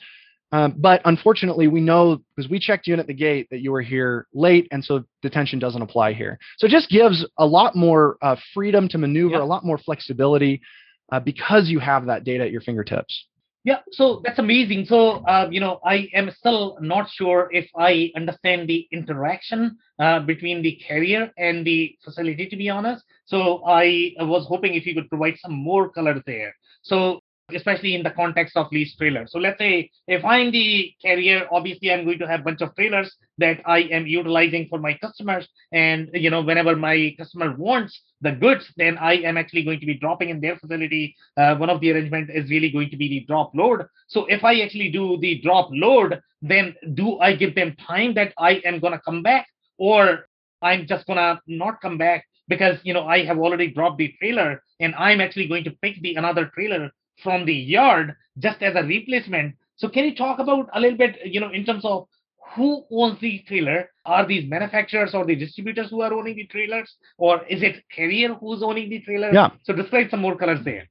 um, 0.53 0.75
but 0.79 1.01
unfortunately, 1.05 1.67
we 1.67 1.81
know 1.81 2.19
because 2.35 2.51
we 2.51 2.59
checked 2.59 2.87
you 2.87 2.95
in 2.95 3.01
at 3.01 3.07
the 3.07 3.15
gate 3.15 3.49
that 3.51 3.61
you 3.61 3.73
were 3.73 3.83
here 3.83 4.27
late, 4.33 4.69
and 4.71 4.85
so 4.85 5.03
detention 5.23 5.59
doesn't 5.59 5.83
apply 5.83 6.13
here. 6.13 6.39
So 6.59 6.67
it 6.67 6.71
just 6.71 6.89
gives 6.89 7.27
a 7.39 7.47
lot 7.47 7.75
more 7.75 8.17
uh, 8.23 8.37
freedom 8.55 8.89
to 8.91 8.99
maneuver, 8.99 9.35
yep. 9.35 9.43
a 9.43 9.45
lot 9.45 9.65
more 9.65 9.79
flexibility 9.79 10.63
uh, 11.11 11.21
because 11.21 11.69
you 11.69 11.81
have 11.81 12.07
that 12.07 12.25
data 12.25 12.45
at 12.45 12.53
your 12.53 12.61
fingertips. 12.61 13.27
Yeah, 13.65 13.81
so 13.91 14.23
that's 14.25 14.39
amazing. 14.39 14.85
So, 14.85 15.25
uh, 15.27 15.49
you 15.51 15.59
know, 15.59 15.81
I 15.85 16.09
am 16.15 16.31
still 16.39 16.79
not 16.81 17.11
sure 17.11 17.49
if 17.51 17.69
I 17.77 18.13
understand 18.15 18.69
the 18.69 18.87
interaction 18.93 19.77
uh, 19.99 20.21
between 20.21 20.63
the 20.63 20.77
carrier 20.87 21.33
and 21.37 21.67
the 21.67 21.97
facility, 22.05 22.47
to 22.47 22.57
be 22.57 22.71
honest. 22.71 23.03
So, 23.25 23.65
I 23.67 24.13
was 24.21 24.47
hoping 24.49 24.75
if 24.75 24.87
you 24.87 24.95
could 24.95 25.09
provide 25.09 25.35
some 25.39 25.55
more 25.55 25.89
color 25.89 26.23
there. 26.27 26.55
So, 26.83 27.19
especially 27.55 27.95
in 27.95 28.03
the 28.03 28.11
context 28.11 28.57
of 28.57 28.67
lease 28.73 28.97
trailers. 28.97 29.31
So 29.31 29.39
let's 29.39 29.59
say 29.59 29.91
if 30.09 30.25
I'm 30.25 30.51
the 30.51 30.93
carrier, 31.01 31.47
obviously 31.53 31.93
I'm 31.93 32.05
going 32.05 32.19
to 32.19 32.27
have 32.27 32.41
a 32.41 32.43
bunch 32.43 32.61
of 32.61 32.75
trailers 32.75 33.15
that 33.39 33.61
I 33.65 33.81
am 33.83 34.07
utilizing 34.07 34.67
for 34.69 34.81
my 34.81 34.95
customers. 34.95 35.47
And 35.73 36.11
you 36.13 36.31
know, 36.31 36.43
whenever 36.43 36.75
my 36.75 37.15
customer 37.17 37.55
wants 37.57 38.01
the 38.21 38.33
goods, 38.33 38.67
then 38.77 38.99
I 38.99 39.15
am 39.19 39.37
actually 39.37 39.63
going 39.63 39.79
to 39.79 39.87
be 39.87 39.95
dropping 39.95 40.31
in 40.31 40.41
their 40.41 40.57
facility. 40.57 41.15
Uh, 41.37 41.55
one 41.57 41.71
of 41.71 41.81
the 41.81 41.93
arrangement 41.93 42.31
is 42.35 42.51
really 42.51 42.71
going 42.71 42.91
to 42.91 42.97
be 42.97 43.09
the 43.09 43.25
drop 43.27 43.53
load. 43.55 43.87
So 44.09 44.27
if 44.27 44.43
I 44.43 44.61
actually 44.61 44.91
do 44.91 45.17
the 45.21 45.41
drop 45.41 45.69
load, 45.71 46.21
then 46.43 46.75
do 46.95 47.19
I 47.21 47.37
give 47.37 47.55
them 47.55 47.77
time 47.87 48.15
that 48.15 48.33
I 48.39 48.55
am 48.65 48.81
gonna 48.81 49.01
come 49.05 49.23
back, 49.23 49.47
or 49.79 50.27
I'm 50.63 50.87
just 50.87 51.07
gonna 51.07 51.41
not 51.47 51.81
come 51.81 51.97
back 51.97 52.27
because 52.49 52.79
you 52.83 52.93
know 52.93 53.07
I 53.07 53.25
have 53.25 53.39
already 53.39 53.69
dropped 53.69 53.99
the 53.99 54.13
trailer 54.19 54.63
and 54.81 54.95
I'm 54.97 55.21
actually 55.21 55.49
going 55.49 55.65
to 55.65 55.71
pick 55.83 56.01
the 56.03 56.17
another 56.17 56.51
trailer 56.55 56.91
from 57.23 57.47
the 57.47 57.55
yard 57.55 58.15
just 58.39 58.63
as 58.63 58.75
a 58.77 58.83
replacement. 58.83 59.55
So 59.77 59.89
can 59.89 60.05
you 60.05 60.15
talk 60.15 60.39
about 60.39 60.69
a 60.75 60.81
little 60.81 60.99
bit, 60.99 61.19
you 61.25 61.41
know, 61.41 61.51
in 61.51 61.65
terms 61.65 61.85
of 61.85 62.09
who 62.55 62.85
owns 62.91 63.21
the 63.21 63.43
trailer? 63.47 63.91
Are 64.05 64.27
these 64.27 64.49
manufacturers 64.49 65.15
or 65.15 65.27
the 65.27 65.37
distributors 65.37 65.91
who 65.91 66.01
are 66.01 66.13
owning 66.13 66.37
the 66.37 66.47
trailers, 66.47 66.95
or 67.19 67.45
is 67.47 67.63
it 67.63 67.85
carrier 67.95 68.35
who's 68.35 68.63
owning 68.63 68.89
the 68.89 69.01
trailer? 69.01 69.33
Yeah. 69.33 69.51
So 69.65 69.75
describe 69.75 70.11
some 70.11 70.21
more 70.21 70.37
colors 70.37 70.61
there. 70.65 70.89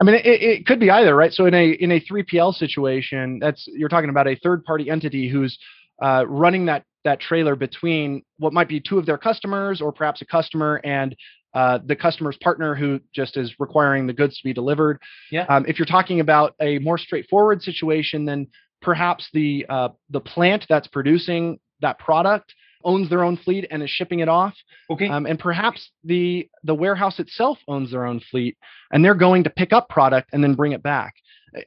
I 0.00 0.04
mean, 0.04 0.14
it, 0.14 0.24
it 0.24 0.66
could 0.66 0.80
be 0.80 0.90
either, 0.90 1.14
right? 1.14 1.32
So 1.32 1.46
in 1.46 1.54
a 1.54 1.70
in 1.72 1.92
a 1.92 2.00
3PL 2.00 2.54
situation, 2.54 3.38
that's 3.38 3.66
you're 3.68 3.88
talking 3.88 4.10
about 4.10 4.28
a 4.28 4.36
third 4.42 4.64
party 4.64 4.90
entity 4.90 5.28
who's 5.28 5.58
uh, 6.02 6.24
running 6.26 6.66
that 6.66 6.84
that 7.04 7.20
trailer 7.20 7.56
between 7.56 8.22
what 8.38 8.52
might 8.52 8.68
be 8.68 8.80
two 8.80 8.98
of 8.98 9.06
their 9.06 9.18
customers 9.18 9.80
or 9.80 9.92
perhaps 9.92 10.20
a 10.22 10.26
customer 10.26 10.80
and 10.84 11.16
uh, 11.54 11.78
the 11.84 11.96
customer's 11.96 12.36
partner 12.38 12.74
who 12.74 13.00
just 13.14 13.36
is 13.36 13.54
requiring 13.58 14.06
the 14.06 14.12
goods 14.12 14.36
to 14.38 14.44
be 14.44 14.52
delivered. 14.52 15.00
Yeah. 15.30 15.46
Um, 15.48 15.64
if 15.66 15.78
you're 15.78 15.86
talking 15.86 16.20
about 16.20 16.54
a 16.60 16.78
more 16.78 16.98
straightforward 16.98 17.62
situation, 17.62 18.24
then 18.24 18.46
perhaps 18.80 19.28
the 19.32 19.66
uh, 19.68 19.88
the 20.10 20.20
plant 20.20 20.66
that's 20.68 20.86
producing 20.86 21.58
that 21.80 21.98
product 21.98 22.54
owns 22.84 23.10
their 23.10 23.24
own 23.24 23.36
fleet 23.36 23.66
and 23.70 23.82
is 23.82 23.90
shipping 23.90 24.20
it 24.20 24.28
off. 24.28 24.54
Okay. 24.90 25.08
Um, 25.08 25.26
and 25.26 25.38
perhaps 25.38 25.90
the 26.04 26.48
the 26.64 26.74
warehouse 26.74 27.18
itself 27.18 27.58
owns 27.68 27.90
their 27.90 28.06
own 28.06 28.20
fleet 28.30 28.56
and 28.92 29.04
they're 29.04 29.14
going 29.14 29.44
to 29.44 29.50
pick 29.50 29.72
up 29.72 29.88
product 29.88 30.30
and 30.32 30.42
then 30.42 30.54
bring 30.54 30.72
it 30.72 30.82
back. 30.82 31.14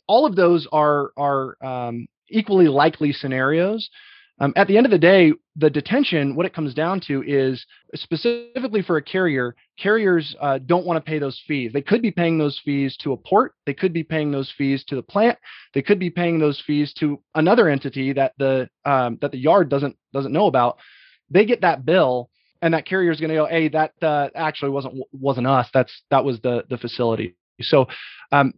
All 0.07 0.25
of 0.25 0.35
those 0.35 0.67
are 0.71 1.11
are 1.17 1.63
um, 1.63 2.07
equally 2.29 2.67
likely 2.67 3.11
scenarios. 3.11 3.89
Um, 4.43 4.51
at 4.57 4.67
the 4.67 4.75
end 4.75 4.85
of 4.85 4.91
the 4.91 4.97
day, 4.97 5.31
the 5.55 5.69
detention, 5.69 6.35
what 6.35 6.45
it 6.45 6.53
comes 6.53 6.73
down 6.73 6.99
to 7.07 7.23
is 7.25 7.65
specifically 7.95 8.81
for 8.81 8.97
a 8.97 9.01
carrier, 9.01 9.55
carriers 9.79 10.35
uh, 10.41 10.57
don't 10.57 10.85
want 10.85 10.97
to 10.97 11.09
pay 11.09 11.17
those 11.17 11.41
fees. 11.47 11.71
They 11.71 11.81
could 11.81 12.01
be 12.01 12.11
paying 12.11 12.37
those 12.37 12.59
fees 12.65 12.97
to 13.03 13.13
a 13.13 13.17
port, 13.17 13.53
they 13.65 13.73
could 13.73 13.93
be 13.93 14.03
paying 14.03 14.31
those 14.31 14.51
fees 14.57 14.83
to 14.89 14.95
the 14.95 15.01
plant, 15.01 15.39
they 15.73 15.81
could 15.81 15.97
be 15.97 16.09
paying 16.09 16.39
those 16.39 16.61
fees 16.67 16.93
to 16.99 17.21
another 17.35 17.69
entity 17.69 18.11
that 18.11 18.33
the 18.37 18.69
um, 18.83 19.17
that 19.21 19.31
the 19.31 19.37
yard 19.37 19.69
doesn't 19.69 19.95
doesn't 20.11 20.33
know 20.33 20.47
about. 20.47 20.77
They 21.29 21.45
get 21.45 21.61
that 21.61 21.85
bill, 21.85 22.29
and 22.61 22.73
that 22.73 22.85
carrier 22.85 23.13
is 23.13 23.21
going 23.21 23.29
to 23.29 23.35
go, 23.35 23.45
"Hey, 23.45 23.69
that 23.69 23.93
uh, 24.01 24.27
actually 24.35 24.71
wasn't 24.71 24.95
wasn't 25.13 25.47
us. 25.47 25.69
That's 25.73 26.01
that 26.11 26.25
was 26.25 26.41
the 26.41 26.65
the 26.69 26.77
facility." 26.77 27.37
So, 27.61 27.87
um, 28.33 28.51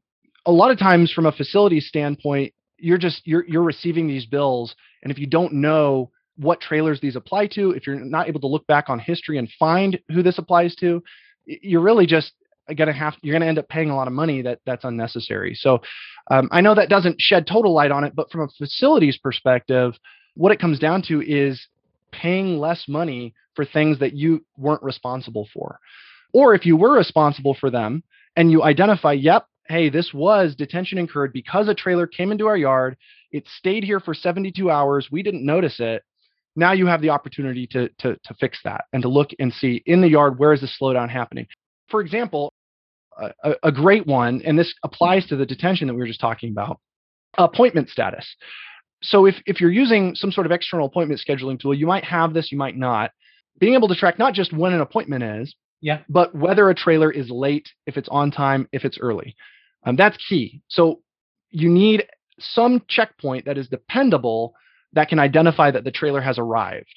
a 0.47 0.51
lot 0.51 0.71
of 0.71 0.79
times, 0.79 1.11
from 1.11 1.27
a 1.27 1.31
facility 1.31 1.79
standpoint, 1.79 2.54
you're 2.77 2.97
just 2.97 3.21
you're 3.25 3.45
you're 3.47 3.63
receiving 3.63 4.07
these 4.07 4.25
bills 4.25 4.75
and 5.03 5.11
if 5.11 5.17
you 5.17 5.27
don't 5.27 5.53
know 5.53 6.09
what 6.37 6.59
trailers 6.59 6.99
these 6.99 7.15
apply 7.15 7.47
to 7.47 7.71
if 7.71 7.87
you're 7.87 7.99
not 7.99 8.27
able 8.27 8.39
to 8.39 8.47
look 8.47 8.65
back 8.67 8.89
on 8.89 8.99
history 8.99 9.37
and 9.37 9.49
find 9.57 9.99
who 10.09 10.21
this 10.21 10.37
applies 10.37 10.75
to 10.75 11.01
you're 11.45 11.81
really 11.81 12.05
just 12.05 12.33
going 12.75 12.87
to 12.87 12.93
have 12.93 13.13
you're 13.21 13.33
going 13.33 13.41
to 13.41 13.47
end 13.47 13.59
up 13.59 13.67
paying 13.69 13.89
a 13.89 13.95
lot 13.95 14.07
of 14.07 14.13
money 14.13 14.41
that 14.41 14.59
that's 14.65 14.83
unnecessary. 14.83 15.53
So 15.55 15.81
um, 16.31 16.49
i 16.51 16.61
know 16.61 16.75
that 16.75 16.89
doesn't 16.89 17.19
shed 17.19 17.47
total 17.47 17.73
light 17.73 17.91
on 17.91 18.03
it 18.03 18.15
but 18.15 18.29
from 18.31 18.41
a 18.41 18.47
facilities 18.57 19.17
perspective 19.17 19.93
what 20.35 20.51
it 20.51 20.59
comes 20.59 20.79
down 20.79 21.01
to 21.03 21.21
is 21.21 21.67
paying 22.11 22.59
less 22.59 22.85
money 22.87 23.33
for 23.55 23.65
things 23.65 23.99
that 23.99 24.13
you 24.13 24.43
weren't 24.57 24.83
responsible 24.83 25.47
for. 25.53 25.79
Or 26.33 26.53
if 26.53 26.65
you 26.65 26.75
were 26.77 26.93
responsible 26.93 27.55
for 27.59 27.69
them 27.69 28.03
and 28.35 28.51
you 28.51 28.63
identify 28.63 29.13
yep 29.13 29.47
hey, 29.67 29.89
this 29.89 30.13
was 30.13 30.55
detention 30.55 30.97
incurred 30.97 31.33
because 31.33 31.67
a 31.67 31.75
trailer 31.75 32.07
came 32.07 32.31
into 32.31 32.47
our 32.47 32.57
yard. 32.57 32.97
It 33.31 33.47
stayed 33.57 33.83
here 33.83 33.99
for 33.99 34.13
72 34.13 34.69
hours. 34.69 35.09
We 35.11 35.23
didn't 35.23 35.45
notice 35.45 35.79
it. 35.79 36.03
Now 36.55 36.71
you 36.71 36.85
have 36.87 37.01
the 37.01 37.09
opportunity 37.09 37.67
to, 37.67 37.89
to, 37.99 38.15
to 38.23 38.33
fix 38.39 38.59
that 38.63 38.85
and 38.93 39.01
to 39.01 39.09
look 39.09 39.31
and 39.39 39.51
see 39.51 39.83
in 39.85 40.01
the 40.01 40.07
yard 40.07 40.39
where 40.39 40.53
is 40.53 40.61
the 40.61 40.69
slowdown 40.79 41.09
happening. 41.09 41.47
For 41.89 42.01
example, 42.01 42.53
a, 43.17 43.55
a 43.63 43.71
great 43.71 44.07
one, 44.07 44.41
and 44.45 44.57
this 44.57 44.73
applies 44.83 45.25
to 45.27 45.35
the 45.35 45.45
detention 45.45 45.87
that 45.87 45.93
we 45.93 45.99
were 45.99 46.07
just 46.07 46.21
talking 46.21 46.51
about, 46.51 46.79
appointment 47.37 47.89
status. 47.89 48.25
So 49.03 49.25
if, 49.25 49.35
if 49.45 49.59
you're 49.59 49.71
using 49.71 50.15
some 50.15 50.31
sort 50.31 50.45
of 50.45 50.51
external 50.51 50.87
appointment 50.87 51.21
scheduling 51.27 51.59
tool, 51.59 51.73
you 51.73 51.87
might 51.87 52.03
have 52.05 52.33
this, 52.33 52.51
you 52.51 52.57
might 52.57 52.77
not. 52.77 53.11
Being 53.59 53.73
able 53.73 53.87
to 53.87 53.95
track 53.95 54.19
not 54.19 54.33
just 54.33 54.53
when 54.53 54.73
an 54.73 54.81
appointment 54.81 55.23
is, 55.23 55.55
yeah. 55.85 55.99
but 56.09 56.33
whether 56.33 56.67
a 56.69 56.75
trailer 56.75 57.11
is 57.11 57.29
late, 57.29 57.69
if 57.85 57.95
it's 57.95 58.09
on 58.09 58.31
time, 58.31 58.67
if 58.71 58.83
it's 58.83 58.97
early. 58.99 59.35
Um, 59.85 59.95
that's 59.95 60.17
key. 60.17 60.61
So 60.67 61.01
you 61.51 61.69
need 61.69 62.07
some 62.39 62.81
checkpoint 62.87 63.45
that 63.45 63.59
is 63.59 63.67
dependable 63.67 64.55
that 64.93 65.09
can 65.09 65.19
identify 65.19 65.69
that 65.69 65.83
the 65.83 65.91
trailer 65.91 66.21
has 66.21 66.39
arrived. 66.39 66.89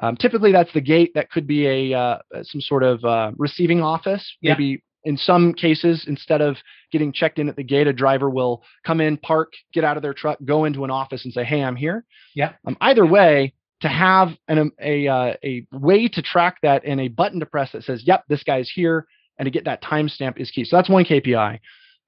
Um, 0.00 0.16
typically, 0.16 0.52
that's 0.52 0.72
the 0.72 0.80
gate. 0.80 1.10
That 1.16 1.32
could 1.32 1.48
be 1.48 1.66
a 1.66 1.98
uh, 1.98 2.18
some 2.42 2.60
sort 2.60 2.84
of 2.84 3.04
uh, 3.04 3.32
receiving 3.36 3.82
office. 3.82 4.24
Yeah. 4.40 4.52
Maybe 4.52 4.84
in 5.02 5.16
some 5.16 5.52
cases, 5.52 6.04
instead 6.06 6.40
of 6.40 6.56
getting 6.92 7.12
checked 7.12 7.40
in 7.40 7.48
at 7.48 7.56
the 7.56 7.64
gate, 7.64 7.88
a 7.88 7.92
driver 7.92 8.30
will 8.30 8.62
come 8.86 9.00
in, 9.00 9.16
park, 9.16 9.52
get 9.72 9.82
out 9.82 9.96
of 9.96 10.02
their 10.04 10.14
truck, 10.14 10.38
go 10.44 10.64
into 10.64 10.84
an 10.84 10.92
office, 10.92 11.24
and 11.24 11.34
say, 11.34 11.42
"Hey, 11.42 11.64
I'm 11.64 11.74
here." 11.74 12.04
Yeah. 12.36 12.52
Um, 12.64 12.76
either 12.80 13.04
way, 13.04 13.54
to 13.80 13.88
have 13.88 14.30
an, 14.48 14.58
um, 14.58 14.72
a 14.80 15.06
uh, 15.06 15.34
a 15.44 15.66
way 15.72 16.08
to 16.08 16.22
track 16.22 16.58
that 16.62 16.84
and 16.84 17.00
a 17.00 17.08
button 17.08 17.40
to 17.40 17.46
press 17.46 17.72
that 17.72 17.84
says, 17.84 18.02
"Yep, 18.04 18.24
this 18.28 18.42
guy's 18.42 18.70
here," 18.70 19.06
and 19.38 19.46
to 19.46 19.50
get 19.50 19.64
that 19.64 19.82
timestamp 19.82 20.38
is 20.38 20.50
key. 20.50 20.64
So 20.64 20.76
that's 20.76 20.88
one 20.88 21.04
KPI. 21.04 21.60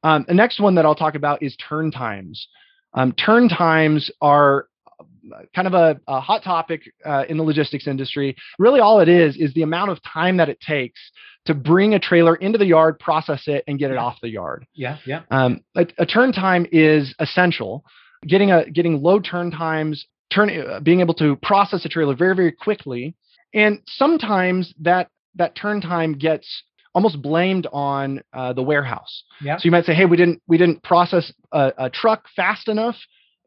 Um, 0.02 0.24
the 0.26 0.34
next 0.34 0.60
one 0.60 0.74
that 0.76 0.84
I'll 0.84 0.94
talk 0.94 1.14
about 1.14 1.42
is 1.42 1.56
turn 1.56 1.90
times. 1.90 2.48
Um, 2.94 3.12
turn 3.12 3.48
times 3.48 4.10
are 4.20 4.66
uh, 5.00 5.42
kind 5.54 5.68
of 5.68 5.74
a, 5.74 6.00
a 6.08 6.20
hot 6.20 6.42
topic 6.42 6.82
uh, 7.04 7.24
in 7.28 7.36
the 7.36 7.42
logistics 7.42 7.86
industry. 7.86 8.34
Really, 8.58 8.80
all 8.80 9.00
it 9.00 9.08
is 9.08 9.36
is 9.36 9.52
the 9.54 9.62
amount 9.62 9.90
of 9.90 9.98
time 10.02 10.38
that 10.38 10.48
it 10.48 10.60
takes 10.60 11.00
to 11.46 11.54
bring 11.54 11.94
a 11.94 11.98
trailer 11.98 12.36
into 12.36 12.58
the 12.58 12.66
yard, 12.66 12.98
process 12.98 13.44
it, 13.46 13.64
and 13.66 13.78
get 13.78 13.90
it 13.90 13.96
off 13.96 14.18
the 14.20 14.28
yard. 14.28 14.66
Yeah, 14.74 14.98
yeah. 15.06 15.22
Um, 15.30 15.60
a, 15.76 15.86
a 15.98 16.06
turn 16.06 16.32
time 16.32 16.66
is 16.72 17.14
essential. 17.18 17.84
Getting 18.26 18.50
a 18.50 18.68
getting 18.68 19.00
low 19.00 19.20
turn 19.20 19.50
times 19.50 20.06
turn 20.30 20.50
uh, 20.50 20.80
being 20.80 21.00
able 21.00 21.14
to 21.14 21.36
process 21.36 21.84
a 21.84 21.88
trailer 21.88 22.14
very 22.14 22.34
very 22.34 22.52
quickly 22.52 23.14
and 23.54 23.80
sometimes 23.86 24.74
that 24.80 25.08
that 25.34 25.54
turn 25.54 25.80
time 25.80 26.14
gets 26.14 26.62
almost 26.94 27.22
blamed 27.22 27.66
on 27.72 28.20
uh, 28.32 28.52
the 28.52 28.62
warehouse 28.62 29.24
yeah. 29.40 29.56
so 29.56 29.62
you 29.64 29.70
might 29.70 29.84
say 29.84 29.94
hey 29.94 30.04
we 30.04 30.16
didn't 30.16 30.40
we 30.46 30.58
didn't 30.58 30.82
process 30.82 31.32
a, 31.52 31.72
a 31.78 31.90
truck 31.90 32.24
fast 32.34 32.68
enough 32.68 32.96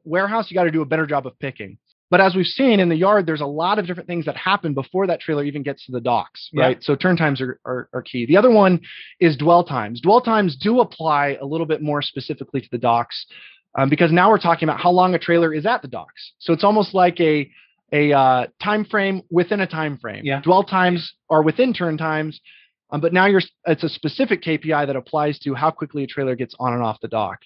warehouse 0.06 0.50
you 0.50 0.56
got 0.56 0.64
to 0.64 0.72
do 0.72 0.82
a 0.82 0.86
better 0.86 1.06
job 1.06 1.28
of 1.28 1.38
picking 1.40 1.78
but 2.14 2.22
as 2.22 2.36
we've 2.36 2.46
seen 2.46 2.80
in 2.80 2.90
the 2.90 2.96
yard, 2.96 3.26
there's 3.26 3.42
a 3.42 3.46
lot 3.48 3.80
of 3.80 3.88
different 3.88 4.06
things 4.06 4.26
that 4.26 4.38
happen 4.38 4.76
before 4.76 5.08
that 5.08 5.20
trailer 5.20 5.44
even 5.44 5.64
gets 5.64 5.84
to 5.88 5.92
the 5.92 6.00
docks, 6.00 6.48
right? 6.54 6.78
Yeah. 6.80 6.86
So 6.86 6.96
turn 6.96 7.18
times 7.18 7.42
are, 7.42 7.60
are, 7.66 7.90
are, 7.92 8.04
key. 8.04 8.28
The 8.28 8.38
other 8.38 8.52
one 8.52 8.82
is 9.20 9.36
dwell 9.36 9.64
times. 9.64 10.00
Dwell 10.00 10.22
times 10.22 10.56
do 10.56 10.80
apply 10.80 11.40
a 11.42 11.46
little 11.46 11.66
bit 11.66 11.82
more 11.82 12.04
specifically 12.04 12.62
to 12.62 12.68
the 12.72 12.78
docks 12.78 13.26
um, 13.76 13.90
because 13.90 14.12
now 14.12 14.30
we're 14.30 14.40
talking 14.40 14.68
about 14.68 14.80
how 14.80 14.92
long 14.92 15.16
a 15.16 15.20
trailer 15.20 15.54
is 15.54 15.66
at 15.66 15.82
the 15.82 15.88
docks. 15.88 16.34
So 16.40 16.54
it's 16.54 16.64
almost 16.64 16.94
like 16.94 17.20
a 17.20 17.50
a 17.92 18.12
uh, 18.12 18.48
time 18.62 18.86
frame 18.86 19.22
within 19.30 19.62
a 19.62 19.68
time 19.68 19.98
frame. 19.98 20.26
Yeah. 20.26 20.42
Dwell 20.42 20.64
times 20.64 21.14
are 21.30 21.44
within 21.44 21.74
turn 21.74 21.98
times, 21.98 22.40
um, 22.90 23.02
but 23.02 23.14
now 23.14 23.28
you're 23.28 23.42
it's 23.68 23.84
a 23.84 23.90
specific 23.90 24.42
KPI 24.42 24.88
that 24.88 24.96
applies 24.96 25.40
to 25.40 25.54
how 25.54 25.72
quickly 25.72 26.04
a 26.04 26.08
trailer 26.08 26.36
gets 26.36 26.56
on 26.60 26.74
and 26.74 26.82
off 26.82 27.00
the 27.02 27.08
dock. 27.08 27.40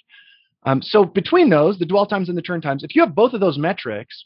Um, 0.63 0.81
so 0.81 1.05
between 1.05 1.49
those, 1.49 1.79
the 1.79 1.85
dwell 1.85 2.05
times 2.05 2.29
and 2.29 2.37
the 2.37 2.41
turn 2.41 2.61
times, 2.61 2.83
if 2.83 2.95
you 2.95 3.01
have 3.01 3.15
both 3.15 3.33
of 3.33 3.39
those 3.39 3.57
metrics, 3.57 4.25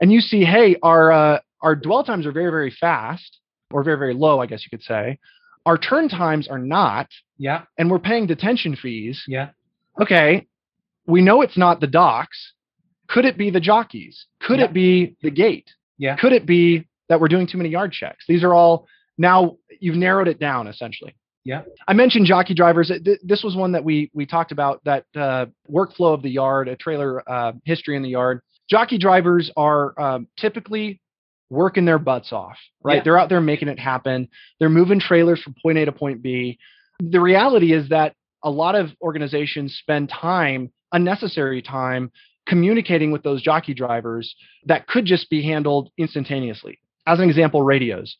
and 0.00 0.12
you 0.12 0.20
see, 0.20 0.44
hey, 0.44 0.76
our 0.82 1.12
uh, 1.12 1.38
our 1.60 1.74
dwell 1.74 2.04
times 2.04 2.26
are 2.26 2.32
very 2.32 2.50
very 2.50 2.70
fast 2.70 3.38
or 3.70 3.82
very 3.82 3.98
very 3.98 4.14
low, 4.14 4.40
I 4.40 4.46
guess 4.46 4.64
you 4.64 4.70
could 4.70 4.84
say. 4.84 5.18
Our 5.64 5.78
turn 5.78 6.08
times 6.08 6.48
are 6.48 6.58
not. 6.58 7.08
Yeah. 7.38 7.62
And 7.78 7.90
we're 7.90 8.00
paying 8.00 8.26
detention 8.26 8.76
fees. 8.76 9.22
Yeah. 9.28 9.50
Okay. 10.00 10.46
We 11.06 11.22
know 11.22 11.42
it's 11.42 11.58
not 11.58 11.80
the 11.80 11.86
docks. 11.86 12.52
Could 13.08 13.24
it 13.24 13.36
be 13.36 13.50
the 13.50 13.60
jockeys? 13.60 14.26
Could 14.40 14.58
yeah. 14.58 14.66
it 14.66 14.72
be 14.72 15.16
the 15.22 15.30
gate? 15.30 15.70
Yeah. 15.98 16.16
Could 16.16 16.32
it 16.32 16.46
be 16.46 16.88
that 17.08 17.20
we're 17.20 17.28
doing 17.28 17.46
too 17.46 17.58
many 17.58 17.70
yard 17.70 17.92
checks? 17.92 18.24
These 18.26 18.44
are 18.44 18.54
all 18.54 18.86
now 19.18 19.56
you've 19.80 19.96
narrowed 19.96 20.28
it 20.28 20.38
down 20.38 20.66
essentially. 20.66 21.14
Yeah. 21.44 21.62
I 21.88 21.92
mentioned 21.92 22.26
jockey 22.26 22.54
drivers. 22.54 22.90
This 23.24 23.42
was 23.42 23.56
one 23.56 23.72
that 23.72 23.84
we 23.84 24.10
we 24.14 24.26
talked 24.26 24.52
about 24.52 24.80
that 24.84 25.04
uh, 25.16 25.46
workflow 25.68 26.14
of 26.14 26.22
the 26.22 26.30
yard, 26.30 26.68
a 26.68 26.76
trailer 26.76 27.28
uh, 27.28 27.52
history 27.64 27.96
in 27.96 28.02
the 28.02 28.10
yard 28.10 28.40
jockey 28.72 28.96
drivers 28.96 29.50
are 29.56 30.00
um, 30.00 30.28
typically 30.38 31.00
working 31.50 31.84
their 31.84 31.98
butts 31.98 32.32
off, 32.32 32.56
right? 32.82 32.96
Yeah. 32.96 33.02
They're 33.04 33.18
out 33.18 33.28
there 33.28 33.40
making 33.40 33.68
it 33.68 33.78
happen. 33.78 34.28
They're 34.58 34.70
moving 34.70 34.98
trailers 34.98 35.42
from 35.42 35.54
point 35.62 35.76
A 35.76 35.84
to 35.84 35.92
point 35.92 36.22
B. 36.22 36.58
The 37.00 37.20
reality 37.20 37.74
is 37.74 37.90
that 37.90 38.14
a 38.42 38.50
lot 38.50 38.74
of 38.74 38.88
organizations 39.02 39.76
spend 39.76 40.08
time, 40.08 40.72
unnecessary 40.92 41.62
time, 41.62 42.10
communicating 42.46 43.10
with 43.10 43.22
those 43.22 43.42
jockey 43.42 43.74
drivers 43.74 44.34
that 44.66 44.86
could 44.86 45.04
just 45.04 45.30
be 45.30 45.42
handled 45.42 45.90
instantaneously. 45.98 46.78
As 47.06 47.18
an 47.18 47.28
example, 47.28 47.62
radios. 47.62 48.16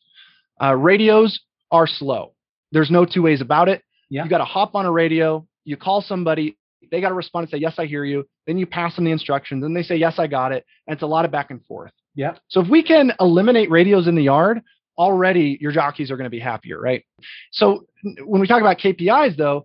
Uh, 0.62 0.74
radios 0.74 1.40
are 1.70 1.86
slow. 1.86 2.34
There's 2.72 2.90
no 2.90 3.04
two 3.04 3.22
ways 3.22 3.40
about 3.40 3.68
it. 3.68 3.82
Yeah. 4.10 4.24
You 4.24 4.30
got 4.30 4.38
to 4.38 4.44
hop 4.44 4.74
on 4.74 4.86
a 4.86 4.92
radio, 4.92 5.46
you 5.64 5.76
call 5.76 6.02
somebody, 6.02 6.56
they 6.90 7.00
got 7.00 7.08
to 7.08 7.14
respond 7.14 7.44
and 7.44 7.50
say, 7.50 7.58
Yes, 7.58 7.74
I 7.78 7.86
hear 7.86 8.04
you. 8.04 8.26
Then 8.46 8.58
you 8.58 8.66
pass 8.66 8.94
them 8.94 9.04
the 9.04 9.10
instructions 9.10 9.64
and 9.64 9.74
they 9.74 9.82
say, 9.82 9.96
Yes, 9.96 10.18
I 10.18 10.26
got 10.26 10.52
it. 10.52 10.64
And 10.86 10.94
it's 10.94 11.02
a 11.02 11.06
lot 11.06 11.24
of 11.24 11.30
back 11.30 11.50
and 11.50 11.64
forth. 11.64 11.92
Yeah. 12.14 12.34
So 12.48 12.60
if 12.60 12.68
we 12.68 12.82
can 12.82 13.12
eliminate 13.20 13.70
radios 13.70 14.06
in 14.06 14.14
the 14.14 14.22
yard, 14.22 14.60
already 14.98 15.56
your 15.60 15.72
jockeys 15.72 16.10
are 16.10 16.16
going 16.16 16.26
to 16.26 16.30
be 16.30 16.38
happier, 16.38 16.78
right? 16.78 17.04
So 17.52 17.86
when 18.24 18.40
we 18.40 18.46
talk 18.46 18.60
about 18.60 18.78
KPIs, 18.78 19.36
though, 19.36 19.64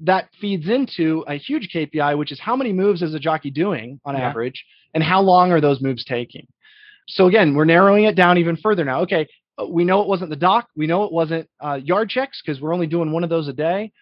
that 0.00 0.28
feeds 0.40 0.68
into 0.68 1.24
a 1.26 1.34
huge 1.34 1.70
KPI, 1.74 2.16
which 2.16 2.32
is 2.32 2.40
how 2.40 2.56
many 2.56 2.72
moves 2.72 3.02
is 3.02 3.14
a 3.14 3.18
jockey 3.18 3.50
doing 3.50 4.00
on 4.04 4.16
yeah. 4.16 4.28
average, 4.28 4.64
and 4.94 5.02
how 5.02 5.20
long 5.20 5.52
are 5.52 5.60
those 5.60 5.80
moves 5.80 6.04
taking? 6.04 6.46
So 7.08 7.26
again, 7.26 7.54
we're 7.54 7.64
narrowing 7.64 8.04
it 8.04 8.14
down 8.14 8.38
even 8.38 8.56
further 8.56 8.84
now. 8.84 9.00
Okay, 9.00 9.26
we 9.68 9.84
know 9.84 10.02
it 10.02 10.08
wasn't 10.08 10.30
the 10.30 10.36
dock, 10.36 10.68
we 10.76 10.86
know 10.86 11.04
it 11.04 11.12
wasn't 11.12 11.48
uh, 11.60 11.80
yard 11.82 12.10
checks 12.10 12.42
because 12.44 12.60
we're 12.60 12.74
only 12.74 12.86
doing 12.86 13.12
one 13.12 13.24
of 13.24 13.30
those 13.30 13.48
a 13.48 13.52
day 13.52 13.92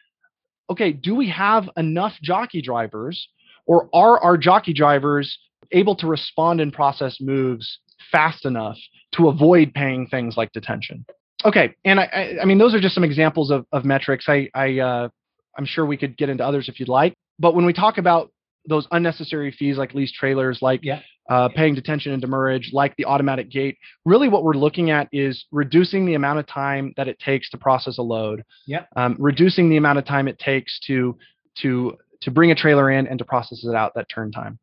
okay, 0.70 0.92
do 0.92 1.14
we 1.14 1.28
have 1.30 1.68
enough 1.76 2.12
jockey 2.22 2.60
drivers 2.60 3.28
or 3.66 3.88
are 3.92 4.20
our 4.22 4.36
jockey 4.36 4.72
drivers 4.72 5.38
able 5.72 5.96
to 5.96 6.06
respond 6.06 6.60
and 6.60 6.72
process 6.72 7.18
moves 7.20 7.78
fast 8.10 8.44
enough 8.44 8.76
to 9.12 9.28
avoid 9.28 9.72
paying 9.74 10.06
things 10.06 10.36
like 10.36 10.52
detention? 10.52 11.04
Okay, 11.44 11.74
and 11.84 12.00
I, 12.00 12.04
I, 12.04 12.42
I 12.42 12.44
mean 12.44 12.58
those 12.58 12.74
are 12.74 12.80
just 12.80 12.94
some 12.94 13.04
examples 13.04 13.50
of, 13.50 13.66
of 13.72 13.84
metrics. 13.84 14.26
I, 14.28 14.48
I 14.54 14.78
uh, 14.78 15.08
I'm 15.56 15.66
sure 15.66 15.84
we 15.86 15.96
could 15.96 16.16
get 16.16 16.28
into 16.28 16.44
others 16.44 16.68
if 16.68 16.78
you'd 16.80 16.88
like. 16.88 17.14
But 17.38 17.54
when 17.54 17.66
we 17.66 17.72
talk 17.72 17.98
about 17.98 18.30
those 18.68 18.86
unnecessary 18.90 19.52
fees 19.52 19.78
like 19.78 19.94
lease 19.94 20.12
trailers, 20.12 20.60
like 20.60 20.80
yeah 20.82 21.00
uh, 21.28 21.48
paying 21.48 21.74
detention 21.74 22.12
and 22.12 22.20
demurrage, 22.20 22.70
like 22.72 22.94
the 22.96 23.04
automatic 23.04 23.50
gate. 23.50 23.78
Really, 24.04 24.28
what 24.28 24.44
we're 24.44 24.54
looking 24.54 24.90
at 24.90 25.08
is 25.12 25.46
reducing 25.50 26.06
the 26.06 26.14
amount 26.14 26.38
of 26.38 26.46
time 26.46 26.92
that 26.96 27.08
it 27.08 27.18
takes 27.18 27.50
to 27.50 27.58
process 27.58 27.98
a 27.98 28.02
load. 28.02 28.44
Yeah. 28.66 28.84
Um, 28.96 29.16
reducing 29.18 29.68
the 29.68 29.76
amount 29.76 29.98
of 29.98 30.04
time 30.04 30.28
it 30.28 30.38
takes 30.38 30.78
to 30.86 31.18
to 31.62 31.96
to 32.22 32.30
bring 32.30 32.50
a 32.50 32.54
trailer 32.54 32.90
in 32.90 33.06
and 33.06 33.18
to 33.18 33.24
process 33.24 33.64
it 33.64 33.74
out. 33.74 33.92
That 33.94 34.08
turn 34.08 34.30
time. 34.30 34.58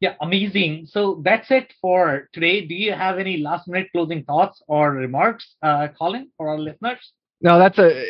Yeah, 0.00 0.14
amazing. 0.22 0.86
So 0.86 1.20
that's 1.22 1.50
it 1.50 1.74
for 1.82 2.30
today. 2.32 2.66
Do 2.66 2.74
you 2.74 2.92
have 2.92 3.18
any 3.18 3.36
last 3.36 3.68
minute 3.68 3.88
closing 3.92 4.24
thoughts 4.24 4.62
or 4.66 4.92
remarks, 4.92 5.56
uh, 5.62 5.88
Colin, 5.98 6.30
for 6.38 6.48
our 6.48 6.58
listeners? 6.58 7.12
No, 7.40 7.58
that's 7.58 7.78
a. 7.78 8.04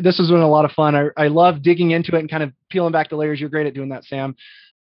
This 0.00 0.18
has 0.18 0.28
been 0.28 0.40
a 0.40 0.48
lot 0.48 0.64
of 0.64 0.72
fun. 0.72 0.94
I, 0.94 1.08
I 1.16 1.28
love 1.28 1.62
digging 1.62 1.90
into 1.90 2.14
it 2.14 2.20
and 2.20 2.30
kind 2.30 2.42
of 2.42 2.52
peeling 2.68 2.92
back 2.92 3.10
the 3.10 3.16
layers. 3.16 3.40
You're 3.40 3.48
great 3.48 3.66
at 3.66 3.74
doing 3.74 3.88
that, 3.88 4.04
Sam. 4.04 4.36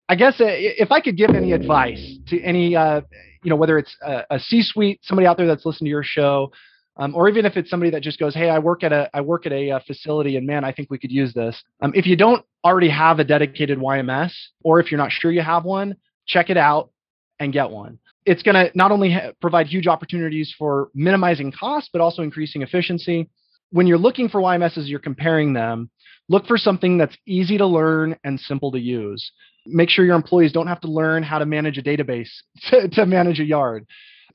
I 0.09 0.15
guess 0.15 0.39
uh, 0.39 0.45
if 0.47 0.91
I 0.91 1.01
could 1.01 1.17
give 1.17 1.31
any 1.31 1.53
advice 1.53 2.17
to 2.27 2.41
any, 2.41 2.75
uh, 2.75 3.01
you 3.43 3.49
know, 3.49 3.55
whether 3.55 3.77
it's 3.77 3.95
a 4.05 4.23
a 4.31 4.39
C-suite, 4.39 4.99
somebody 5.03 5.27
out 5.27 5.38
there 5.38 5.47
that's 5.47 5.65
listening 5.65 5.88
to 5.88 5.91
your 5.91 6.03
show, 6.03 6.51
um, 6.97 7.15
or 7.15 7.27
even 7.27 7.45
if 7.45 7.57
it's 7.57 7.69
somebody 7.69 7.89
that 7.91 8.03
just 8.03 8.19
goes, 8.19 8.34
"Hey, 8.34 8.49
I 8.49 8.59
work 8.59 8.84
at 8.84 8.93
a 8.93 9.09
I 9.13 9.21
work 9.21 9.45
at 9.45 9.51
a, 9.51 9.69
a 9.69 9.77
uh, 9.77 9.79
facility, 9.86 10.38
and 10.38 10.45
man, 10.45 10.63
I 10.63 10.71
think 10.71 10.89
we 10.89 10.97
could 10.97 11.11
use 11.11 11.34
this." 11.34 11.61
Um, 11.81 11.91
if 11.95 12.05
you 12.05 12.15
don't 12.15 12.45
already 12.63 12.89
have 12.89 13.19
a 13.19 13.23
dedicated 13.23 13.79
YMS, 13.79 14.31
or 14.63 14.79
if 14.79 14.91
you're 14.91 14.97
not 14.97 15.11
sure 15.11 15.31
you 15.31 15.41
have 15.41 15.65
one, 15.65 15.95
check 16.25 16.49
it 16.49 16.57
out 16.57 16.91
and 17.39 17.51
get 17.51 17.69
one. 17.69 17.99
It's 18.25 18.41
going 18.43 18.55
to 18.55 18.71
not 18.75 18.91
only 18.91 19.11
ha- 19.11 19.31
provide 19.41 19.67
huge 19.67 19.88
opportunities 19.88 20.53
for 20.57 20.89
minimizing 20.93 21.51
costs, 21.51 21.89
but 21.91 22.01
also 22.01 22.21
increasing 22.21 22.61
efficiency. 22.61 23.29
When 23.74 23.88
you're 23.88 23.97
looking 23.97 24.30
for 24.30 24.39
YMSs, 24.39 24.88
you're 24.88 24.99
comparing 24.99 25.53
them. 25.53 25.89
Look 26.30 26.45
for 26.45 26.57
something 26.57 26.97
that's 26.97 27.17
easy 27.28 27.57
to 27.57 27.65
learn 27.65 28.15
and 28.24 28.39
simple 28.39 28.71
to 28.71 28.80
use 28.80 29.32
make 29.65 29.89
sure 29.89 30.05
your 30.05 30.15
employees 30.15 30.51
don't 30.51 30.67
have 30.67 30.82
to 30.82 30.88
learn 30.88 31.24
how 31.24 31.39
to 31.39 31.45
manage 31.45 31.78
a 31.78 31.84
database 31.84 32.30
to, 32.69 32.88
to 32.89 33.05
manage 33.05 33.39
a 33.39 33.45
yard. 33.45 33.86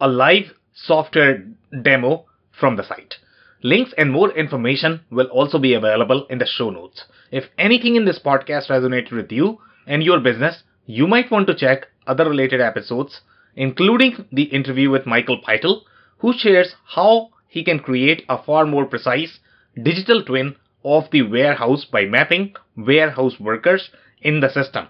a 0.00 0.08
live 0.08 0.54
software 0.74 1.46
demo 1.82 2.26
from 2.50 2.76
the 2.76 2.82
site. 2.82 3.18
Links 3.66 3.94
and 3.96 4.12
more 4.12 4.30
information 4.32 5.00
will 5.10 5.28
also 5.28 5.58
be 5.58 5.72
available 5.72 6.26
in 6.28 6.36
the 6.36 6.44
show 6.44 6.68
notes. 6.68 7.06
If 7.30 7.44
anything 7.56 7.96
in 7.96 8.04
this 8.04 8.18
podcast 8.18 8.68
resonated 8.68 9.12
with 9.12 9.32
you 9.32 9.58
and 9.86 10.02
your 10.02 10.20
business, 10.20 10.64
you 10.84 11.06
might 11.06 11.30
want 11.30 11.46
to 11.46 11.54
check 11.54 11.86
other 12.06 12.28
related 12.28 12.60
episodes, 12.60 13.22
including 13.56 14.26
the 14.30 14.42
interview 14.42 14.90
with 14.90 15.06
Michael 15.06 15.40
Pytel, 15.40 15.80
who 16.18 16.34
shares 16.36 16.74
how 16.84 17.30
he 17.48 17.64
can 17.64 17.78
create 17.78 18.26
a 18.28 18.36
far 18.42 18.66
more 18.66 18.84
precise 18.84 19.38
digital 19.82 20.22
twin 20.22 20.56
of 20.84 21.04
the 21.10 21.22
warehouse 21.22 21.86
by 21.86 22.04
mapping 22.04 22.54
warehouse 22.76 23.40
workers 23.40 23.88
in 24.20 24.40
the 24.40 24.50
system. 24.50 24.88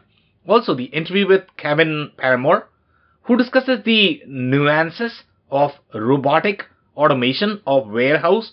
Also, 0.49 0.75
the 0.75 0.87
interview 0.87 1.29
with 1.29 1.45
Kevin 1.57 2.11
Paramore, 2.17 2.67
who 3.23 3.37
discusses 3.37 3.85
the 3.85 4.21
nuances 4.27 5.23
of 5.49 5.71
robotic 5.95 6.65
automation 6.97 7.61
of 7.67 7.89
warehouse 7.89 8.53